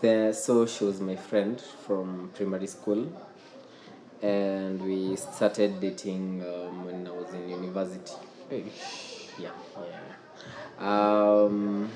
there, 0.00 0.32
so 0.32 0.66
she 0.66 0.84
was 0.84 1.00
my 1.00 1.16
friend 1.16 1.60
from 1.86 2.30
primary 2.34 2.66
school, 2.66 3.10
and 4.22 4.80
we 4.82 5.16
started 5.16 5.80
dating 5.80 6.42
um, 6.42 6.84
when 6.84 7.06
I 7.06 7.10
was 7.10 7.32
in 7.34 7.48
university. 7.48 8.12
Yeah, 9.38 9.50
yeah. 10.78 11.42
Um, 11.44 11.90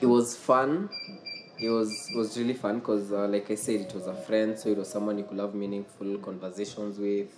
it 0.00 0.06
was 0.06 0.36
fun. 0.36 0.88
It 1.58 1.68
was 1.68 2.10
was 2.14 2.38
really 2.38 2.54
fun 2.54 2.78
because, 2.78 3.12
uh, 3.12 3.28
like 3.28 3.50
I 3.50 3.54
said, 3.54 3.80
it 3.82 3.94
was 3.94 4.06
a 4.06 4.14
friend, 4.14 4.58
so 4.58 4.70
it 4.70 4.78
was 4.78 4.88
someone 4.88 5.18
you 5.18 5.24
could 5.24 5.38
have 5.38 5.54
meaningful 5.54 6.18
conversations 6.18 6.98
with. 6.98 7.28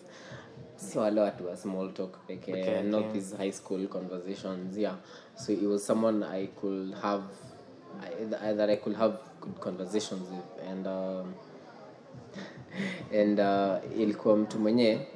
So 0.77 1.09
a 1.09 1.11
lot 1.11 1.41
was 1.41 1.61
small 1.63 1.89
talk, 1.91 2.19
like 2.29 2.45
uh, 2.49 2.53
Okay, 2.53 2.83
not 2.83 3.13
these 3.13 3.33
high 3.33 3.51
school 3.51 3.87
conversations. 3.87 4.77
Yeah, 4.77 4.97
so 5.37 5.53
it 5.53 5.63
was 5.63 5.85
someone 5.85 6.23
I 6.23 6.47
could 6.61 6.95
have, 7.03 7.23
I, 8.01 8.53
that 8.55 8.71
I 8.71 8.77
could 8.77 8.97
have 8.97 9.19
good 9.41 9.61
conversations 9.61 10.29
with, 10.31 10.69
and 10.69 10.87
um, 10.87 11.35
and 13.13 13.41
uh, 13.41 14.01
ilikuwa 14.01 14.37
mtu 14.37 14.59
mwenye 14.59 15.07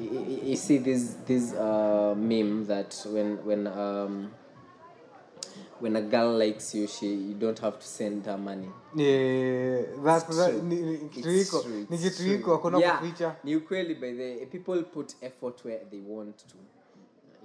y- 0.00 0.08
y- 0.28 0.50
you 0.50 0.56
see 0.56 0.78
this 0.78 1.16
this 1.26 1.52
uh, 1.52 2.16
meme 2.16 2.64
that 2.66 3.06
when 3.12 3.38
when 3.46 3.66
um, 3.66 4.30
when 5.80 5.96
a 5.96 6.00
girl 6.00 6.38
likes 6.38 6.74
you 6.74 6.86
she 6.86 7.06
you 7.06 7.34
don't 7.34 7.60
have 7.60 7.76
to 7.78 7.86
send 7.86 8.24
her 8.26 8.38
money 8.38 8.70
Yeah, 8.96 9.82
that, 10.04 10.24
It's 10.28 10.36
that 10.36 10.50
true. 10.52 10.62
ni, 10.62 10.76
ni, 10.82 10.94
It's 11.16 11.50
true, 11.50 11.86
it's 11.90 12.16
true. 12.16 12.38
hakuna 12.52 12.78
Yeah, 12.78 12.98
kuficha. 13.00 13.36
ni 13.44 13.56
ukweli 13.56 13.94
by 13.94 14.12
the 14.12 14.46
people 14.46 14.82
put 14.82 15.14
effort 15.20 15.64
where 15.64 15.80
they 15.90 16.00
want 16.00 16.36
to 16.36 16.56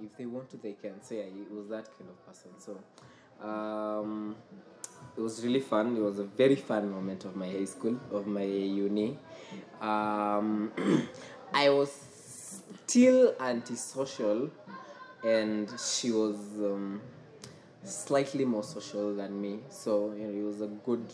if 0.04 0.16
they 0.16 0.26
want 0.26 0.48
to 0.50 0.56
they 0.56 0.72
can 0.72 1.00
say 1.02 1.18
it 1.20 1.50
was 1.58 1.68
that 1.68 1.88
kind 1.98 2.10
of 2.10 2.16
person 2.26 2.50
so 2.58 2.76
um, 3.48 4.34
it 5.16 5.20
was 5.20 5.42
really 5.44 5.60
fun. 5.60 5.96
It 5.96 6.00
was 6.00 6.18
a 6.18 6.24
very 6.24 6.56
fun 6.56 6.90
moment 6.90 7.24
of 7.24 7.36
my 7.36 7.46
high 7.48 7.64
school 7.64 7.98
of 8.12 8.26
my 8.26 8.42
uni. 8.42 9.18
Um, 9.80 10.72
i 11.54 11.68
was 11.68 11.90
still 12.86 13.34
antisocial 13.40 14.50
and 15.24 15.68
she 15.78 16.10
was 16.12 16.36
um, 16.58 17.00
slightly 17.84 18.44
more 18.44 18.62
social 18.62 19.14
than 19.14 19.40
me. 19.40 19.60
So 19.70 20.12
you 20.16 20.26
know, 20.26 20.38
it 20.40 20.44
was 20.44 20.60
a 20.60 20.66
good 20.68 21.04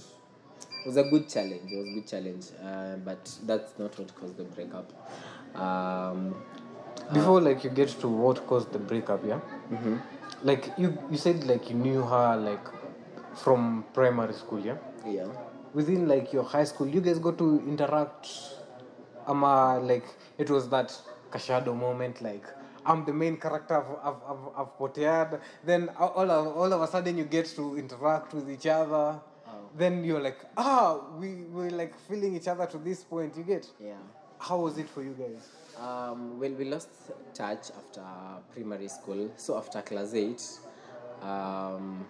it 0.85 0.87
was 0.87 0.97
a 0.97 1.05
good 1.05 1.29
challenge. 1.29 1.71
It 1.73 1.77
was 1.77 1.89
a 1.89 1.95
good 1.95 2.07
challenge 2.07 2.47
uh, 2.63 2.97
but 3.05 3.31
that's 3.45 3.79
not 3.79 3.99
what 3.99 4.15
caused 4.15 4.37
the 4.37 4.45
breakup. 4.45 4.93
Um, 5.55 6.35
Before 7.13 7.41
like 7.41 7.65
you 7.65 7.71
get 7.71 7.89
to 8.01 8.09
what 8.09 8.47
caused 8.47 8.73
the 8.73 8.79
breakup, 8.79 9.25
yeah. 9.27 9.41
mhm. 9.71 10.01
Like 10.43 10.73
you 10.77 10.97
you 11.11 11.17
said 11.17 11.45
like 11.47 11.71
you 11.71 11.77
knew 11.77 12.03
her 12.03 12.37
like 12.37 12.67
from 13.37 13.85
primary 13.93 14.33
school, 14.33 14.61
yeah. 14.61 14.77
yeah. 15.07 15.27
Within 15.75 16.09
like 16.09 16.33
your 16.33 16.43
high 16.43 16.65
school 16.65 16.89
you 16.89 17.01
guys 17.01 17.19
got 17.19 17.37
to 17.39 17.63
interact 17.69 18.29
ama 19.29 19.79
like 19.81 20.07
it 20.39 20.49
was 20.49 20.69
that 20.71 20.97
kashado 21.31 21.77
moment 21.77 22.23
like 22.23 22.45
i'm 22.87 23.05
the 23.05 23.13
main 23.13 23.37
character 23.37 23.75
of, 23.75 23.99
of, 24.03 24.23
of, 24.27 24.39
of 24.57 24.79
potead 24.79 25.41
then 25.65 25.91
all 25.99 26.31
of, 26.31 26.57
all 26.57 26.73
of 26.73 26.81
a 26.81 26.87
sudden 26.87 27.19
you 27.19 27.25
get 27.25 27.47
to 27.47 27.77
interact 27.77 28.33
with 28.33 28.51
each 28.51 28.67
other. 28.67 29.21
Then 29.77 30.05
you're 30.05 30.21
like 30.21 30.39
ah 30.57 30.99
we 31.19 31.43
we're 31.53 31.71
like 31.71 31.95
feeling 32.09 32.35
each 32.35 32.49
other 32.49 32.67
to 32.67 32.79
this 32.79 33.05
point 33.05 33.37
you 33.37 33.43
get? 33.43 33.67
Yeah. 33.79 33.95
How 34.39 34.59
was 34.59 34.79
it 34.79 34.89
for 34.89 35.03
you 35.03 35.15
guys? 35.19 35.49
Um, 35.79 36.39
well, 36.41 36.53
we 36.53 36.65
lost 36.65 36.89
touch 37.35 37.71
after 37.77 38.03
primary 38.55 38.89
school. 38.89 39.31
So 39.37 39.57
after 39.57 39.83
class 39.83 40.15
eight, 40.15 40.43
um, 41.23 42.07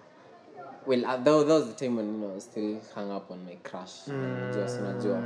well, 0.86 1.04
uh, 1.04 1.16
that, 1.16 1.24
that 1.24 1.46
was 1.46 1.66
the 1.74 1.74
time 1.86 1.96
when 1.96 2.06
you 2.06 2.18
know 2.20 2.34
I 2.36 2.38
still 2.38 2.80
hung 2.94 3.10
up 3.10 3.30
on 3.30 3.44
my 3.44 3.56
crush. 3.62 4.06
Just 4.54 4.80
unajua 4.80 5.22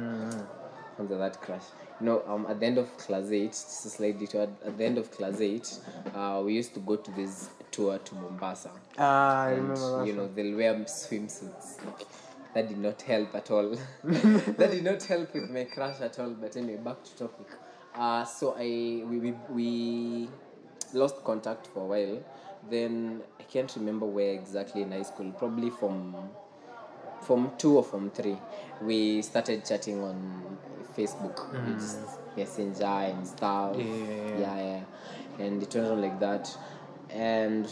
kwanza 0.97 1.19
that 1.19 1.41
crush. 1.41 1.65
You 2.01 2.07
know, 2.07 2.23
um, 2.29 2.47
at 2.47 2.59
the 2.61 2.67
end 2.67 2.79
of 2.79 2.97
class 2.97 3.31
eight, 3.31 3.51
just 3.51 3.87
a 3.87 3.91
slight 3.91 4.19
detour. 4.19 4.43
At 4.43 4.79
the 4.79 4.85
end 4.85 4.99
of 4.99 5.11
class 5.11 5.41
eight, 5.41 5.79
uh, 6.15 6.43
we 6.45 6.55
used 6.59 6.75
to 6.75 6.81
go 6.81 6.97
to 6.97 7.11
this 7.11 7.51
tour 7.71 7.99
to 7.99 8.15
Mombasa. 8.15 8.71
ah 8.99 9.43
i 9.45 9.51
and 9.53 9.63
remember 9.63 9.99
that 9.99 10.07
you 10.07 10.13
know 10.15 10.29
they'll 10.35 10.57
wear 10.57 10.75
swimsuits 10.75 11.77
that 12.55 12.69
did 12.69 12.79
not 12.79 13.01
help 13.03 13.35
at 13.35 13.51
all 13.51 13.71
that 14.59 14.71
did 14.71 14.83
not 14.85 15.03
help 15.05 15.33
with 15.35 15.51
my 15.51 15.65
crush 15.65 16.01
at 16.01 16.19
all 16.19 16.31
but 16.31 16.57
anyway 16.57 16.79
back 16.83 17.05
to 17.05 17.17
topic 17.17 17.47
uh, 17.95 18.25
so 18.25 18.55
i 18.59 18.65
we, 19.11 19.19
we, 19.19 19.35
we 19.51 20.29
lost 20.95 21.23
contact 21.25 21.67
for 21.69 21.81
a 21.81 21.87
while 21.87 22.19
then 22.71 23.23
i 23.39 23.40
can't 23.53 23.77
remember 23.77 24.07
where 24.07 24.33
exactly 24.33 24.83
in 24.83 24.93
high 24.93 25.03
school 25.03 25.31
probably 25.39 25.71
from 25.71 26.15
from 27.23 27.51
two 27.59 27.77
or 27.77 27.85
from 27.85 28.11
three 28.11 28.37
we 28.83 29.23
started 29.23 29.65
chatting 29.65 30.03
on 30.03 30.17
facebook 30.97 31.37
we 31.67 31.73
just 31.75 31.99
messenger 32.37 32.85
and 32.85 33.27
stuff. 33.27 33.77
Yeah. 33.77 34.39
yeah 34.39 34.57
yeah. 34.57 35.45
And 35.45 35.63
it 35.63 35.75
went 35.75 35.87
on 35.89 36.01
like 36.01 36.21
that. 36.21 36.57
And 37.11 37.67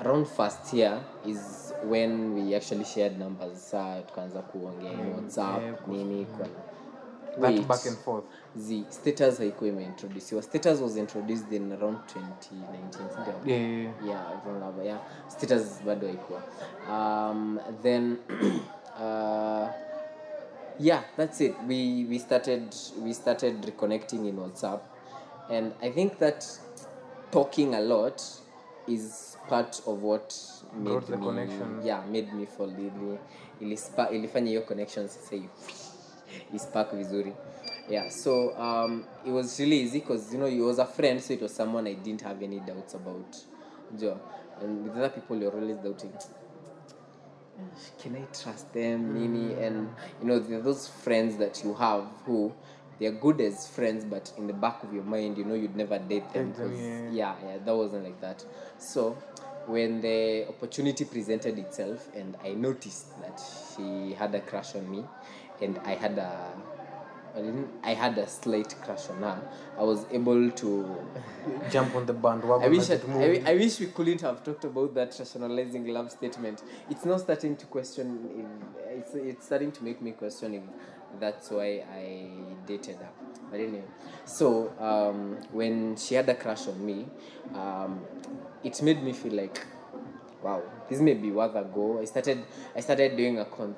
around 0.00 0.28
first 0.28 0.72
year 0.72 1.00
is 1.26 1.72
when 1.84 2.34
we 2.34 2.54
actually 2.54 2.84
shared 2.84 3.18
numbers 3.18 3.70
saa 3.70 4.00
tukaanza 4.00 4.42
kuongea 4.42 4.92
in 4.92 5.12
whatsapp 5.14 5.62
yeah, 5.62 5.88
nini 5.88 6.24
kwa 6.24 6.46
that 7.40 7.54
Wait. 7.54 7.68
back 7.68 7.86
and 7.86 7.96
forth 7.96 8.24
the 8.68 8.84
status 8.90 9.38
haikuwa 9.38 9.68
imeintroduciwa 9.70 10.42
status 10.42 10.80
was 10.80 10.96
introduced 10.96 11.52
in 11.52 11.72
around 11.72 11.98
2019 12.14 13.46
yeah, 13.46 13.60
yeah, 13.60 13.82
yeah. 13.82 14.06
yeah 14.06 14.32
everyone 14.32 14.64
love 14.66 14.80
it. 14.80 14.86
yeah 14.86 15.00
status 15.28 15.82
bado 15.86 16.06
haikuwa 16.06 16.42
um, 16.90 17.58
then 17.82 18.16
uh, 19.00 19.68
yeah 20.78 21.02
that's 21.16 21.40
it 21.40 21.54
we 21.68 22.06
we 22.10 22.18
started 22.18 22.74
we 23.04 23.14
started 23.14 23.64
reconnecting 23.64 24.26
in 24.28 24.38
whatsapp 24.38 24.80
and 25.50 25.72
i 25.80 25.90
think 25.90 26.18
that 26.18 26.44
talking 27.30 27.74
a 27.74 27.80
lot 27.80 28.22
is 28.86 29.38
part 29.48 29.82
of 29.86 30.02
what 30.02 30.34
made 30.72 30.84
Brought 30.84 31.06
the 31.06 31.16
me, 31.16 31.26
connection. 31.26 31.80
yeah 31.84 32.02
made 32.06 32.32
me 32.32 32.46
fall 32.46 32.70
ili, 33.60 33.78
ilifanya 34.10 34.48
hiyo 34.48 34.62
connection 34.62 35.08
sasa 35.08 35.36
i- 36.52 36.56
ispark 36.56 36.92
vizuri 36.94 37.32
yeah 37.90 38.10
so 38.10 38.54
um, 38.58 39.04
it 39.26 39.30
was 39.32 39.58
really 39.60 39.80
easy 39.80 40.00
because 40.00 40.32
you 40.34 40.38
know 40.40 40.46
you 40.48 40.64
was 40.66 40.78
a 40.78 40.86
friend 40.86 41.20
so 41.20 41.32
it 41.34 41.42
was 41.42 41.56
someone 41.56 41.90
i 41.90 41.94
didn't 41.94 42.22
have 42.22 42.44
any 42.44 42.60
doubts 42.60 42.94
about 42.94 43.36
jo 44.00 44.16
and 44.62 44.84
with 44.84 44.96
other 44.96 45.10
people 45.10 45.36
you're 45.42 45.56
always 45.60 45.76
doubting 45.78 46.10
can 48.02 48.14
I 48.16 48.22
trust 48.32 48.72
them, 48.72 49.14
Nini? 49.14 49.54
And 49.54 49.88
you 50.20 50.28
know, 50.28 50.38
there 50.38 50.58
are 50.58 50.62
those 50.62 50.86
friends 50.88 51.36
that 51.38 51.62
you 51.64 51.74
have 51.74 52.04
who 52.24 52.52
they're 53.00 53.10
good 53.12 53.40
as 53.40 53.66
friends, 53.68 54.04
but 54.04 54.32
in 54.38 54.46
the 54.46 54.52
back 54.52 54.82
of 54.84 54.92
your 54.92 55.02
mind, 55.04 55.38
you 55.38 55.44
know, 55.44 55.54
you'd 55.54 55.74
never 55.76 55.98
date 55.98 56.32
them. 56.32 56.52
Date 56.52 56.56
them, 56.56 56.70
'cause- 56.70 56.80
yeah. 56.80 57.10
yeah, 57.10 57.34
yeah, 57.44 57.58
that 57.64 57.76
wasn't 57.76 58.04
like 58.04 58.20
that. 58.20 58.44
So 58.78 59.16
when 59.66 60.00
the 60.00 60.46
opportunity 60.48 61.04
presented 61.04 61.58
itself 61.58 62.08
and 62.14 62.36
I 62.44 62.54
noticed 62.54 63.06
that 63.20 63.40
she 63.74 64.14
had 64.14 64.34
a 64.34 64.40
crush 64.40 64.74
on 64.76 64.88
me 64.90 65.04
and 65.60 65.78
I 65.84 65.94
had 65.94 66.18
a 66.18 66.52
I 67.36 67.40
didn't 67.40 67.68
I 67.84 67.94
had 67.94 68.18
a 68.18 68.26
slight 68.26 68.74
crush 68.82 69.08
on 69.10 69.18
her. 69.22 69.40
I 69.78 69.82
was 69.82 70.06
able 70.10 70.50
to 70.50 70.96
Jump 71.70 71.94
on 71.94 72.06
the 72.06 72.12
bandwagon. 72.12 72.64
I 72.64 72.68
wish 72.68 72.90
I, 72.90 72.94
I. 72.94 73.52
I 73.52 73.54
wish 73.54 73.78
we 73.80 73.86
couldn't 73.86 74.20
have 74.22 74.42
talked 74.42 74.64
about 74.64 74.94
that 74.94 75.14
rationalizing 75.18 75.86
love 75.86 76.10
statement. 76.10 76.62
It's 76.90 77.04
now 77.04 77.16
starting 77.16 77.56
to 77.56 77.66
question 77.66 78.46
if 78.90 78.98
it's 78.98 79.14
it's 79.14 79.46
starting 79.46 79.72
to 79.72 79.84
make 79.84 80.00
me 80.02 80.12
question 80.12 80.54
if 80.54 80.62
that's 81.20 81.50
why 81.50 81.84
I 81.92 82.30
dated 82.66 82.96
her. 82.96 83.08
But 83.50 83.60
anyway, 83.60 83.84
so 84.24 84.72
um, 84.78 85.38
when 85.52 85.96
she 85.96 86.14
had 86.14 86.28
a 86.28 86.34
crush 86.34 86.66
on 86.68 86.84
me, 86.84 87.06
um, 87.54 88.00
it 88.62 88.80
made 88.82 89.02
me 89.02 89.12
feel 89.14 89.32
like, 89.32 89.64
wow, 90.42 90.62
this 90.88 91.00
may 91.00 91.14
be 91.14 91.30
worth 91.30 91.54
a 91.54 91.62
go. 91.64 91.98
I 92.00 92.04
started 92.04 92.44
I 92.76 92.80
started 92.80 93.16
doing 93.16 93.38
a 93.38 93.44
con, 93.46 93.74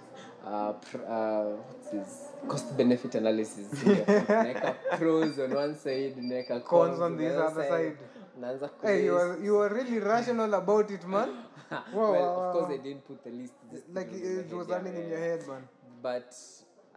uh, 0.47 0.73
pr- 0.73 1.05
uh, 1.07 1.57
what's 1.91 2.31
cost 2.49 2.77
benefit 2.77 3.15
analysis. 3.17 3.69
Naweka 3.73 4.75
pros 4.97 5.39
on 5.39 5.51
one 5.55 5.75
side, 5.77 6.17
naweka 6.17 6.65
Cons 6.65 7.01
on 7.01 7.17
the 7.17 7.27
other 7.29 7.51
side. 7.63 7.97
Unaanza 8.39 8.71
Hey, 8.83 9.05
you 9.05 9.13
were 9.13 9.39
you 9.43 9.55
were 9.55 9.69
really 9.69 9.99
rational 9.99 10.53
about 10.55 10.91
it, 10.91 11.07
man. 11.07 11.29
well, 11.93 12.13
Wow, 12.13 12.35
of 12.37 12.53
course 12.53 12.69
wow. 12.69 12.75
I 12.75 12.77
didn't 12.79 13.07
put 13.07 13.23
the 13.25 13.31
list. 13.31 13.53
just 13.71 13.89
Like 13.95 14.11
my 14.11 14.17
it 14.19 14.53
was 14.53 14.69
running 14.69 14.97
in 14.97 15.09
your 15.09 15.19
head, 15.19 15.47
man. 15.47 15.63
But 16.03 16.35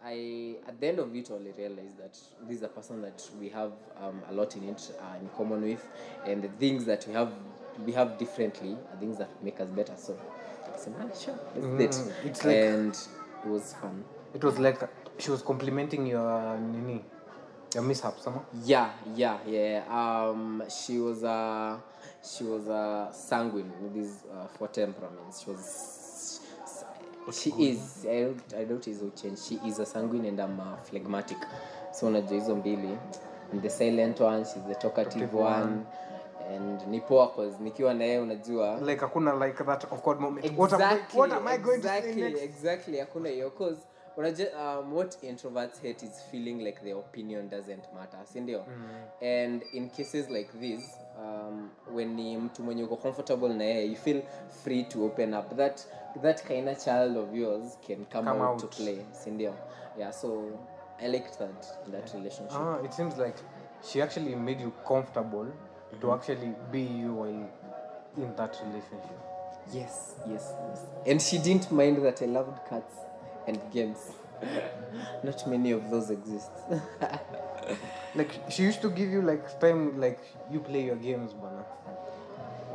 I, 0.06 0.56
at 0.68 0.80
the 0.80 0.88
end 0.88 1.00
of 1.00 1.16
it 1.16 1.30
all, 1.32 1.40
I 1.40 1.58
realized 1.58 1.98
that 1.98 2.18
this 2.48 2.58
is 2.58 2.64
a 2.64 2.68
person 2.68 3.02
that 3.02 3.22
we 3.40 3.50
have 3.50 3.72
um, 4.02 4.22
a 4.30 4.34
lot 4.34 4.56
in 4.56 4.64
it 4.70 4.92
uh, 5.02 5.18
in 5.20 5.30
common 5.38 5.62
with, 5.62 5.86
and 6.26 6.42
the 6.42 6.50
things 6.50 6.86
that 6.86 7.06
we 7.08 7.14
have 7.14 7.32
we 7.86 7.92
have 7.94 8.18
differently 8.18 8.72
are 8.92 8.98
things 9.00 9.18
that 9.18 9.30
make 9.44 9.60
us 9.60 9.70
better. 9.70 9.94
So, 9.98 10.16
I 10.74 10.78
said, 10.78 10.94
"Ah, 11.00 11.16
sure, 11.18 11.40
let's 11.56 11.68
Mm, 11.68 11.78
date. 11.78 12.16
it's 12.26 12.44
like- 12.46 12.58
and 12.58 12.98
it 13.44 13.50
was 13.50 13.74
fun. 13.82 14.04
It 14.34 14.44
was 14.44 14.60
like 14.60 14.80
she 15.18 15.32
was 15.32 15.42
complimenting 15.44 16.08
your 16.08 16.58
nini, 16.58 17.02
your 17.74 17.84
mishap, 17.84 18.20
sama. 18.20 18.42
Yeah, 18.66 18.90
yeah, 19.16 19.38
yeah. 19.48 19.84
Um, 19.90 20.64
she 20.70 20.98
was 21.00 21.24
a 21.24 21.80
she 22.24 22.44
was 22.44 22.68
a 22.68 23.10
sanguine 23.12 23.72
with 23.82 23.94
these 23.94 24.24
uh, 24.34 24.48
four 24.48 24.68
temperaments. 24.70 25.44
She 25.44 25.50
was 25.52 26.40
she 27.32 27.50
is 27.52 28.06
I 28.10 28.22
don't 28.24 28.54
I 28.58 28.64
don't 28.66 28.86
will 29.02 29.12
change. 29.12 29.40
She 29.40 29.56
is 29.66 29.80
a 29.80 29.86
sanguine 29.86 30.26
and 30.26 30.40
I'm 30.40 30.60
a 30.60 30.78
phlegmatic. 30.84 31.38
So 31.92 32.08
unajua 32.08 32.34
hizo 32.40 32.56
mbili. 32.56 32.98
And 33.52 33.62
the 33.62 33.70
silent 33.70 34.20
one, 34.20 34.46
she's 34.46 34.64
the 34.68 34.76
talkative 34.76 35.32
Talkative 35.32 35.34
one. 35.38 35.62
one. 35.62 35.86
And 36.56 36.88
ni 36.88 37.02
poa 37.02 37.28
cause 37.28 37.58
nikiwa 37.60 37.94
na 37.94 38.04
yeye 38.04 38.20
unajua 38.20 38.80
Like 38.82 39.02
hakuna 39.02 39.46
like 39.48 39.64
that 39.64 39.84
awkward 39.84 40.20
moment. 40.20 40.58
what 40.58 40.74
am 40.74 41.00
what 41.14 41.32
am 41.34 41.48
I 41.48 41.58
going 41.58 41.76
exactly, 41.78 42.14
to 42.14 42.20
say 42.20 42.30
next? 42.30 42.44
Exactly, 42.44 42.98
hakuna 43.00 43.30
hiyo 43.30 43.50
cause 43.52 43.78
unajua 44.18 44.80
um, 44.80 44.94
what 44.94 45.24
introverts 45.24 45.82
hate 45.82 46.06
is 46.06 46.24
feeling 46.32 46.64
like 46.64 46.80
their 46.82 46.96
opinion 46.98 47.50
doesn't 47.50 47.94
matter, 47.94 48.20
si 48.26 48.40
ndio? 48.42 48.66
And 49.22 49.64
in 49.74 49.90
cases 49.90 50.30
like 50.30 50.50
this, 50.60 50.98
um, 51.20 51.70
when 51.94 52.16
ni 52.16 52.38
mtu 52.38 52.64
mwenye 52.64 52.84
uko 52.84 52.96
comfortable 52.96 53.50
na 53.54 53.64
yeye, 53.64 53.86
you 53.86 53.96
feel 53.96 54.22
free 54.64 54.84
to 54.84 55.06
open 55.06 55.34
up. 55.34 55.56
That 55.56 55.82
that 56.22 56.44
kind 56.48 56.70
of 56.70 56.86
child 56.86 57.18
of 57.18 57.34
yours 57.36 57.78
can 57.88 58.06
come, 58.06 58.30
Come 58.30 58.42
out, 58.44 58.60
to 58.60 58.68
play, 58.68 59.06
si 59.12 59.32
ndio? 59.32 59.54
Yeah, 60.00 60.12
so 60.14 60.44
I 61.00 61.08
liked 61.08 61.38
that 61.40 61.66
that 61.92 62.14
relationship. 62.14 62.58
Ah, 62.58 62.80
it 62.86 62.94
seems 62.94 63.18
like 63.18 63.38
she 63.92 64.02
actually 64.02 64.36
made 64.36 64.62
you 64.64 64.72
comfortable 64.88 65.48
to 66.02 66.14
actually 66.14 66.54
be 66.72 66.82
you 66.82 67.14
while 67.14 67.50
in 68.18 68.36
that 68.36 68.58
relationship. 68.64 69.20
Yes, 69.72 70.16
yes, 70.30 70.54
yes. 70.70 70.86
And 71.08 71.22
she 71.22 71.38
didn't 71.38 71.72
mind 71.72 72.04
that 72.06 72.22
I 72.22 72.26
loved 72.26 72.60
cats 72.70 72.94
and 73.48 73.60
games. 73.72 74.12
Not 75.24 75.48
many 75.48 75.72
of 75.72 75.90
those 75.90 76.10
exist. 76.10 76.50
Like 78.16 78.30
she 78.50 78.64
used 78.64 78.82
to 78.82 78.90
give 78.90 79.10
you 79.10 79.22
like 79.22 79.60
time 79.60 80.00
like 80.00 80.20
you 80.52 80.60
play 80.60 80.84
your 80.86 80.96
games, 80.98 81.34
bana. 81.34 81.66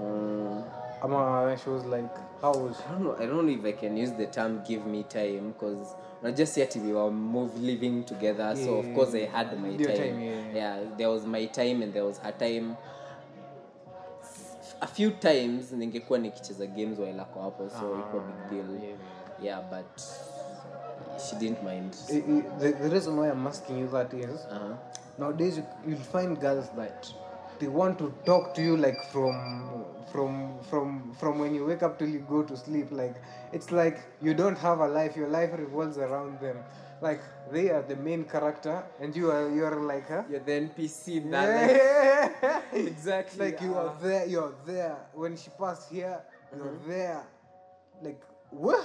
Mm, 0.01 0.65
Ama 1.05 1.57
she 1.63 1.71
was 1.71 1.85
like, 1.85 2.11
how 2.43 2.53
was 2.53 2.81
I 2.89 2.93
don't 2.93 3.05
know. 3.05 3.17
I 3.17 3.27
don't 3.27 3.47
know 3.47 3.53
if 3.53 3.65
I 3.65 3.79
can 3.79 3.97
use 3.97 4.11
the 4.13 4.27
term 4.27 4.63
"give 4.67 4.85
me 4.85 5.05
time" 5.05 5.53
because 5.53 5.95
not 6.23 6.35
just 6.35 6.57
yet 6.57 6.75
we 6.77 6.93
were 6.93 7.11
move 7.11 7.57
living 7.61 8.05
together. 8.05 8.57
So 8.57 8.79
of 8.79 8.93
course 8.95 9.15
I 9.15 9.27
had 9.27 9.61
my 9.61 9.77
time. 9.77 9.97
time, 9.97 10.21
yeah. 10.21 10.53
yeah, 10.55 10.81
there 10.97 11.11
was 11.11 11.25
my 11.25 11.47
time 11.47 11.83
and 11.83 11.93
there 11.93 12.05
was 12.05 12.19
her 12.19 12.33
time. 12.33 12.77
A 14.81 14.87
few 14.87 15.11
times 15.11 15.73
ningekuwa 15.73 16.19
nikicheza 16.19 16.67
games 16.67 16.99
while 16.99 17.21
ako 17.21 17.41
hapo, 17.43 17.69
so 17.71 17.95
iko 17.99 18.21
big 18.21 18.51
deal. 18.51 18.83
yeah, 18.85 18.99
Yeah, 19.43 19.63
but 19.71 20.01
she 21.21 21.37
didn't 21.37 21.63
mind. 21.63 21.95
I- 22.11 22.43
the, 22.61 22.73
the 22.73 22.89
reason 22.89 23.17
why 23.19 23.29
I'm 23.31 23.47
asking 23.47 23.79
you 23.79 23.89
that 23.89 24.13
is 24.15 24.47
Uh-huh. 24.51 24.75
nowadays 25.19 25.57
you, 25.59 25.65
you'll 25.87 25.99
find 26.13 26.39
girls 26.41 26.69
that 26.77 27.13
they 27.59 27.69
want 27.69 27.99
to 27.99 28.13
talk 28.25 28.55
to 28.55 28.63
you 28.63 28.77
like 28.77 29.03
from 29.13 29.35
from 30.13 30.59
from 30.71 31.13
from 31.21 31.39
when 31.41 31.55
you 31.55 31.65
wake 31.67 31.83
up 31.83 31.99
till 31.99 32.09
you 32.09 32.21
go 32.21 32.43
to 32.43 32.57
sleep 32.57 32.91
like 32.93 33.15
it's 33.53 33.71
like 33.73 33.99
you 34.23 34.33
don't 34.35 34.59
have 34.59 34.81
a 34.81 34.87
life 34.89 35.17
your 35.17 35.29
life 35.29 35.51
revolves 35.59 35.99
around 35.99 36.39
them 36.41 36.57
like 37.03 37.21
they 37.53 37.71
are 37.71 37.83
the 37.83 37.97
main 37.97 38.25
character 38.25 38.83
and 39.01 39.15
you 39.15 39.31
are 39.31 39.51
you 39.51 39.65
are 39.65 39.81
like 39.81 40.09
huh? 40.09 40.23
You're 40.31 40.41
the 40.41 40.53
NPC 40.53 41.31
life. 41.31 41.71
yeah. 41.71 42.61
Exactly. 42.73 43.47
like 43.47 43.61
you 43.63 43.75
are 43.75 43.89
uh, 43.89 44.03
there 44.03 44.27
you're 44.27 44.55
there 44.67 44.97
when 45.15 45.37
she 45.37 45.51
passed 45.59 45.91
here 45.91 46.21
you're 46.57 46.67
mm-hmm. 46.67 46.91
there 46.91 47.23
like 48.03 48.21
what 48.51 48.85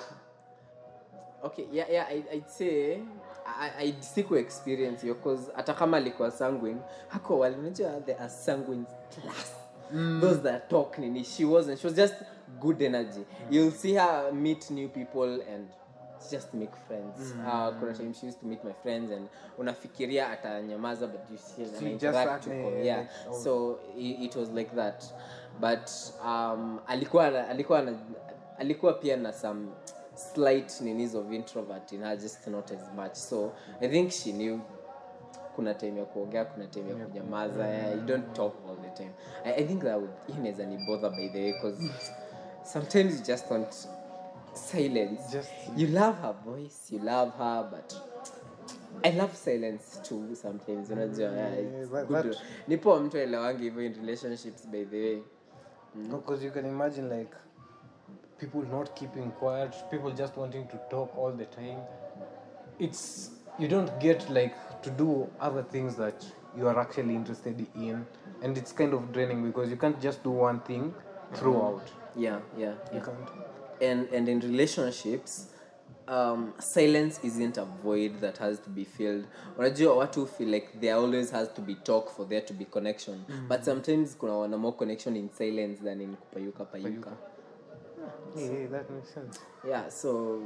okay 1.44 1.68
yeah 1.72 1.86
yeah 1.90 2.06
I, 2.08 2.24
i'd 2.34 2.50
say 2.50 3.00
I, 3.46 3.72
I 3.78 3.94
siku 4.00 4.36
experience 4.38 5.02
hiyo 5.02 5.16
cause 5.16 5.52
hata 5.56 5.74
kama 5.74 5.98
alikuwa 5.98 6.32
sanguine 6.32 6.82
hako 7.08 7.40
wali 7.40 7.56
unajua 7.56 8.02
there 8.02 8.20
are 8.20 8.30
sanguine 8.30 8.84
class 9.22 9.52
mm. 9.92 10.22
those 10.22 10.40
that 10.40 10.70
talk 10.70 10.98
nini 10.98 11.24
she 11.24 11.46
wasn't 11.46 11.80
she 11.80 11.88
was 11.88 11.96
just 11.96 12.16
good 12.60 12.82
energy 12.82 13.20
mm. 13.20 13.54
you'll 13.54 13.72
see 13.72 13.94
her 13.94 14.34
meet 14.34 14.72
new 14.72 14.90
people 14.90 15.42
and 15.54 15.68
just 16.32 16.54
make 16.54 16.72
friends. 16.88 17.32
Uh, 17.48 17.80
kuna 17.80 17.94
time 17.94 18.14
she 18.14 18.26
used 18.28 18.40
to 18.40 18.46
meet 18.48 18.64
my 18.64 18.74
friends 18.84 19.12
and 19.12 19.28
unafikiria 19.58 20.30
atanyamaza 20.30 21.08
but 21.08 21.22
you 21.32 21.38
see 21.38 21.66
She 21.80 21.92
interact 21.92 22.32
act- 22.32 22.44
to 22.44 22.50
yeah, 22.54 22.86
yeah, 22.86 23.00
like, 23.00 23.10
oh. 23.30 23.44
so 23.44 23.80
it, 23.98 24.20
it 24.22 24.36
was 24.36 24.50
like 24.50 24.76
that. 24.76 25.04
But 25.60 25.90
um, 26.26 26.80
alikuwa 26.88 27.48
alikuwa 27.50 27.84
alikuwa 28.58 28.94
pia 28.94 29.18
na 29.18 29.34
some 29.34 29.68
slight 30.16 30.82
ninis 30.82 31.16
of 31.16 31.32
introvert 31.32 31.92
in 31.92 32.04
her 32.04 32.18
just 32.18 32.48
not 32.48 32.72
as 32.72 32.92
much. 32.96 33.14
So 33.14 33.52
i 33.82 33.88
think 33.88 34.12
she 34.12 34.32
knew 34.32 34.60
kuna 35.56 35.74
time 35.74 36.00
ya 36.00 36.06
kuongea 36.06 36.46
kuna 36.46 36.68
time 36.68 36.90
ya 36.90 36.96
kunyamaza 37.06 37.68
yeah, 37.68 37.94
you 37.96 38.02
don't 38.02 38.34
talk 38.34 38.54
all 38.70 38.78
the 38.78 38.90
time. 39.04 39.12
I, 39.46 39.54
I 39.54 39.64
think 39.68 39.84
that 39.84 39.96
would 39.98 40.12
inaweza 40.28 40.66
ni 40.66 40.78
bother 40.86 41.10
by 41.10 41.30
the 41.30 41.42
way 41.42 41.54
because 41.54 41.90
sometimes 42.64 43.20
you 43.20 43.26
just 43.26 43.52
want 43.52 43.88
silence. 44.54 45.22
Just- 45.32 45.78
you 45.78 45.88
love 45.88 46.18
her 46.22 46.36
voice 46.46 46.92
you 46.94 47.00
love 47.00 47.32
her 47.38 47.68
but 47.72 47.94
I 49.04 49.10
love 49.12 49.36
silence 49.36 50.00
too 50.04 50.36
sometimes 50.36 50.90
you 50.90 50.96
unajua 50.96 51.32
yeah, 51.32 51.60
it's 51.60 51.92
that- 51.92 52.08
good 52.08 52.32
that- 52.32 52.38
ni 52.68 52.78
poa 52.78 53.00
mtu 53.00 53.18
aelewangi 53.18 53.64
hivyo 53.64 53.86
in 53.86 53.94
relationships 53.94 54.68
by 54.68 54.86
the 54.86 55.02
way. 55.02 55.22
Mm. 55.96 56.10
Because 56.12 56.46
you 56.46 56.52
can 56.52 56.66
imagine 56.66 57.20
like 57.20 57.32
people 58.38 58.70
not 58.72 58.94
keeping 58.94 59.32
quiet 59.32 59.76
people 59.90 60.12
just 60.12 60.38
wanting 60.38 60.68
to 60.68 60.78
talk 60.90 61.18
all 61.18 61.38
the 61.38 61.46
time. 61.46 61.78
It's 62.80 63.32
you 63.60 63.68
don't 63.68 63.92
get 64.00 64.30
like 64.30 64.56
to 64.82 64.90
do 64.90 65.28
other 65.40 65.64
things 65.72 65.96
that 65.96 66.26
you 66.58 66.70
are 66.70 66.82
actually 66.82 67.16
interested 67.16 67.66
in 67.76 68.06
and 68.44 68.58
it's 68.58 68.76
kind 68.76 68.94
of 68.94 69.12
draining 69.12 69.44
because 69.44 69.72
you 69.72 69.78
can't 69.78 70.02
just 70.02 70.24
do 70.24 70.32
one 70.32 70.60
thing 70.60 70.82
mm-hmm. 70.82 71.36
throughout. 71.36 71.90
Yeah 72.16 72.40
yeah, 72.58 72.74
you 72.94 73.02
can't 73.02 73.30
and 73.84 74.08
and 74.14 74.30
in 74.30 74.40
relationships 74.40 75.48
um, 76.08 76.54
silence 76.60 77.20
isn't 77.24 77.58
a 77.58 77.66
void 77.66 78.20
that 78.22 78.38
has 78.38 78.60
to 78.60 78.70
be 78.70 78.84
filled. 78.84 79.26
Unajua 79.58 79.96
watu 79.96 80.28
feel 80.28 80.50
like 80.50 80.68
there 80.82 80.96
always 80.96 81.32
has 81.32 81.54
to 81.54 81.62
be 81.62 81.76
talk 81.76 82.10
for 82.10 82.26
there 82.30 82.42
to 82.42 82.54
be 82.54 82.66
connection. 82.66 83.26
But 83.48 83.64
sometimes 83.66 84.16
kuna 84.16 84.34
wana 84.34 84.58
more 84.58 84.74
connection 84.78 85.16
in 85.16 85.30
silence 85.30 85.80
than 85.84 86.02
in 86.02 86.16
kupayuka 86.16 86.66
payuka. 86.66 87.12
Yeah, 88.36 88.52
yeah, 88.52 88.68
that 88.72 88.90
makes 88.90 89.14
sense. 89.14 89.40
yeah 89.70 89.90
so 89.90 90.42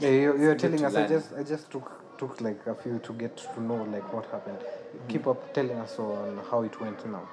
yeah, 0.00 0.10
you, 0.10 0.38
you're 0.38 0.54
telling 0.64 0.84
us 0.84 0.94
i 0.94 1.06
just 1.06 1.32
i 1.32 1.42
just 1.42 1.70
took 1.70 2.04
took 2.18 2.40
like 2.40 2.66
a 2.66 2.74
few 2.74 2.98
to 2.98 3.12
get 3.12 3.36
to 3.36 3.60
know 3.62 3.82
like 3.92 4.12
what 4.12 4.26
happened. 4.30 4.58
Keep 5.08 5.26
up 5.26 5.52
telling 5.52 5.76
us 5.78 5.98
on 5.98 6.40
how 6.50 6.62
it 6.62 6.80
went 6.80 7.04
now. 7.06 7.28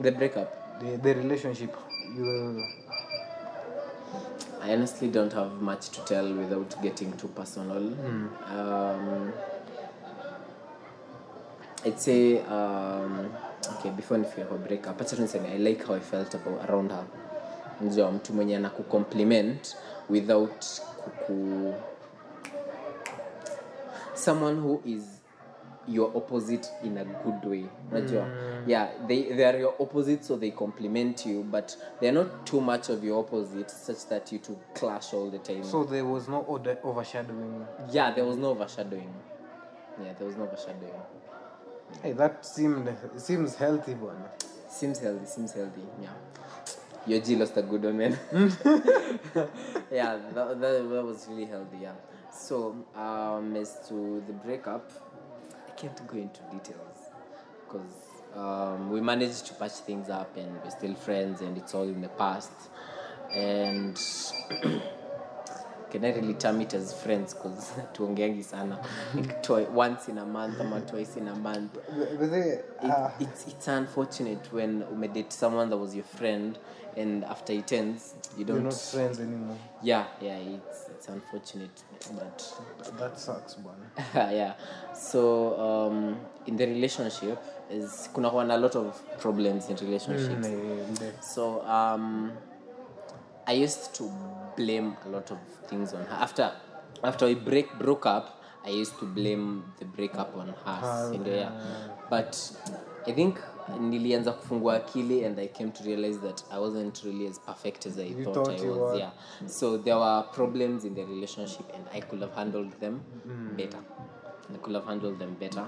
The 0.00 0.12
breakup. 0.12 0.80
The, 0.80 0.96
the 0.96 1.14
relationship. 1.14 1.76
You 2.16 2.64
I 4.64 4.74
honestly 4.74 5.08
don't 5.08 5.32
have 5.34 5.50
much 5.60 5.90
to 5.90 6.00
tell 6.04 6.32
without 6.38 6.82
getting 6.82 7.12
too 7.12 7.28
personal. 7.28 7.92
Um, 8.52 9.32
I'd 11.86 12.00
say 12.00 12.40
um, 12.40 13.30
okay 13.78 13.90
before 13.90 14.18
nifike 14.18 14.44
kwa 14.44 14.58
break 14.58 14.86
up 14.86 15.00
acha 15.00 15.16
niseme 15.16 15.48
i 15.48 15.58
like 15.58 15.84
how 15.86 15.94
i 15.96 16.00
felt 16.00 16.34
about 16.34 16.64
around 16.70 16.90
her 16.90 17.04
unajua 17.80 18.12
mtu 18.12 18.32
mwenye 18.32 18.56
ana 18.56 18.70
kucompliment 18.70 19.76
without 20.10 20.64
kuku 21.04 21.74
someone 24.14 24.60
who 24.60 24.80
is 24.84 25.02
your 25.88 26.12
opposite 26.16 26.68
in 26.84 26.98
a 26.98 27.04
good 27.04 27.44
way 27.50 27.64
unajua 27.90 28.26
yeah 28.66 28.88
they, 29.06 29.22
they 29.22 29.44
are 29.44 29.58
your 29.60 29.74
opposite 29.82 30.22
so 30.22 30.36
they 30.36 30.50
compliment 30.50 31.26
you 31.26 31.42
but 31.42 31.78
they 32.00 32.08
are 32.08 32.14
not 32.14 32.44
too 32.44 32.60
much 32.60 32.88
of 32.90 33.04
your 33.04 33.18
opposite 33.20 33.68
such 33.70 34.08
that 34.08 34.32
you 34.32 34.38
two 34.38 34.56
clash 34.74 35.14
all 35.14 35.30
the 35.30 35.38
time 35.38 35.64
So 35.64 35.84
there 35.84 36.04
was 36.04 36.28
no 36.28 36.40
order 36.48 36.78
overshadowing. 36.84 37.64
yeah 37.92 38.14
there 38.14 38.24
was 38.24 38.36
no 38.36 38.50
overshadowing 38.50 39.14
yeah 40.04 40.12
there 40.18 40.26
was 40.26 40.36
no 40.36 40.42
overshadowing 40.44 41.00
Hey, 42.02 42.12
that 42.12 42.44
seemed 42.44 42.88
seems 43.16 43.54
healthy, 43.54 43.94
one 43.94 44.16
Seems 44.68 44.98
healthy, 44.98 45.26
seems 45.26 45.52
healthy. 45.52 45.82
Yeah. 46.02 46.08
Your 47.06 47.20
G 47.20 47.36
lost 47.36 47.56
a 47.56 47.62
good 47.62 47.84
one, 47.84 47.98
man. 47.98 48.18
yeah, 49.92 50.18
that, 50.34 50.60
that, 50.60 50.88
that 50.90 51.04
was 51.04 51.26
really 51.28 51.44
healthy. 51.44 51.78
Yeah. 51.82 51.92
So, 52.32 52.74
um, 52.96 53.54
as 53.56 53.78
to 53.88 54.22
the 54.26 54.32
breakup, 54.32 54.90
can't 55.84 56.06
go 56.06 56.16
into 56.16 56.40
details 56.50 57.10
because 57.66 57.92
um, 58.34 58.90
we 58.90 59.00
managed 59.00 59.46
to 59.46 59.54
patch 59.54 59.72
things 59.72 60.08
up 60.08 60.34
and 60.36 60.50
we're 60.62 60.70
still 60.70 60.94
friends 60.94 61.42
and 61.42 61.58
it's 61.58 61.74
all 61.74 61.82
in 61.82 62.00
the 62.00 62.08
past. 62.08 62.52
And 63.34 64.00
can 65.94 66.04
I 66.04 66.12
really 66.12 66.34
term 66.34 66.60
it 66.60 66.74
as 66.74 66.92
friends 66.92 67.34
because 67.34 67.70
tuongeangi 67.94 68.42
sana. 68.42 68.80
Like 69.14 69.42
twi- 69.44 69.68
once 69.70 70.08
in 70.08 70.18
a 70.18 70.26
month 70.26 70.60
or 70.60 70.80
twice 70.80 71.16
in 71.16 71.28
a 71.28 71.36
month. 71.36 71.72
But 71.72 72.18
but 72.18 72.30
they, 72.32 72.38
it, 72.82 72.90
uh, 72.90 73.10
it's 73.20 73.46
it's 73.46 73.68
unfortunate 73.68 74.52
when 74.52 74.84
you 75.00 75.08
date 75.08 75.32
someone 75.32 75.70
that 75.70 75.76
was 75.76 75.94
your 75.94 76.04
friend 76.04 76.58
and 76.96 77.24
after 77.24 77.52
it 77.52 77.72
ends 77.72 78.14
you 78.36 78.44
don't 78.44 78.56
you're 78.56 78.64
not 78.64 78.74
friends 78.80 79.20
anymore. 79.20 79.56
yeah 79.82 80.06
yeah 80.20 80.36
it's 80.36 80.88
it's 80.90 81.08
unfortunate 81.08 81.82
but 82.16 82.54
That 82.98 83.18
sucks, 83.18 83.54
bwana. 83.54 84.32
yeah. 84.32 84.54
So 84.92 85.56
um 85.60 86.16
in 86.46 86.56
the 86.56 86.66
relationship 86.66 87.38
is 87.70 88.08
kuna 88.12 88.28
a 88.30 88.58
lot 88.58 88.74
of 88.74 89.00
problems 89.20 89.68
in 89.70 89.76
relationships. 89.76 90.46
Mm, 90.48 91.22
so 91.22 91.62
um 91.62 92.32
i 93.46 93.52
used 93.52 93.94
to 93.94 94.10
blame 94.56 94.92
a 95.06 95.08
lot 95.08 95.30
of 95.34 95.38
things 95.68 95.94
on 95.94 96.04
her. 96.04 96.16
After 96.20 96.52
after 97.02 97.26
we 97.26 97.34
break 97.34 97.78
broke 97.78 98.06
up 98.06 98.40
i 98.66 98.70
used 98.70 98.98
to 98.98 99.04
blame 99.06 99.62
the 99.78 99.84
breakup 99.84 100.36
on 100.36 100.54
her 100.64 101.20
yeah. 101.26 101.50
but 102.10 102.36
i 103.06 103.12
think 103.12 103.36
nilianza 103.80 104.32
kufungua 104.32 104.76
akili 104.76 105.24
and 105.26 105.38
i 105.38 105.48
came 105.48 105.70
to 105.70 105.84
realize 105.84 106.18
that 106.18 106.44
i 106.50 106.58
wasn't 106.60 107.02
really 107.04 107.26
as 107.28 107.40
perfect 107.40 107.86
as 107.86 107.98
i 107.98 108.06
You 108.08 108.24
thought, 108.24 108.34
thought 108.34 108.60
i 108.60 108.68
was 108.68 108.78
were. 108.78 108.98
yeah. 108.98 109.10
So 109.46 109.78
there 109.78 109.96
were 109.96 110.22
problems 110.32 110.84
in 110.84 110.94
the 110.94 111.04
relationship 111.04 111.66
and 111.74 111.84
i 111.92 112.00
could 112.00 112.22
have 112.22 112.34
handled 112.34 112.80
them 112.80 113.00
better. 113.56 113.80
I 114.54 114.58
could 114.58 114.74
have 114.74 114.86
handled 114.86 115.18
them 115.18 115.34
better. 115.40 115.66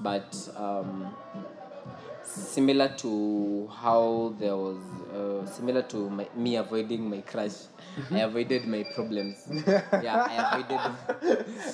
But 0.00 0.36
um 0.56 1.06
similar 2.24 2.88
to 2.96 3.68
how 3.80 4.34
there 4.38 4.56
was 4.56 4.78
uh, 5.14 5.46
similar 5.46 5.82
to 5.82 6.08
my, 6.10 6.26
me 6.34 6.56
avoiding 6.56 7.08
my 7.08 7.20
crush 7.20 7.52
i 8.10 8.18
avoided 8.20 8.66
my 8.66 8.82
problems 8.94 9.36
yeah 10.02 10.26
i 10.28 10.34
avoided 10.58 10.80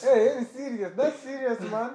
hey, 0.03 0.37
hey, 0.39 0.45
serious. 0.55 0.93
That's 0.97 1.21
serious, 1.23 1.61
man. 1.71 1.91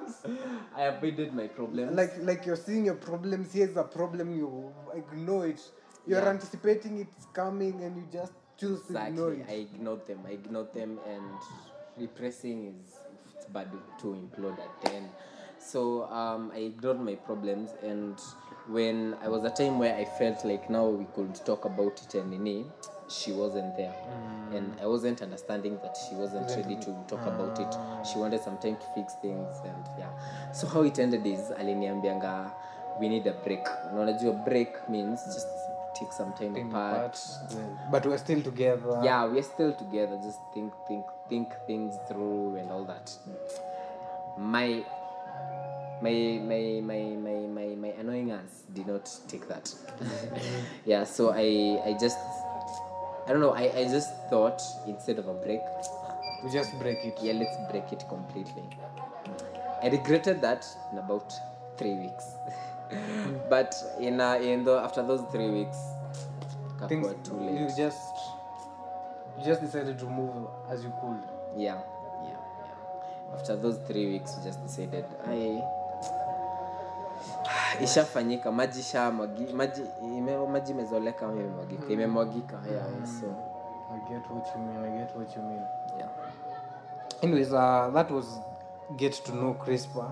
i 0.74 0.82
avoided 0.82 1.32
my 1.34 1.46
problems 1.46 1.94
like 1.94 2.12
like 2.22 2.46
you're 2.46 2.56
seeing 2.56 2.84
your 2.86 2.94
problems. 2.96 3.52
Here's 3.52 3.76
a 3.76 3.84
problem. 3.84 4.34
You 4.36 4.72
ignore 4.94 5.46
it. 5.48 5.60
You're 6.06 6.22
Yeah. 6.22 6.30
anticipating 6.30 6.98
it's 6.98 7.26
coming, 7.32 7.82
and 7.82 7.96
you 7.96 8.06
just 8.12 8.32
choose 8.58 8.80
to 8.86 8.96
ignore 9.06 9.32
exactly 9.32 9.54
it. 9.54 9.58
i 9.58 9.74
ignored 9.74 10.06
them 10.06 10.20
i 10.26 10.30
ignored 10.30 10.72
them 10.72 10.98
and 11.06 11.24
repressing 11.98 12.58
is 12.72 12.96
it's 13.36 13.46
bad 13.46 13.68
to 14.00 14.06
implode 14.14 14.58
at 14.58 14.72
the 14.82 14.92
end 14.94 15.08
so 15.58 16.04
um, 16.10 16.50
i 16.54 16.58
ignored 16.60 16.98
my 17.00 17.14
problems 17.16 17.70
and 17.82 18.18
when 18.68 19.14
i 19.22 19.28
was 19.28 19.44
a 19.44 19.50
time 19.50 19.78
where 19.78 19.94
i 19.96 20.04
felt 20.04 20.44
like 20.44 20.68
now 20.70 20.86
we 20.86 21.04
could 21.14 21.34
talk 21.46 21.64
about 21.64 22.00
it 22.02 22.14
and 22.14 22.30
nini 22.30 22.64
she 23.08 23.32
wasn't 23.32 23.76
there. 23.76 23.94
And 24.52 24.74
i 24.82 24.86
wasn't 24.86 25.22
understanding 25.22 25.78
that 25.82 25.96
she 25.96 26.14
wasn't 26.16 26.50
ready 26.50 26.76
to 26.76 26.96
talk 27.08 27.24
about 27.26 27.58
it. 27.58 27.74
She 28.06 28.18
wanted 28.18 28.40
some 28.40 28.58
time 28.58 28.76
to 28.76 28.86
fix 28.94 29.14
things 29.22 29.56
and 29.64 29.84
yeah. 29.98 30.10
So 30.52 30.66
how 30.66 30.82
it 30.82 30.98
ended 30.98 31.26
is 31.26 31.50
aliniambianga 31.50 32.50
we 33.00 33.08
need 33.08 33.26
a 33.26 33.32
break. 33.44 33.64
Na 33.94 34.00
unajua 34.00 34.44
break 34.44 34.88
means 34.88 35.24
just 35.24 35.48
take 35.94 36.12
some 36.12 36.32
time 36.32 36.56
apart. 36.56 37.18
But, 37.48 37.90
but 37.90 38.06
we're 38.06 38.18
still 38.18 38.42
together. 38.42 39.00
yeah 39.04 39.24
we're 39.24 39.42
still 39.42 39.72
together. 39.72 40.16
Just 40.22 40.40
think 40.54 40.72
think 40.88 41.04
think 41.28 41.48
things 41.66 41.94
through 42.08 42.56
and 42.56 42.70
all 42.72 42.84
that. 42.84 43.10
My 44.38 44.84
my 46.02 46.40
my 46.44 46.80
my 46.82 47.00
my 47.16 47.34
my, 47.46 47.66
my 47.76 47.88
annoying 47.98 48.30
ass 48.32 48.62
did 48.74 48.86
not 48.86 49.08
take 49.28 49.48
that. 49.48 49.72
Yeah 50.84 51.04
so 51.04 51.30
i 51.32 51.80
i 51.88 51.96
just 51.98 52.18
i 53.26 53.32
don't 53.32 53.40
know 53.40 53.52
i 53.52 53.64
i 53.80 53.84
just 53.84 54.10
thought 54.30 54.60
instead 54.86 55.18
of 55.18 55.26
a 55.28 55.34
break 55.34 55.60
We 56.44 56.50
just 56.52 56.78
break 56.78 56.98
it. 57.04 57.18
yeah 57.22 57.32
let's 57.32 57.56
break 57.70 57.90
it 57.92 58.04
completely. 58.08 58.62
I 59.82 59.88
regretted 59.88 60.40
that 60.42 60.66
in 60.92 60.98
about 60.98 61.32
three 61.78 61.94
weeks. 61.94 62.24
But 63.50 63.74
in 64.00 64.20
uh, 64.20 64.34
in 64.40 64.64
the 64.64 64.76
after 64.78 65.02
those 65.02 65.22
three 65.32 65.50
weeks 65.50 65.78
Things 66.88 67.08
too 67.24 67.34
late. 67.34 67.58
you 67.60 67.66
just 67.76 68.14
you 69.38 69.44
just 69.44 69.60
decided 69.60 69.98
to 69.98 70.04
move 70.06 70.46
as 70.70 70.84
you 70.84 70.92
could. 71.00 71.18
yeah 71.56 71.80
yeah 72.22 72.36
yeah. 72.68 73.34
After 73.34 73.56
those 73.56 73.78
three 73.88 74.06
weeks 74.12 74.36
we 74.38 74.44
just 74.44 74.62
decided 74.62 75.04
i 75.26 75.40
ishafanyika 77.82 78.52
maji 78.52 78.82
sha 78.82 79.10
maji 79.10 79.52
maji 79.52 79.82
ime, 80.02 80.36
maji 80.46 80.72
imezoleka 80.72 81.26
ama 81.26 81.34
imemwagika 81.40 81.92
imemwagika 81.92 82.60
yeah 82.72 83.06
so 83.20 83.26
I 83.94 83.98
get 84.12 84.30
what 84.30 84.46
you 84.54 84.60
mean. 84.62 84.84
I 84.84 84.98
get 84.98 85.16
what 85.16 85.36
you 85.36 85.42
mean. 85.42 85.62
yeah 85.98 86.10
Anyways, 87.22 87.52
uh, 87.52 87.90
that 87.94 88.10
was 88.10 88.26
get 88.98 89.12
to 89.24 89.32
know 89.32 89.54
Crispa 89.54 90.10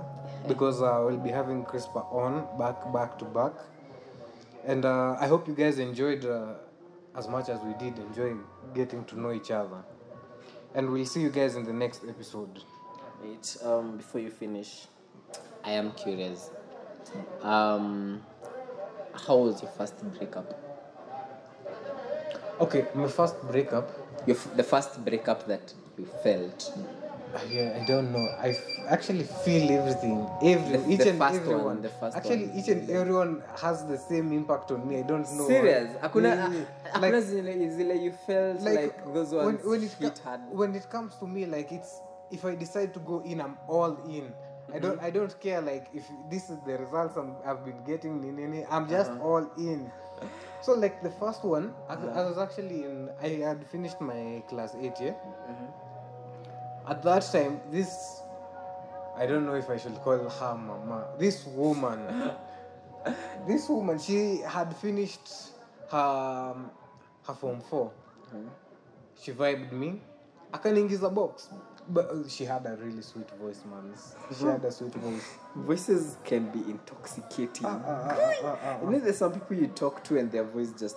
because 0.49 0.81
uh, 0.81 1.03
we'll 1.07 1.19
be 1.19 1.31
having 1.31 1.65
Crispa 1.65 2.05
on 2.13 2.47
back 2.59 2.93
back 2.93 3.19
to 3.19 3.25
back, 3.27 3.53
and 4.67 4.85
uh, 4.85 5.17
I 5.21 5.27
hope 5.27 5.47
you 5.49 5.55
guys 5.55 5.79
enjoyed 5.79 6.25
uh, 6.25 6.55
as 7.17 7.29
much 7.29 7.49
as 7.51 7.61
we 7.61 7.75
did 7.75 7.99
enjoy 7.99 8.35
getting 8.75 9.05
to 9.07 9.21
know 9.21 9.33
each 9.33 9.51
other. 9.51 9.83
And 10.75 10.91
we'll 10.91 11.05
see 11.07 11.21
you 11.21 11.31
guys 11.31 11.57
in 11.57 11.65
the 11.65 11.73
next 11.73 12.03
episode. 12.09 12.61
wait 13.23 13.57
um 13.65 13.97
before 13.97 14.21
you 14.21 14.31
finish 14.31 14.87
i 15.65 15.71
am 15.73 15.91
curious 15.93 16.51
um 17.43 18.21
how 19.27 19.37
was 19.37 19.63
your 19.63 19.71
first 19.73 19.95
breakup 20.19 20.61
Okay, 22.61 22.87
my 22.95 23.09
first 23.09 23.35
breakup. 23.51 23.91
your 24.27 24.37
f- 24.37 24.57
the 24.57 24.63
first 24.63 25.05
breakup 25.05 25.47
that 25.47 25.73
you 25.99 26.07
felt 26.23 26.73
Yeah, 27.51 27.77
I 27.83 27.85
don't 27.85 28.13
know. 28.13 28.29
I 28.41 28.51
f- 28.51 28.65
actually 28.89 29.25
feel 29.45 29.69
everything. 29.73 30.25
Every 30.41 30.77
The- 30.79 30.89
each 30.93 30.99
the 31.01 31.11
and 31.11 31.19
first 31.19 31.35
everyone. 31.41 31.65
one, 31.65 31.83
the 31.83 31.89
first 31.89 32.17
actually, 32.17 32.47
one. 32.47 32.59
each 32.59 32.69
and 32.69 32.89
everyone 32.91 33.43
has 33.61 33.85
the 33.87 33.99
same 33.99 34.31
impact 34.33 34.71
on 34.71 34.87
me. 34.89 34.99
I 34.99 35.03
don't 35.03 35.27
know. 35.37 35.47
serious 35.49 35.91
hakuna 36.01 36.29
Yeah, 36.31 36.65
hakuna 36.93 37.03
Like- 37.03 37.25
zile 37.25 37.71
zile 37.77 37.95
you 38.07 38.13
felt 38.27 38.61
like, 38.63 38.95
those 39.13 39.35
ones 39.35 39.65
when, 39.65 39.81
when 39.81 39.83
it 39.83 40.21
when 40.53 40.75
it 40.77 40.89
comes 40.89 41.17
to 41.17 41.27
me 41.27 41.47
like 41.47 41.73
it's 41.73 41.93
if 42.31 42.45
i 42.45 42.55
decide 42.55 42.95
to 42.95 43.01
go 43.01 43.21
in 43.27 43.41
i'm 43.41 43.57
all 43.69 43.99
in 44.09 44.31
i 44.75 44.79
don't 44.79 44.99
hmm? 44.99 45.05
i 45.05 45.11
don't 45.11 45.41
care 45.41 45.61
like 45.61 45.87
if 45.95 46.05
this 46.31 46.51
is 46.51 46.59
the 46.67 46.77
results 46.79 47.17
I'm, 47.17 47.37
i've 47.47 47.65
been 47.65 47.83
getting 47.87 48.67
i'm 48.71 48.89
just 48.89 49.11
uh-huh. 49.11 49.23
all 49.23 49.51
in. 49.57 49.91
So 50.63 50.73
like 50.73 51.03
the 51.03 51.11
first 51.11 51.45
one 51.45 51.75
I, 51.89 51.95
uh-huh. 51.95 52.21
I 52.21 52.25
was 52.25 52.39
actually 52.39 52.85
in 52.85 53.11
i 53.23 53.29
had 53.29 53.67
finished 53.67 54.01
my 54.01 54.43
class 54.49 54.75
8 54.75 54.93
yeah? 55.01 55.11
Uh-huh. 55.11 56.91
At 56.91 57.03
that 57.03 57.23
time 57.31 57.61
this 57.71 58.21
i 59.17 59.27
don't 59.27 59.47
know 59.47 59.55
if 59.55 59.71
i 59.71 59.77
should 59.77 59.95
call 60.03 60.19
her 60.19 60.55
mama 60.57 61.07
this 61.19 61.47
woman. 61.47 62.33
This 63.47 63.69
woman 63.69 63.99
she 63.99 64.41
had 64.49 64.75
finished 64.77 65.53
her 65.91 66.57
her 67.27 67.35
form 67.35 67.61
4 67.61 67.93
she 69.21 69.33
vibed 69.33 69.73
me. 69.73 70.01
Akaniingiza 70.53 71.13
box 71.13 71.49
but 71.89 72.11
uh, 72.11 72.29
she 72.29 72.45
had 72.45 72.67
a 72.67 72.77
really 72.77 73.03
sweet 73.03 73.31
voice 73.41 73.63
man. 73.71 73.93
She 74.39 74.45
had 74.45 74.65
a 74.65 74.73
sweet 74.73 74.95
voice. 74.95 75.35
Voices 75.57 76.17
can 76.25 76.49
be 76.51 76.61
intoxicating. 76.71 77.67
Ah, 77.67 77.81
ah, 77.87 78.07
ah, 78.09 78.33
ah, 78.45 78.59
ah. 78.63 78.85
you 78.85 78.91
know 78.91 79.01
there's 79.01 79.19
some 79.19 79.33
people 79.33 79.57
you 79.57 79.67
talk 79.69 80.03
to 80.05 80.19
and 80.19 80.31
their 80.31 80.45
voice 80.45 80.73
just 80.79 80.97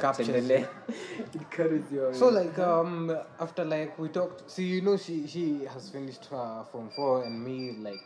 Captures 0.00 0.50
it 0.50 1.50
carries 1.50 1.84
your 1.92 2.14
so 2.14 2.28
like 2.30 2.58
um 2.58 3.14
after 3.38 3.62
like 3.64 3.98
we 3.98 4.08
talked 4.08 4.50
see 4.50 4.64
you 4.64 4.80
know 4.80 4.96
she 4.96 5.26
she 5.26 5.64
has 5.66 5.90
finished 5.90 6.24
her 6.26 6.64
form 6.72 6.88
4 6.96 7.24
and 7.24 7.44
me 7.44 7.72
like 7.72 8.00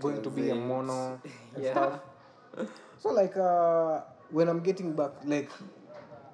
going 0.00 0.22
to 0.22 0.28
be 0.30 0.50
a 0.50 0.54
mono 0.54 1.18
Yeah. 1.58 1.72
stuff. 1.72 2.00
So 2.98 3.08
like 3.10 3.36
uh, 3.38 4.02
when 4.30 4.48
i'm 4.48 4.60
getting 4.60 4.92
back 4.92 5.12
like 5.24 5.50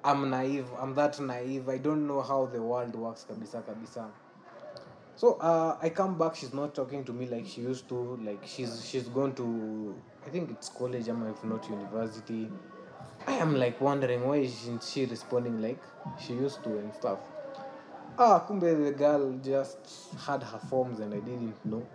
i'm 0.03 0.29
naive. 0.29 0.65
I'm 0.77 0.93
that 0.95 1.17
naive. 1.21 1.69
I 1.69 1.77
don't 1.77 2.05
know 2.05 2.21
how 2.21 2.45
the 2.47 2.61
world 2.61 2.93
works 2.95 3.25
kabisa 3.29 3.61
kabisa 3.63 4.09
so 5.15 5.33
uh, 5.35 5.77
i 5.81 5.89
come 5.89 6.17
back 6.17 6.35
she's 6.35 6.53
not 6.53 6.73
talking 6.73 7.03
to 7.03 7.13
me 7.13 7.27
like 7.27 7.45
she 7.45 7.61
used 7.61 7.87
to 7.87 8.17
like 8.23 8.41
she's 8.45 8.85
she's 8.89 9.07
gone 9.09 9.33
to 9.33 9.95
i 10.25 10.29
think 10.29 10.49
it's 10.49 10.69
college 10.69 11.07
ama 11.09 11.29
if 11.29 11.43
not 11.43 11.67
university. 11.69 12.49
I 13.25 13.33
am 13.35 13.55
like 13.55 13.79
wondering 13.79 14.27
why 14.27 14.37
isn't 14.37 14.83
she 14.83 15.05
responding 15.05 15.61
like 15.61 15.81
she 16.19 16.33
used 16.33 16.61
to 16.65 16.77
and 16.77 16.93
stuff. 16.93 17.19
Ah 18.17 18.43
kumbe 18.47 18.69
the 18.85 18.91
girl 18.91 19.33
just 19.41 19.77
had 20.25 20.43
her 20.43 20.59
forms 20.59 20.99
and 20.99 21.13
i 21.13 21.19
didn't 21.19 21.55
know. 21.65 21.85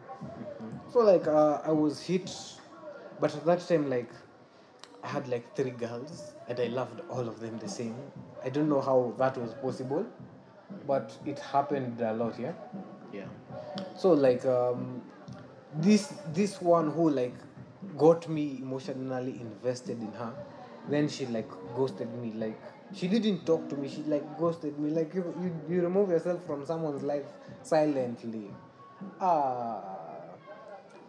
So 0.93 1.01
like 1.01 1.27
uh, 1.27 1.61
i 1.64 1.71
was 1.71 2.01
hit 2.01 2.31
but 3.21 3.35
at 3.35 3.45
that 3.45 3.61
time 3.69 3.91
like 3.91 4.11
i 5.03 5.09
had 5.09 5.29
like 5.29 5.55
three 5.55 5.71
girls 5.85 6.33
and 6.49 6.59
i 6.61 6.69
loved 6.69 7.03
all 7.11 7.29
of 7.29 7.41
them 7.41 7.59
the 7.59 7.69
same. 7.69 7.97
I 8.45 8.49
don't 8.49 8.69
know 8.69 8.81
how 8.81 9.12
that 9.19 9.37
was 9.37 9.53
possible 9.55 10.07
but 10.87 11.14
it 11.27 11.39
happened 11.39 12.01
a 12.01 12.12
lot 12.14 12.39
Yeah. 12.39 12.53
So 13.99 14.12
like 14.12 14.44
um 14.46 15.03
this 15.86 16.12
this 16.38 16.61
one 16.62 16.90
who 16.90 17.11
like 17.11 17.34
got 17.96 18.28
me 18.28 18.59
emotionally 18.62 19.34
invested 19.40 20.01
in 20.01 20.12
her 20.12 20.32
then 20.88 21.09
she 21.09 21.26
like 21.26 21.51
ghosted 21.76 22.12
me 22.22 22.32
like 22.36 22.59
she 22.94 23.07
didn't 23.09 23.44
talk 23.44 23.68
to 23.68 23.76
me 23.76 23.88
she 23.88 24.03
like 24.14 24.26
ghosted 24.38 24.78
me 24.78 24.90
like 24.90 25.14
you 25.14 25.24
you, 25.42 25.51
you 25.74 25.82
remove 25.82 26.11
yourself 26.11 26.44
from 26.46 26.64
someone's 26.64 27.03
life 27.03 27.26
silently. 27.62 28.46
Ah 29.20 29.99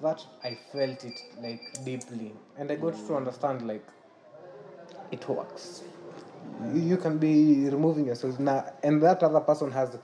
that 0.02 0.24
i 0.44 0.56
felt 0.72 1.04
it 1.04 1.22
like 1.42 1.62
deeply. 1.86 2.34
And 2.58 2.72
i 2.72 2.76
got 2.76 2.96
to 3.08 3.16
understand 3.16 3.68
like 3.68 3.86
it 5.12 5.28
works. 5.28 5.84
You, 6.74 6.82
you 6.82 6.98
can 6.98 7.18
be 7.18 7.70
removing 7.70 8.06
yourself 8.06 8.40
now 8.40 8.72
and 8.84 9.02
that 9.02 9.24
other 9.24 9.40
person 9.40 9.72
has 9.72 9.98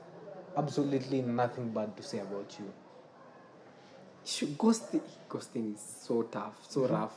absolutely 0.58 1.22
nothing 1.22 1.70
bad 1.72 1.96
to 1.98 2.04
say 2.04 2.20
about 2.20 2.56
you. 2.60 2.66
Ghosting, 4.58 5.02
ghosting 5.30 5.74
is 5.76 5.82
so 6.02 6.24
tough, 6.24 6.56
so 6.68 6.88
rough, 6.88 7.14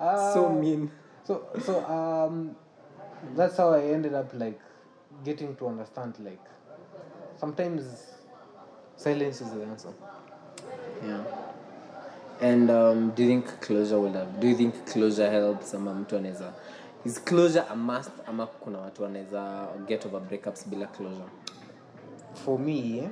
Ah, 0.00 0.32
so 0.32 0.48
mean. 0.48 0.90
so 1.24 1.42
so 1.64 1.84
um 1.86 2.54
that's 3.36 3.56
how 3.56 3.72
i 3.74 3.82
ended 3.82 4.14
up 4.14 4.32
like 4.34 4.58
getting 5.24 5.54
to 5.56 5.66
understand 5.66 6.14
like 6.20 6.40
sometimes 7.40 7.82
silence 8.96 9.40
is 9.40 9.50
the 9.50 9.64
answer. 9.64 9.92
Yeah. 11.04 11.24
And 12.40 12.70
um, 12.70 13.10
do 13.10 13.22
you 13.24 13.28
think 13.28 13.60
closure 13.60 13.98
will 13.98 14.12
have, 14.12 14.40
do 14.40 14.46
you 14.48 14.54
think 14.54 14.86
closure 14.86 15.30
helps 15.30 15.74
ama 15.74 15.94
mtu 15.94 16.16
anaweza 16.16 16.52
is 17.04 17.24
closure 17.24 17.64
a 17.70 17.76
must 17.76 18.10
ama 18.26 18.46
kuna 18.46 18.78
watu 18.78 19.02
wanaweza 19.02 19.68
get 19.86 20.06
over 20.06 20.20
breakups 20.20 20.68
bila 20.68 20.86
closure 20.86 21.28
for 22.38 22.58
me 22.58 23.08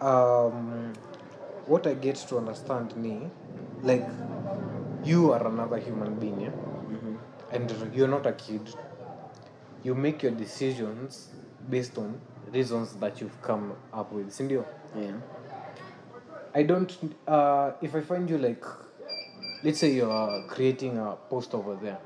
um 0.00 0.92
what 1.66 1.86
i 1.86 1.94
get 1.94 2.16
to 2.16 2.38
understand 2.38 2.96
me 2.96 3.30
like 3.82 4.06
you 5.04 5.32
are 5.32 5.46
another 5.46 5.78
human 5.78 6.14
being 6.14 6.40
yeah? 6.40 6.50
and 7.52 7.72
you're 7.94 8.08
not 8.08 8.26
a 8.26 8.32
kid 8.32 8.74
you 9.82 9.94
make 9.94 10.22
your 10.22 10.32
decisions 10.32 11.28
based 11.70 11.96
on 11.98 12.20
reasons 12.52 12.94
that 12.96 13.20
you've 13.20 13.40
come 13.42 13.72
up 13.92 14.12
with 14.12 14.30
sindio 14.30 14.64
yeah 14.96 15.12
I 16.56 16.62
don't. 16.62 16.90
Uh, 17.28 17.72
if 17.82 17.94
I 17.94 18.00
find 18.00 18.30
you 18.30 18.38
like, 18.38 18.64
let's 19.62 19.78
say 19.78 19.92
you're 19.92 20.42
creating 20.48 20.96
a 20.96 21.16
post 21.28 21.52
over 21.52 21.74
there, 21.76 21.98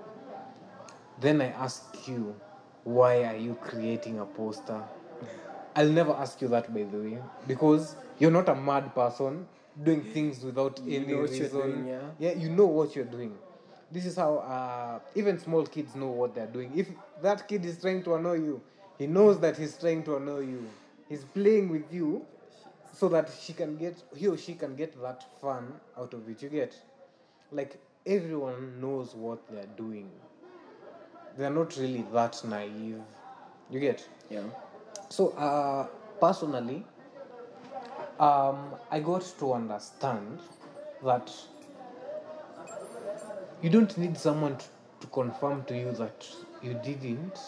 then 1.20 1.40
I 1.40 1.50
ask 1.50 1.84
you, 2.08 2.34
why 2.82 3.22
are 3.26 3.36
you 3.36 3.54
creating 3.60 4.18
a 4.18 4.24
poster? 4.24 4.82
I'll 5.76 5.88
never 5.88 6.12
ask 6.12 6.40
you 6.42 6.48
that, 6.48 6.72
by 6.74 6.82
the 6.82 6.98
way, 6.98 7.18
because 7.46 7.96
you're 8.18 8.30
not 8.30 8.48
a 8.48 8.54
mad 8.54 8.94
person 8.94 9.46
doing 9.82 10.02
things 10.02 10.42
without 10.44 10.80
You 10.84 11.00
any 11.00 11.12
know 11.12 11.20
what 11.22 11.30
you're 11.30 11.42
reason. 11.42 11.60
doing, 11.60 11.86
yeah? 11.86 12.00
yeah, 12.18 12.32
you 12.32 12.50
know 12.50 12.66
what 12.66 12.94
you're 12.96 13.04
doing. 13.04 13.36
This 13.92 14.06
is 14.06 14.16
how 14.16 14.36
uh, 14.38 14.98
even 15.14 15.38
small 15.38 15.64
kids 15.66 15.94
know 15.94 16.08
what 16.08 16.34
they're 16.34 16.46
doing. 16.46 16.72
If 16.76 16.88
that 17.22 17.46
kid 17.48 17.64
is 17.64 17.80
trying 17.80 18.02
to 18.04 18.14
annoy 18.14 18.34
you, 18.34 18.60
he 18.98 19.06
knows 19.06 19.38
that 19.40 19.56
he's 19.56 19.76
trying 19.76 20.02
to 20.04 20.16
annoy 20.16 20.40
you. 20.40 20.68
He's 21.08 21.24
playing 21.24 21.68
with 21.70 21.92
you 21.92 22.24
so 22.92 23.08
that 23.08 23.30
she 23.40 23.52
can 23.52 23.76
get 23.76 24.02
he 24.16 24.28
or 24.28 24.36
she 24.36 24.54
can 24.54 24.76
get 24.76 25.00
that 25.02 25.24
fun 25.40 25.72
out 25.96 26.12
of 26.12 26.28
it 26.28 26.42
you 26.42 26.48
get 26.48 26.74
like 27.52 27.80
everyone 28.04 28.80
knows 28.80 29.14
what 29.14 29.38
they're 29.48 29.64
doing 29.76 30.10
they're 31.38 31.50
not 31.50 31.76
really 31.76 32.04
that 32.12 32.40
naive 32.44 33.00
you 33.70 33.80
get 33.80 34.06
yeah 34.28 34.40
so 35.10 35.28
uh 35.30 35.86
personally 36.20 36.84
um 38.18 38.74
i 38.90 39.00
got 39.00 39.22
to 39.38 39.52
understand 39.52 40.38
that 41.04 41.30
you 43.62 43.68
don't 43.70 43.96
need 43.98 44.16
someone 44.16 44.56
to, 44.56 44.64
to 45.00 45.06
confirm 45.08 45.64
to 45.64 45.76
you 45.76 45.92
that 45.92 46.26
you 46.62 46.74
didn't 46.82 47.38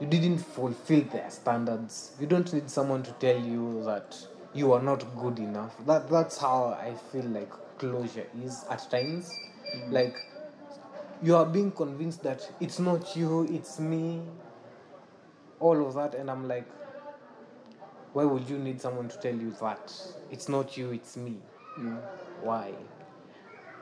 you 0.00 0.06
didn't 0.06 0.38
fulfill 0.38 1.02
their 1.12 1.30
standards. 1.30 2.12
You 2.20 2.26
don't 2.26 2.52
need 2.52 2.68
someone 2.68 3.02
to 3.04 3.12
tell 3.12 3.38
you 3.38 3.82
that 3.84 4.16
you 4.52 4.72
are 4.72 4.82
not 4.82 5.04
good 5.16 5.38
enough. 5.38 5.74
That 5.86 6.08
that's 6.10 6.38
how 6.38 6.76
i 6.80 6.94
feel 7.12 7.24
like 7.26 7.50
closure 7.78 8.26
is 8.44 8.64
at 8.70 8.88
times. 8.90 9.30
Like 9.90 10.16
you 11.22 11.36
are 11.36 11.46
being 11.46 11.70
convinced 11.72 12.22
that 12.24 12.48
it's 12.60 12.78
not 12.78 13.16
you 13.16 13.44
it's 13.50 13.78
me 13.80 14.20
all 15.64 15.86
of 15.86 15.94
that 15.94 16.14
and 16.14 16.30
i'm 16.30 16.46
like 16.46 16.66
why 18.14 18.24
would 18.24 18.48
you 18.48 18.58
need 18.58 18.80
someone 18.80 19.08
to 19.08 19.18
tell 19.18 19.34
you 19.34 19.50
that? 19.60 19.92
It's 20.30 20.48
not 20.48 20.76
you 20.76 20.92
it's 20.92 21.16
me. 21.16 21.36
Why? 22.42 22.72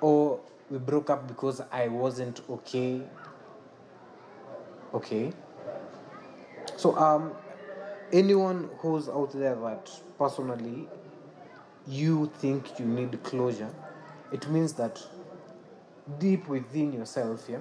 Or 0.00 0.40
we 0.70 0.78
broke 0.78 1.10
up 1.10 1.28
because 1.28 1.60
i 1.70 1.86
wasn't 1.88 2.40
okay. 2.48 3.02
Okay. 4.94 5.32
So 6.76 6.96
um 6.96 7.32
anyone 8.10 8.70
who's 8.78 9.08
out 9.10 9.32
there 9.32 9.54
that 9.54 9.90
personally 10.18 10.88
you 11.86 12.30
think 12.38 12.78
you 12.78 12.86
need 12.86 13.22
closure 13.22 13.70
it 14.32 14.48
means 14.48 14.72
that 14.74 15.02
deep 16.18 16.46
within 16.46 16.92
yourself 16.92 17.46
yeah 17.50 17.58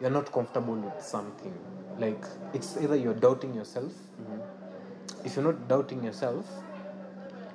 you're 0.00 0.10
not 0.10 0.30
comfortable 0.30 0.74
with 0.74 1.02
something 1.02 1.52
like 1.98 2.24
it's 2.54 2.76
either 2.76 2.96
you're 2.96 3.14
doubting 3.14 3.54
yourself. 3.54 3.92
If 5.24 5.36
you're 5.36 5.44
not 5.44 5.68
doubting 5.68 6.04
yourself 6.04 6.46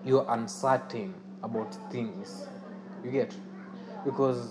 you're 0.06 0.26
uncertain 0.30 1.14
about 1.44 1.74
things. 1.92 2.46
You 3.04 3.12
get? 3.12 3.36
Because 4.06 4.50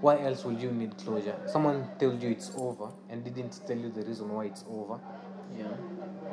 why 0.00 0.20
else 0.20 0.44
would 0.44 0.60
you 0.60 0.70
need 0.70 0.96
closure? 0.98 1.36
Someone 1.46 1.86
told 1.98 2.22
you 2.22 2.30
it's 2.30 2.52
over 2.56 2.88
and 3.10 3.24
didn't 3.24 3.60
tell 3.66 3.76
you 3.76 3.90
the 3.90 4.02
reason 4.02 4.32
why 4.32 4.46
it's 4.46 4.64
over. 4.70 4.98
Yeah. 5.58 5.66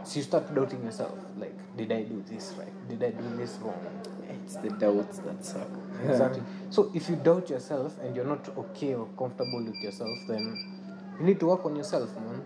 So 0.04 0.18
you 0.18 0.24
start 0.24 0.54
doubting 0.56 0.84
yourself 0.84 1.18
like 1.38 1.54
did 1.78 1.92
i 1.92 2.02
do 2.02 2.24
this 2.28 2.54
right? 2.58 2.90
Did 2.90 3.04
i 3.04 3.12
do 3.12 3.38
this 3.38 3.58
wrong? 3.62 3.80
It's 4.30 4.56
the 4.56 4.70
doubts 4.70 5.20
that 5.20 5.46
suck. 5.46 5.70
Exactly. 6.04 6.42
So 6.72 6.92
if 6.96 7.08
you 7.10 7.18
doubt 7.18 7.50
yourself 7.50 7.96
and 8.02 8.16
you're 8.16 8.26
not 8.26 8.50
okay 8.58 8.96
or 8.96 9.08
comfortable 9.18 9.64
with 9.64 9.76
yourself 9.84 10.18
then 10.28 10.58
you 11.20 11.26
need 11.26 11.40
to 11.42 11.46
work 11.46 11.66
on 11.66 11.76
yourself 11.76 12.10
man 12.16 12.42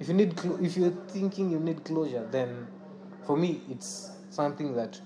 if 0.00 0.08
you 0.08 0.14
need 0.14 0.36
clo- 0.36 0.58
if 0.60 0.76
you're 0.76 0.90
thinking 1.08 1.50
you 1.50 1.60
need 1.60 1.84
closure 1.84 2.26
then 2.30 2.66
for 3.26 3.36
me 3.36 3.60
it's 3.70 4.10
something 4.30 4.74
that 4.74 5.00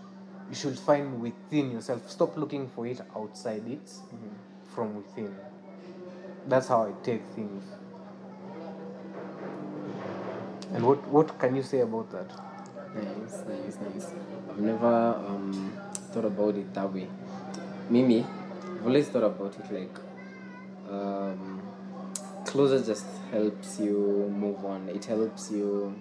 you 0.49 0.55
should 0.55 0.79
find 0.79 1.21
within 1.23 1.71
yourself. 1.71 2.11
Stop 2.11 2.37
looking 2.37 2.69
for 2.69 2.87
it 2.87 3.01
outside 3.17 3.67
it 3.67 3.91
from 4.75 4.95
within. 4.97 5.35
That's 6.47 6.69
how 6.69 6.85
i 6.85 6.93
take 7.03 7.23
things. 7.35 7.65
And 10.75 10.85
what 10.87 11.07
what 11.09 11.39
can 11.39 11.55
you 11.57 11.63
say 11.63 11.81
about 11.81 12.11
that? 12.11 12.29
Nice, 12.95 13.43
nice, 13.49 13.79
nice. 13.87 14.07
I've 14.51 14.59
never 14.59 14.87
um, 15.29 15.73
thought 16.13 16.25
about 16.25 16.57
it 16.57 16.73
that 16.75 16.93
way. 16.93 17.07
Mimi, 17.91 18.25
I've 18.25 18.87
always 18.87 19.09
thought 19.09 19.25
about 19.25 19.55
it 19.59 19.73
like 19.73 19.97
um, 20.91 21.54
closure 22.55 22.81
just 22.85 23.05
helps 23.33 23.81
you 23.81 24.33
move 24.33 24.65
on. 24.65 24.89
It 24.89 25.05
helps 25.07 25.51
you. 25.51 25.93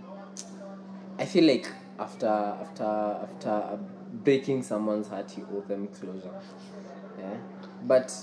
I 1.18 1.26
feel 1.26 1.46
like 1.46 1.68
after 1.98 2.28
after 2.28 2.84
after 2.84 3.80
breaking 4.24 4.62
someone's 4.62 5.08
heart, 5.08 5.36
you 5.36 5.48
owe 5.52 5.62
them 5.62 5.88
closure. 5.88 6.30
Yeah, 7.18 7.38
but 7.88 8.16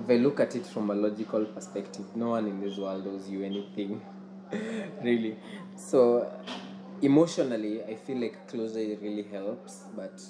if 0.00 0.10
I 0.10 0.16
look 0.16 0.40
at 0.40 0.56
it 0.56 0.66
from 0.66 0.90
a 0.90 0.94
logical 0.94 1.44
perspective, 1.44 2.04
no 2.16 2.30
one 2.30 2.48
in 2.48 2.60
this 2.60 2.76
world 2.76 3.06
owes 3.06 3.30
you 3.30 3.44
anything, 3.44 4.02
really. 5.00 5.36
So 5.76 6.28
emotionally, 7.02 7.84
I 7.84 7.94
feel 7.94 8.18
like 8.20 8.48
closure 8.48 8.98
really 9.00 9.26
helps, 9.30 9.84
but 9.96 10.20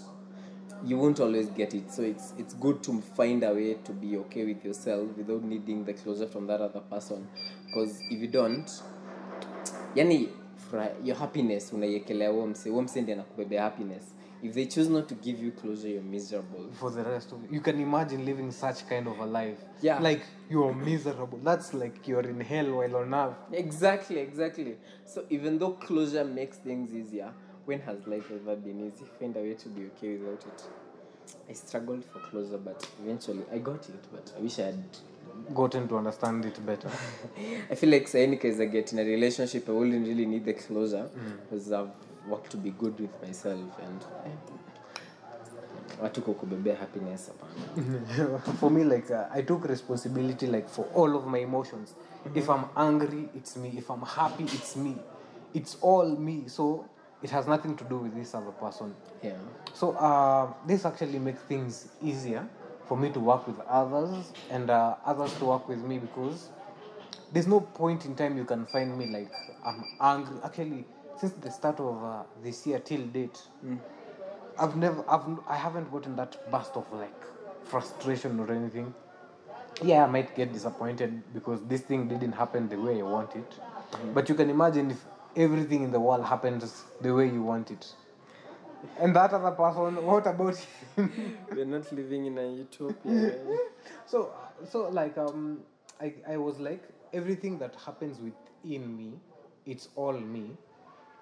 you 0.85 0.99
won't 0.99 1.21
always 1.21 1.49
get 1.49 1.75
it. 1.75 1.91
So 1.93 2.03
it's 2.03 2.33
it's 2.39 2.55
good 2.55 2.83
to 2.85 3.01
find 3.17 3.43
a 3.43 3.53
way 3.55 3.75
to 3.75 3.93
be 3.93 4.17
okay 4.19 4.45
with 4.45 4.65
yourself 4.65 5.09
without 5.17 5.43
needing 5.43 5.85
the 5.85 5.95
closure 5.95 6.27
from 6.27 6.47
that 6.47 6.61
other 6.61 6.81
person. 6.81 7.27
Because 7.67 8.01
if 8.11 8.21
you 8.21 8.29
don't 8.29 8.71
yani 9.95 10.29
your 11.05 11.17
happiness 11.17 11.73
unaiekelea 11.73 12.29
huo 12.31 12.47
mse 12.47 12.71
huo 12.71 12.83
mse 12.83 13.01
ndiye 13.03 13.15
anakubebea 13.15 13.63
happiness. 13.63 14.03
If 14.43 14.55
they 14.55 14.67
choose 14.67 14.91
not 14.91 15.07
to 15.07 15.15
give 15.15 15.45
you 15.45 15.53
closure 15.53 15.89
you're 15.91 16.09
miserable. 16.11 16.73
For 16.73 16.93
the 16.95 17.03
rest 17.03 17.33
of 17.33 17.53
you 17.53 17.61
can 17.61 17.81
imagine 17.81 18.25
living 18.25 18.51
such 18.53 18.85
kind 18.85 19.09
of 19.09 19.21
a 19.21 19.45
life. 19.45 19.59
Yeah. 19.83 20.03
like 20.03 20.23
you're 20.51 20.75
miserable. 20.75 21.39
That's 21.45 21.75
like 21.75 22.09
you're 22.09 22.29
in 22.31 22.41
hell 22.41 22.75
while 22.77 22.97
on 22.97 23.15
earth. 23.15 23.37
Exactly 23.53 24.21
exactly. 24.21 24.77
So 25.07 25.25
even 25.31 25.59
though 25.59 25.73
closure 25.73 26.25
makes 26.25 26.59
things 26.59 26.93
easier 26.93 27.33
when 27.67 27.81
has 27.81 28.07
life 28.07 28.31
ever 28.31 28.57
been 28.57 28.81
easy. 28.87 29.05
Find 29.19 29.37
a 29.37 29.41
way 29.41 29.55
to 29.55 29.69
be 29.69 29.87
okay 29.87 30.17
without 30.17 30.45
it. 30.47 30.63
I 31.49 31.53
struggled 31.55 32.05
for 32.05 32.19
closure 32.21 32.59
but 32.59 32.87
eventually 33.03 33.43
i 33.53 33.59
got 33.59 33.89
it 33.89 34.05
but 34.13 34.33
i 34.37 34.41
wish 34.41 34.59
i 34.59 34.63
had 34.67 34.85
gotten 35.55 35.89
to 35.89 35.97
understand 35.99 36.45
it 36.45 36.65
better. 36.65 36.91
I 37.71 37.75
feel 37.75 37.91
like 37.91 38.09
saying 38.09 38.39
case 38.39 38.61
i 38.61 38.67
get 38.67 38.93
in 38.93 38.99
a 38.99 39.05
relationship 39.05 39.69
i 39.69 39.73
wouldn't 39.73 40.07
really 40.07 40.27
need 40.27 40.45
the 40.45 40.53
closure 40.55 41.09
because 41.43 41.73
i've 41.73 41.91
worked 42.29 42.51
to 42.51 42.57
be 42.57 42.71
good 42.71 42.99
with 43.01 43.11
myself 43.23 43.61
and 43.83 44.01
eh, 44.27 44.31
watu 46.03 46.23
kukubebea 46.23 46.77
happiness 46.77 47.31
hapana. 47.31 48.39
For 48.61 48.71
me 48.71 48.85
like 48.85 49.11
uh, 49.15 49.27
i 49.39 49.43
took 49.43 49.65
responsibility 49.65 50.47
like 50.47 50.69
for 50.69 50.87
all 50.95 51.17
of 51.17 51.27
my 51.27 51.39
emotions. 51.43 51.95
If 52.35 52.51
i'm 52.51 52.65
angry 52.77 53.29
it's 53.37 53.57
me. 53.57 53.73
If 53.77 53.91
i'm 53.91 54.03
happy 54.03 54.45
it's 54.45 54.77
me. 54.77 54.97
It's 55.55 55.79
all 55.83 56.17
me. 56.17 56.43
So 56.47 56.85
it 57.23 57.31
has 57.31 57.47
nothing 57.47 57.77
to 57.77 57.85
do 57.85 57.99
with 57.99 58.15
this 58.15 58.35
other 58.35 58.51
person. 58.53 58.95
Yeah. 59.23 59.33
So 59.73 59.93
uh, 59.93 60.53
this 60.67 60.85
actually 60.85 61.19
makes 61.19 61.41
things 61.43 61.89
easier 62.03 62.47
for 62.87 62.97
me 62.97 63.11
to 63.11 63.21
work 63.21 63.47
with 63.47 63.59
others 63.61 64.33
and 64.51 64.71
uh, 64.71 64.97
others 65.05 65.33
to 65.39 65.47
work 65.47 65.69
with 65.69 65.79
me 65.83 65.99
because 65.99 66.51
there's 67.33 67.47
no 67.47 67.61
point 67.61 68.05
in 68.05 68.15
time 68.15 68.37
you 68.37 68.45
can 68.45 68.67
find 68.67 68.97
me 68.97 69.07
like 69.07 69.31
i'm 69.65 69.85
angry. 70.01 70.37
Actually 70.45 70.85
since 71.17 71.33
the 71.35 71.51
start 71.51 71.81
of 71.81 72.03
uh, 72.05 72.23
this 72.43 72.67
year 72.67 72.79
till 72.79 73.05
date 73.07 73.41
i've 74.59 74.77
never 74.77 75.05
i've 75.09 75.23
i 75.49 75.57
haven't 75.57 75.91
gotten 75.91 76.15
that 76.17 76.37
burst 76.51 76.77
of 76.77 76.85
like 76.93 77.21
frustration 77.65 78.39
or 78.39 78.53
anything. 78.53 78.93
Yeah 79.83 80.05
i 80.05 80.07
might 80.07 80.35
get 80.37 80.53
disappointed 80.53 81.23
because 81.35 81.61
this 81.67 81.81
thing 81.81 82.07
didn't 82.09 82.33
happen 82.33 82.69
the 82.69 82.77
way 82.77 82.99
i 83.01 83.03
want 83.03 83.35
it 83.35 83.53
but 84.13 84.29
you 84.29 84.35
can 84.35 84.51
imagine 84.51 84.91
if 84.91 85.05
everything 85.37 85.83
in 85.83 85.91
the 85.93 86.01
world 86.01 86.25
happens 86.25 86.85
the 87.01 87.13
way 87.15 87.27
you 87.29 87.43
want 87.43 87.71
it. 87.71 87.95
And 89.01 89.15
that 89.17 89.33
other 89.33 89.51
person 89.53 90.05
what 90.05 90.27
about 90.27 90.57
him? 90.57 91.39
We're 91.51 91.65
not 91.65 91.91
living 91.93 92.27
in 92.27 92.39
a 92.39 92.47
utopia. 92.49 93.35
So 94.07 94.35
so 94.71 94.89
like 94.91 95.19
um 95.19 95.61
I, 96.01 96.15
I 96.29 96.37
was 96.37 96.59
like 96.59 96.83
everything 97.13 97.59
that 97.59 97.75
happens 97.85 98.19
within 98.21 98.97
me 98.97 99.13
it's 99.67 99.89
all 99.97 100.13
me. 100.13 100.57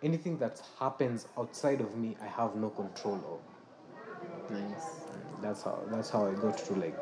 Anything 0.02 0.38
that 0.38 0.60
happens 0.80 1.26
outside 1.38 1.80
of 1.80 1.96
me 1.96 2.16
i 2.22 2.26
have 2.26 2.56
no 2.56 2.70
control 2.70 3.20
of. 3.34 4.50
Nice. 4.50 4.86
That's 5.40 5.62
how 5.62 5.82
that's 5.90 6.10
how 6.10 6.26
i 6.26 6.34
got 6.34 6.58
to 6.58 6.74
like 6.74 6.98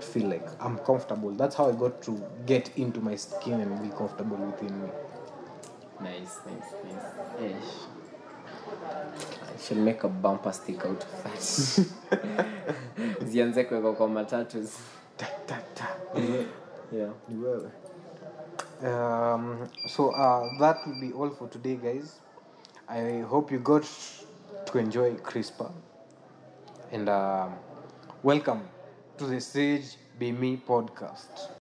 feel 0.00 0.28
like 0.28 0.48
i'm 0.64 0.78
comfortable 0.78 1.30
that's 1.32 1.56
how 1.56 1.68
i 1.68 1.72
got 1.72 2.00
to 2.02 2.22
get 2.46 2.70
into 2.76 3.00
my 3.00 3.16
skin 3.16 3.60
and 3.60 3.82
be 3.82 3.88
comfortable 3.96 4.36
within 4.36 4.82
me 4.82 4.88
Nice, 6.02 6.38
nice, 6.46 6.72
nice. 6.84 7.04
Ish. 7.50 7.74
I 9.42 9.60
should 9.60 9.76
make 9.76 10.02
a 10.02 10.08
bumper 10.08 10.50
stick 10.52 10.78
out 10.86 11.04
of 11.04 11.24
that. 11.24 11.40
Zianze 13.26 13.64
kuwekwa 13.64 13.92
kwa 13.94 14.08
matatus. 14.08 14.78
Yeah. 16.92 17.10
Wewe. 17.30 17.70
Um, 18.82 19.68
so 19.86 20.08
uh, 20.10 20.58
that 20.58 20.76
will 20.86 21.00
be 21.00 21.12
all 21.12 21.30
for 21.30 21.48
today 21.48 21.76
guys 21.76 22.20
i 22.88 23.20
hope 23.20 23.52
you 23.52 23.58
got 23.60 23.84
to 24.66 24.78
enjoy 24.78 25.14
Crispa 25.14 25.70
and 26.90 27.08
um 27.08 27.52
welcome 28.24 28.60
to 29.20 29.26
the 29.26 29.38
sage 29.38 29.96
be 30.18 30.32
me 30.32 30.56
podcast 30.56 31.50